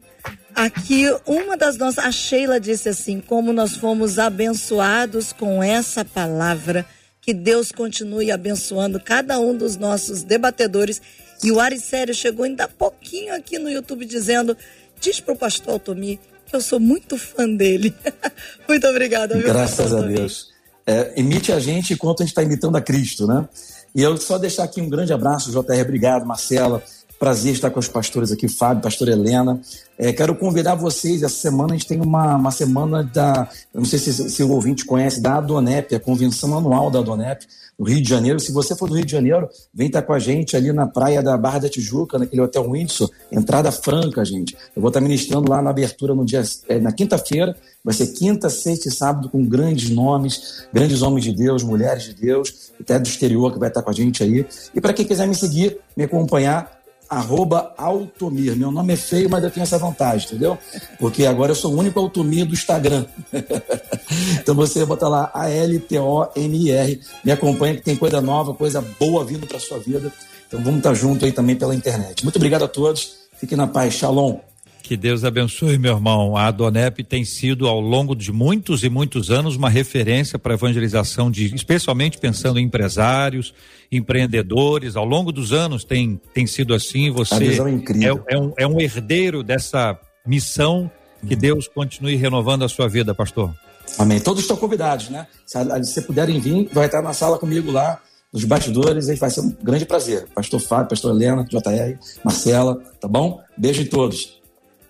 aqui 0.52 1.04
uma 1.24 1.56
das 1.56 1.76
nossas, 1.76 2.04
a 2.04 2.10
Sheila 2.10 2.58
disse 2.58 2.88
assim, 2.88 3.20
como 3.20 3.52
nós 3.52 3.76
fomos 3.76 4.18
abençoados 4.18 5.32
com 5.32 5.62
essa 5.62 6.04
palavra, 6.04 6.84
que 7.20 7.32
Deus 7.32 7.70
continue 7.70 8.32
abençoando 8.32 8.98
cada 8.98 9.38
um 9.38 9.56
dos 9.56 9.76
nossos 9.76 10.24
debatedores 10.24 11.00
e 11.42 11.50
o 11.52 11.60
Aricério 11.60 12.14
chegou 12.14 12.44
ainda 12.44 12.64
há 12.64 12.68
pouquinho 12.68 13.34
aqui 13.34 13.58
no 13.58 13.70
YouTube 13.70 14.04
dizendo: 14.04 14.56
diz 15.00 15.20
pro 15.20 15.36
pastor 15.36 15.74
Altomir 15.74 16.18
que 16.46 16.54
eu 16.54 16.60
sou 16.60 16.78
muito 16.78 17.16
fã 17.18 17.48
dele. 17.48 17.94
muito 18.68 18.86
obrigada, 18.86 19.34
viu, 19.34 19.44
Graças 19.44 19.92
a 19.92 20.02
Deus. 20.02 20.52
É, 20.86 21.18
imite 21.18 21.50
a 21.50 21.58
gente 21.58 21.94
enquanto 21.94 22.20
a 22.20 22.24
gente 22.24 22.32
está 22.32 22.42
imitando 22.42 22.76
a 22.76 22.80
Cristo, 22.80 23.26
né? 23.26 23.48
E 23.94 24.02
eu 24.02 24.16
só 24.16 24.38
deixar 24.38 24.64
aqui 24.64 24.80
um 24.80 24.88
grande 24.88 25.12
abraço, 25.12 25.50
JR, 25.50 25.80
obrigado, 25.80 26.26
Marcela. 26.26 26.82
Prazer 27.18 27.54
estar 27.54 27.70
com 27.70 27.78
os 27.78 27.88
pastores 27.88 28.32
aqui, 28.32 28.48
Fábio, 28.48 28.82
pastor 28.82 29.08
Helena. 29.08 29.60
É, 29.96 30.12
quero 30.12 30.34
convidar 30.34 30.74
vocês, 30.74 31.22
essa 31.22 31.36
semana 31.36 31.72
a 31.72 31.76
gente 31.76 31.86
tem 31.86 32.00
uma, 32.00 32.36
uma 32.36 32.50
semana 32.50 33.02
da, 33.02 33.48
não 33.72 33.84
sei 33.84 33.98
se, 33.98 34.28
se 34.28 34.42
o 34.42 34.50
ouvinte 34.50 34.84
conhece, 34.84 35.22
da 35.22 35.36
Adonep, 35.36 35.94
a 35.94 36.00
convenção 36.00 36.58
anual 36.58 36.90
da 36.90 36.98
Adonep 36.98 37.46
no 37.78 37.86
Rio 37.86 38.02
de 38.02 38.08
Janeiro. 38.08 38.40
Se 38.40 38.52
você 38.52 38.74
for 38.76 38.88
do 38.88 38.94
Rio 38.94 39.04
de 39.04 39.12
Janeiro, 39.12 39.48
vem 39.72 39.88
estar 39.88 40.02
com 40.02 40.12
a 40.12 40.18
gente 40.18 40.56
ali 40.56 40.72
na 40.72 40.86
praia 40.86 41.22
da 41.22 41.36
Barra 41.36 41.60
da 41.60 41.68
Tijuca, 41.68 42.18
naquele 42.18 42.42
Hotel 42.42 42.70
Windsor, 42.70 43.10
entrada 43.30 43.70
franca, 43.72 44.24
gente. 44.24 44.56
Eu 44.74 44.82
vou 44.82 44.88
estar 44.88 45.00
ministrando 45.00 45.50
lá 45.50 45.60
na 45.60 45.70
abertura 45.70 46.14
no 46.14 46.24
dia, 46.24 46.42
é, 46.68 46.78
na 46.78 46.92
quinta-feira, 46.92 47.56
vai 47.84 47.94
ser 47.94 48.08
quinta, 48.08 48.48
sexta 48.48 48.88
e 48.88 48.92
sábado 48.92 49.28
com 49.28 49.44
grandes 49.44 49.90
nomes, 49.90 50.66
grandes 50.72 51.02
homens 51.02 51.24
de 51.24 51.32
Deus, 51.32 51.62
mulheres 51.62 52.04
de 52.04 52.14
Deus, 52.14 52.72
até 52.80 52.98
do 52.98 53.06
exterior 53.06 53.52
que 53.52 53.58
vai 53.58 53.68
estar 53.68 53.82
com 53.82 53.90
a 53.90 53.94
gente 53.94 54.22
aí. 54.22 54.46
E 54.74 54.80
para 54.80 54.92
quem 54.92 55.04
quiser 55.04 55.26
me 55.26 55.34
seguir, 55.34 55.78
me 55.96 56.04
acompanhar, 56.04 56.83
arroba 57.08 57.74
Altomir. 57.76 58.56
Meu 58.56 58.70
nome 58.70 58.94
é 58.94 58.96
feio, 58.96 59.28
mas 59.30 59.42
eu 59.44 59.50
tenho 59.50 59.64
essa 59.64 59.78
vantagem, 59.78 60.26
entendeu? 60.26 60.58
Porque 60.98 61.26
agora 61.26 61.52
eu 61.52 61.56
sou 61.56 61.72
o 61.72 61.78
único 61.78 61.98
Altomir 61.98 62.46
do 62.46 62.54
Instagram. 62.54 63.06
então 64.40 64.54
você 64.54 64.84
bota 64.84 65.08
lá 65.08 65.30
A-L-T-O-M-I-R. 65.34 67.00
Me 67.24 67.32
acompanha 67.32 67.76
que 67.76 67.82
tem 67.82 67.96
coisa 67.96 68.20
nova, 68.20 68.54
coisa 68.54 68.80
boa 68.98 69.24
vindo 69.24 69.46
para 69.46 69.58
sua 69.58 69.78
vida. 69.78 70.12
Então 70.46 70.62
vamos 70.62 70.78
estar 70.78 70.94
junto 70.94 71.24
aí 71.24 71.32
também 71.32 71.56
pela 71.56 71.74
internet. 71.74 72.22
Muito 72.22 72.36
obrigado 72.36 72.64
a 72.64 72.68
todos. 72.68 73.16
Fiquem 73.38 73.58
na 73.58 73.66
paz. 73.66 73.94
Shalom. 73.94 74.53
Que 74.84 74.98
Deus 74.98 75.24
abençoe, 75.24 75.78
meu 75.78 75.94
irmão. 75.94 76.36
A 76.36 76.48
Adonep 76.48 77.02
tem 77.04 77.24
sido, 77.24 77.66
ao 77.66 77.80
longo 77.80 78.14
de 78.14 78.30
muitos 78.30 78.84
e 78.84 78.90
muitos 78.90 79.30
anos, 79.30 79.56
uma 79.56 79.70
referência 79.70 80.38
para 80.38 80.52
a 80.52 80.56
evangelização 80.56 81.30
de, 81.30 81.54
especialmente 81.54 82.18
pensando 82.18 82.60
em 82.60 82.64
empresários, 82.66 83.54
empreendedores. 83.90 84.94
Ao 84.94 85.06
longo 85.06 85.32
dos 85.32 85.54
anos 85.54 85.84
tem, 85.84 86.20
tem 86.34 86.46
sido 86.46 86.74
assim. 86.74 87.10
Você 87.10 87.34
é, 87.34 88.08
é, 88.08 88.34
é, 88.34 88.38
um, 88.38 88.52
é 88.58 88.66
um 88.66 88.78
herdeiro 88.78 89.42
dessa 89.42 89.98
missão. 90.26 90.90
Que 91.26 91.34
Deus 91.34 91.66
continue 91.66 92.16
renovando 92.16 92.62
a 92.62 92.68
sua 92.68 92.86
vida, 92.86 93.14
pastor. 93.14 93.54
Amém. 93.98 94.20
Todos 94.20 94.42
estão 94.42 94.58
convidados, 94.58 95.08
né? 95.08 95.26
Se, 95.46 95.56
se 95.84 96.02
puderem 96.02 96.38
vir, 96.38 96.68
vai 96.74 96.84
estar 96.84 97.00
na 97.00 97.14
sala 97.14 97.38
comigo 97.38 97.72
lá, 97.72 98.02
nos 98.30 98.44
bastidores, 98.44 99.08
e 99.08 99.14
vai 99.14 99.30
ser 99.30 99.40
um 99.40 99.56
grande 99.62 99.86
prazer. 99.86 100.26
Pastor 100.34 100.60
Fábio, 100.60 100.90
pastor 100.90 101.16
Helena, 101.16 101.42
JR, 101.42 101.98
Marcela, 102.22 102.82
tá 103.00 103.08
bom? 103.08 103.40
Beijo 103.56 103.80
em 103.80 103.86
todos. 103.86 104.43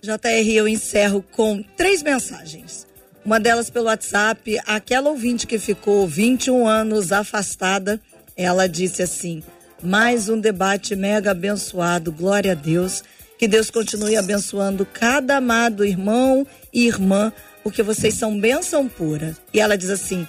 JR, 0.05 0.53
eu 0.53 0.67
encerro 0.67 1.23
com 1.31 1.63
três 1.75 2.03
mensagens. 2.03 2.85
Uma 3.25 3.39
delas 3.39 3.71
pelo 3.71 3.87
WhatsApp, 3.87 4.59
aquela 4.67 5.09
ouvinte 5.09 5.47
que 5.47 5.57
ficou 5.57 6.07
21 6.07 6.67
anos 6.67 7.11
afastada, 7.11 7.99
ela 8.37 8.67
disse 8.67 9.01
assim: 9.01 9.41
mais 9.81 10.29
um 10.29 10.39
debate 10.39 10.95
mega 10.95 11.31
abençoado, 11.31 12.11
glória 12.11 12.51
a 12.51 12.55
Deus. 12.55 13.03
Que 13.37 13.47
Deus 13.47 13.69
continue 13.69 14.15
abençoando 14.15 14.85
cada 14.85 15.37
amado 15.37 15.83
irmão 15.83 16.47
e 16.71 16.87
irmã, 16.87 17.33
porque 17.63 17.83
vocês 17.83 18.13
são 18.13 18.39
bênção 18.39 18.87
pura. 18.87 19.35
E 19.51 19.59
ela 19.59 19.75
diz 19.75 19.89
assim: 19.89 20.27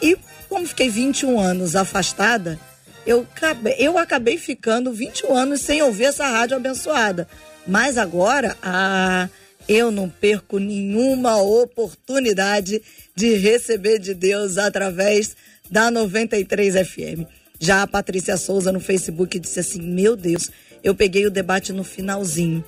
e 0.00 0.16
como 0.48 0.66
fiquei 0.66 0.88
21 0.88 1.38
anos 1.38 1.76
afastada, 1.76 2.58
eu 3.06 3.26
acabei, 3.34 3.74
eu 3.78 3.98
acabei 3.98 4.38
ficando 4.38 4.92
21 4.92 5.34
anos 5.34 5.60
sem 5.60 5.82
ouvir 5.82 6.04
essa 6.04 6.26
rádio 6.26 6.56
abençoada. 6.56 7.28
Mas 7.68 7.98
agora, 7.98 8.56
ah, 8.62 9.28
eu 9.68 9.90
não 9.90 10.08
perco 10.08 10.58
nenhuma 10.58 11.36
oportunidade 11.36 12.80
de 13.14 13.34
receber 13.34 13.98
de 13.98 14.14
Deus 14.14 14.56
através 14.56 15.36
da 15.70 15.90
93 15.90 16.88
FM. 16.88 17.28
Já 17.60 17.82
a 17.82 17.86
Patrícia 17.86 18.38
Souza 18.38 18.72
no 18.72 18.80
Facebook 18.80 19.38
disse 19.38 19.60
assim: 19.60 19.82
Meu 19.82 20.16
Deus, 20.16 20.50
eu 20.82 20.94
peguei 20.94 21.26
o 21.26 21.30
debate 21.30 21.70
no 21.70 21.84
finalzinho. 21.84 22.64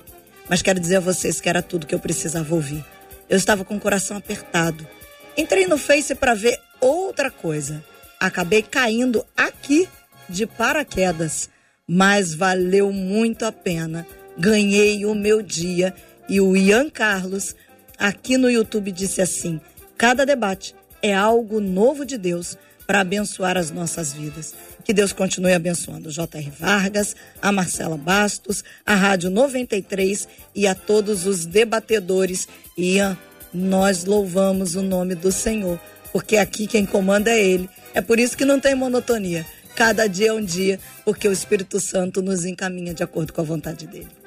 mas 0.47 0.61
quero 0.61 0.79
dizer 0.79 0.97
a 0.97 0.99
vocês 0.99 1.41
que 1.41 1.49
era 1.49 1.63
tudo 1.63 1.87
que 1.87 1.95
eu 1.95 1.99
precisava 1.99 2.53
ouvir. 2.53 2.85
Eu 3.27 3.37
estava 3.37 3.65
com 3.65 3.77
o 3.77 3.79
coração 3.79 4.17
apertado. 4.17 4.87
Entrei 5.35 5.65
no 5.65 5.79
Face 5.79 6.13
para 6.13 6.35
ver 6.35 6.59
outra 6.79 7.31
coisa. 7.31 7.83
Acabei 8.19 8.61
caindo 8.61 9.25
aqui 9.35 9.87
de 10.29 10.45
paraquedas, 10.45 11.49
mas 11.87 12.35
valeu 12.35 12.91
muito 12.91 13.45
a 13.45 13.51
pena. 13.51 14.05
Ganhei 14.37 15.05
o 15.05 15.13
meu 15.13 15.41
dia 15.41 15.93
e 16.27 16.39
o 16.39 16.55
Ian 16.55 16.89
Carlos 16.89 17.55
aqui 17.97 18.37
no 18.37 18.49
YouTube 18.49 18.91
disse 18.91 19.21
assim: 19.21 19.59
cada 19.97 20.25
debate 20.25 20.73
é 21.01 21.13
algo 21.13 21.59
novo 21.59 22.05
de 22.05 22.17
Deus 22.17 22.57
para 22.87 23.01
abençoar 23.01 23.57
as 23.57 23.71
nossas 23.71 24.13
vidas. 24.13 24.53
Que 24.83 24.93
Deus 24.93 25.13
continue 25.13 25.53
abençoando 25.53 26.09
o 26.09 26.11
J.R. 26.11 26.51
Vargas, 26.59 27.15
a 27.41 27.51
Marcela 27.51 27.95
Bastos, 27.97 28.63
a 28.85 28.95
Rádio 28.95 29.29
93 29.29 30.27
e 30.53 30.67
a 30.67 30.75
todos 30.75 31.25
os 31.25 31.45
debatedores. 31.45 32.47
Ian, 32.77 33.17
nós 33.53 34.03
louvamos 34.03 34.75
o 34.75 34.81
nome 34.81 35.15
do 35.15 35.31
Senhor, 35.31 35.79
porque 36.11 36.37
aqui 36.37 36.67
quem 36.67 36.85
comanda 36.85 37.31
é 37.31 37.41
Ele. 37.41 37.69
É 37.93 38.01
por 38.01 38.19
isso 38.19 38.35
que 38.35 38.45
não 38.45 38.59
tem 38.59 38.75
monotonia. 38.75 39.45
Cada 39.75 40.07
dia 40.07 40.29
é 40.29 40.33
um 40.33 40.43
dia, 40.43 40.79
porque 41.05 41.27
o 41.27 41.31
Espírito 41.31 41.79
Santo 41.79 42.21
nos 42.21 42.43
encaminha 42.45 42.93
de 42.93 43.03
acordo 43.03 43.31
com 43.31 43.41
a 43.41 43.45
vontade 43.45 43.87
dele. 43.87 44.20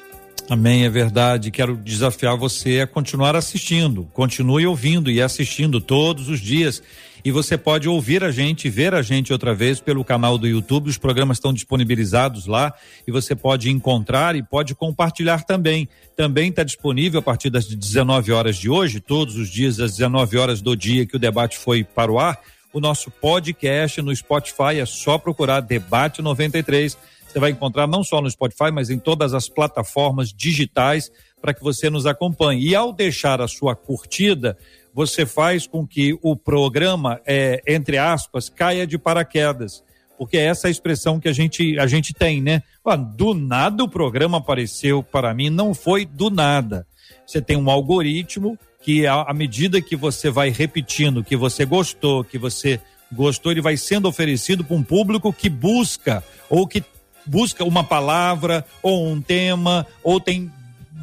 Amém, 0.48 0.84
é 0.84 0.90
verdade. 0.90 1.50
Quero 1.50 1.76
desafiar 1.76 2.36
você 2.36 2.80
a 2.80 2.86
continuar 2.86 3.34
assistindo. 3.34 4.04
Continue 4.12 4.66
ouvindo 4.66 5.10
e 5.10 5.22
assistindo 5.22 5.80
todos 5.80 6.28
os 6.28 6.38
dias. 6.38 6.82
E 7.24 7.30
você 7.30 7.56
pode 7.56 7.88
ouvir 7.88 8.22
a 8.22 8.30
gente, 8.30 8.68
ver 8.68 8.92
a 8.94 9.00
gente 9.00 9.32
outra 9.32 9.54
vez 9.54 9.80
pelo 9.80 10.04
canal 10.04 10.36
do 10.36 10.46
YouTube. 10.46 10.90
Os 10.90 10.98
programas 10.98 11.38
estão 11.38 11.54
disponibilizados 11.54 12.46
lá 12.46 12.74
e 13.06 13.10
você 13.10 13.34
pode 13.34 13.70
encontrar 13.70 14.36
e 14.36 14.42
pode 14.42 14.74
compartilhar 14.74 15.44
também. 15.44 15.88
Também 16.14 16.50
está 16.50 16.62
disponível 16.62 17.20
a 17.20 17.22
partir 17.22 17.48
das 17.48 17.64
19 17.66 18.30
horas 18.30 18.56
de 18.56 18.68
hoje, 18.68 19.00
todos 19.00 19.36
os 19.36 19.48
dias 19.48 19.80
às 19.80 19.92
19 19.92 20.36
horas 20.36 20.60
do 20.60 20.76
dia 20.76 21.06
que 21.06 21.16
o 21.16 21.18
debate 21.18 21.56
foi 21.56 21.82
para 21.82 22.12
o 22.12 22.18
ar. 22.18 22.38
O 22.74 22.80
nosso 22.80 23.10
podcast 23.10 24.02
no 24.02 24.14
Spotify 24.14 24.80
é 24.80 24.84
só 24.84 25.16
procurar 25.16 25.60
Debate 25.60 26.20
93. 26.20 26.98
Você 27.34 27.40
vai 27.40 27.50
encontrar 27.50 27.88
não 27.88 28.04
só 28.04 28.22
no 28.22 28.30
Spotify, 28.30 28.70
mas 28.72 28.90
em 28.90 28.98
todas 29.00 29.34
as 29.34 29.48
plataformas 29.48 30.32
digitais 30.32 31.10
para 31.42 31.52
que 31.52 31.64
você 31.64 31.90
nos 31.90 32.06
acompanhe. 32.06 32.64
E 32.64 32.76
ao 32.76 32.92
deixar 32.92 33.40
a 33.40 33.48
sua 33.48 33.74
curtida, 33.74 34.56
você 34.94 35.26
faz 35.26 35.66
com 35.66 35.84
que 35.84 36.16
o 36.22 36.36
programa, 36.36 37.20
é, 37.26 37.60
entre 37.66 37.98
aspas, 37.98 38.48
caia 38.48 38.86
de 38.86 38.96
paraquedas. 38.96 39.82
Porque 40.16 40.36
é 40.36 40.44
essa 40.44 40.68
a 40.68 40.70
expressão 40.70 41.18
que 41.18 41.28
a 41.28 41.32
gente, 41.32 41.76
a 41.76 41.88
gente 41.88 42.14
tem, 42.14 42.40
né? 42.40 42.62
Ah, 42.86 42.94
do 42.94 43.34
nada 43.34 43.82
o 43.82 43.88
programa 43.88 44.38
apareceu 44.38 45.02
para 45.02 45.34
mim, 45.34 45.50
não 45.50 45.74
foi 45.74 46.06
do 46.06 46.30
nada. 46.30 46.86
Você 47.26 47.42
tem 47.42 47.56
um 47.56 47.68
algoritmo 47.68 48.56
que, 48.80 49.08
à 49.08 49.34
medida 49.34 49.82
que 49.82 49.96
você 49.96 50.30
vai 50.30 50.50
repetindo, 50.50 51.24
que 51.24 51.36
você 51.36 51.64
gostou, 51.64 52.22
que 52.22 52.38
você 52.38 52.80
gostou, 53.10 53.50
ele 53.50 53.60
vai 53.60 53.76
sendo 53.76 54.06
oferecido 54.06 54.62
para 54.62 54.76
um 54.76 54.84
público 54.84 55.32
que 55.32 55.48
busca 55.48 56.22
ou 56.48 56.64
que 56.64 56.80
busca 57.26 57.64
uma 57.64 57.84
palavra 57.84 58.64
ou 58.82 59.06
um 59.06 59.20
tema 59.20 59.86
ou 60.02 60.20
tem 60.20 60.50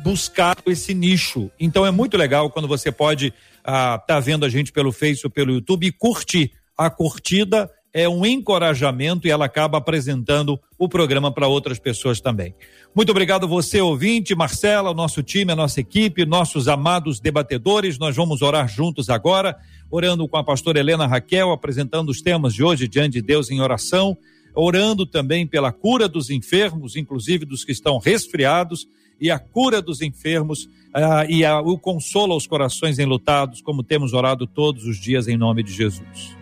buscado 0.03 0.63
esse 0.67 0.93
nicho. 0.93 1.51
Então 1.59 1.85
é 1.85 1.91
muito 1.91 2.17
legal 2.17 2.49
quando 2.49 2.67
você 2.67 2.91
pode 2.91 3.33
ah, 3.63 3.97
tá 3.99 4.19
vendo 4.19 4.45
a 4.45 4.49
gente 4.49 4.71
pelo 4.71 4.91
Face 4.91 5.21
ou 5.23 5.29
pelo 5.29 5.53
YouTube 5.53 5.85
e 5.85 5.91
curtir. 5.91 6.51
A 6.77 6.89
curtida 6.89 7.69
é 7.93 8.07
um 8.07 8.25
encorajamento 8.25 9.27
e 9.27 9.31
ela 9.31 9.45
acaba 9.45 9.77
apresentando 9.77 10.59
o 10.77 10.87
programa 10.87 11.31
para 11.31 11.47
outras 11.47 11.77
pessoas 11.77 12.21
também. 12.21 12.55
Muito 12.95 13.09
obrigado 13.11 13.47
você, 13.47 13.81
ouvinte, 13.81 14.33
Marcela, 14.33 14.91
o 14.91 14.93
nosso 14.93 15.21
time, 15.21 15.51
a 15.51 15.55
nossa 15.55 15.79
equipe, 15.79 16.25
nossos 16.25 16.67
amados 16.67 17.19
debatedores. 17.19 17.99
Nós 17.99 18.15
vamos 18.15 18.41
orar 18.41 18.67
juntos 18.67 19.09
agora, 19.09 19.57
orando 19.89 20.27
com 20.27 20.37
a 20.37 20.43
pastora 20.43 20.79
Helena 20.79 21.05
Raquel, 21.05 21.51
apresentando 21.51 22.09
os 22.09 22.21
temas 22.21 22.53
de 22.53 22.63
hoje 22.63 22.87
diante 22.87 23.13
de 23.13 23.21
Deus 23.21 23.51
em 23.51 23.61
oração, 23.61 24.17
orando 24.55 25.05
também 25.05 25.47
pela 25.47 25.71
cura 25.71 26.07
dos 26.07 26.29
enfermos, 26.29 26.95
inclusive 26.95 27.45
dos 27.45 27.63
que 27.63 27.71
estão 27.71 27.97
resfriados 27.97 28.87
e 29.19 29.29
a 29.29 29.37
cura 29.37 29.81
dos 29.81 30.01
enfermos 30.01 30.65
uh, 30.65 31.29
e 31.29 31.45
a, 31.45 31.59
o 31.59 31.77
consolo 31.77 32.33
aos 32.33 32.47
corações 32.47 32.97
enlutados, 32.97 33.61
como 33.61 33.83
temos 33.83 34.13
orado 34.13 34.47
todos 34.47 34.85
os 34.85 34.97
dias 34.97 35.27
em 35.27 35.37
nome 35.37 35.61
de 35.61 35.71
Jesus. 35.71 36.35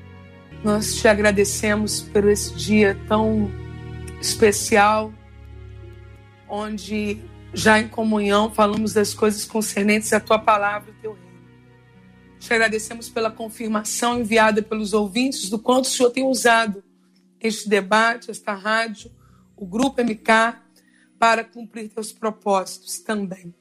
Nós 0.64 0.96
te 0.96 1.08
agradecemos 1.08 2.02
por 2.02 2.28
esse 2.28 2.54
dia 2.56 2.98
tão 3.08 3.52
especial, 4.22 5.14
onde 6.48 7.18
já 7.54 7.80
em 7.80 7.88
comunhão 7.88 8.50
falamos 8.50 8.94
das 8.94 9.14
coisas 9.14 9.46
concernentes 9.46 10.12
à 10.14 10.20
tua 10.20 10.40
palavra 10.40 10.90
e 10.92 11.02
teu 11.02 11.14
reino. 11.14 11.30
Te 12.40 12.54
agradecemos 12.54 13.10
pela 13.10 13.30
confirmação 13.30 14.20
enviada 14.20 14.62
pelos 14.62 14.94
ouvintes 14.94 15.50
do 15.50 15.60
quanto 15.60 15.86
o 15.86 15.90
Senhor 15.90 16.12
tem 16.12 16.24
usado 16.26 16.84
este 17.48 17.70
debate, 17.70 18.32
esta 18.32 18.54
rádio, 18.54 19.12
o 19.56 19.66
Grupo 19.66 20.02
MK 20.02 20.62
para 21.18 21.44
cumprir 21.44 21.90
teus 21.90 22.12
propósitos 22.12 23.00
também. 23.00 23.54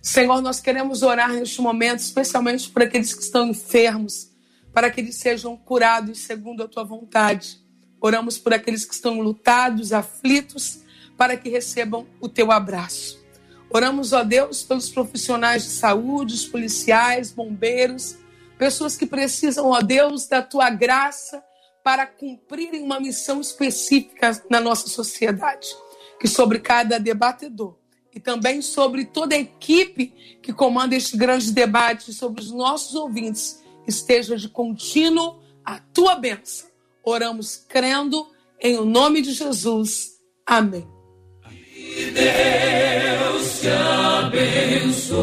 Senhor, 0.00 0.40
nós 0.40 0.60
queremos 0.60 1.02
orar 1.02 1.32
neste 1.32 1.60
momento, 1.60 2.00
especialmente 2.00 2.68
por 2.70 2.82
aqueles 2.82 3.14
que 3.14 3.22
estão 3.22 3.48
enfermos, 3.48 4.30
para 4.72 4.90
que 4.90 5.00
eles 5.00 5.16
sejam 5.16 5.56
curados 5.56 6.20
segundo 6.20 6.62
a 6.62 6.68
tua 6.68 6.84
vontade. 6.84 7.60
Oramos 8.00 8.38
por 8.38 8.52
aqueles 8.52 8.84
que 8.84 8.94
estão 8.94 9.20
lutados, 9.20 9.92
aflitos, 9.92 10.80
para 11.16 11.36
que 11.36 11.48
recebam 11.48 12.06
o 12.20 12.28
teu 12.28 12.50
abraço. 12.50 13.22
Oramos, 13.70 14.12
ó 14.12 14.24
Deus, 14.24 14.62
pelos 14.62 14.90
profissionais 14.90 15.62
de 15.62 15.70
saúde, 15.70 16.34
os 16.34 16.46
policiais, 16.46 17.30
bombeiros, 17.30 18.16
pessoas 18.58 18.96
que 18.96 19.06
precisam, 19.06 19.66
ó 19.66 19.80
Deus, 19.80 20.26
da 20.26 20.42
tua 20.42 20.68
graça 20.68 21.42
para 21.82 22.06
cumprirem 22.06 22.82
uma 22.82 23.00
missão 23.00 23.40
específica 23.40 24.42
na 24.48 24.60
nossa 24.60 24.88
sociedade 24.88 25.68
que 26.20 26.28
sobre 26.28 26.60
cada 26.60 26.98
debatedor 26.98 27.74
e 28.14 28.20
também 28.20 28.62
sobre 28.62 29.04
toda 29.04 29.34
a 29.34 29.38
equipe 29.38 30.14
que 30.40 30.52
comanda 30.52 30.94
este 30.94 31.16
grande 31.16 31.50
debate, 31.50 32.12
sobre 32.12 32.40
os 32.40 32.52
nossos 32.52 32.94
ouvintes, 32.94 33.62
esteja 33.88 34.36
de 34.36 34.48
contínuo 34.48 35.40
a 35.64 35.78
tua 35.78 36.14
bênção. 36.14 36.68
Oramos 37.02 37.56
crendo 37.56 38.28
em 38.60 38.78
o 38.78 38.84
nome 38.84 39.22
de 39.22 39.32
Jesus. 39.32 40.18
Amém. 40.46 40.86
Deus 42.14 43.60
te 43.60 43.68
abençoe. 43.68 45.22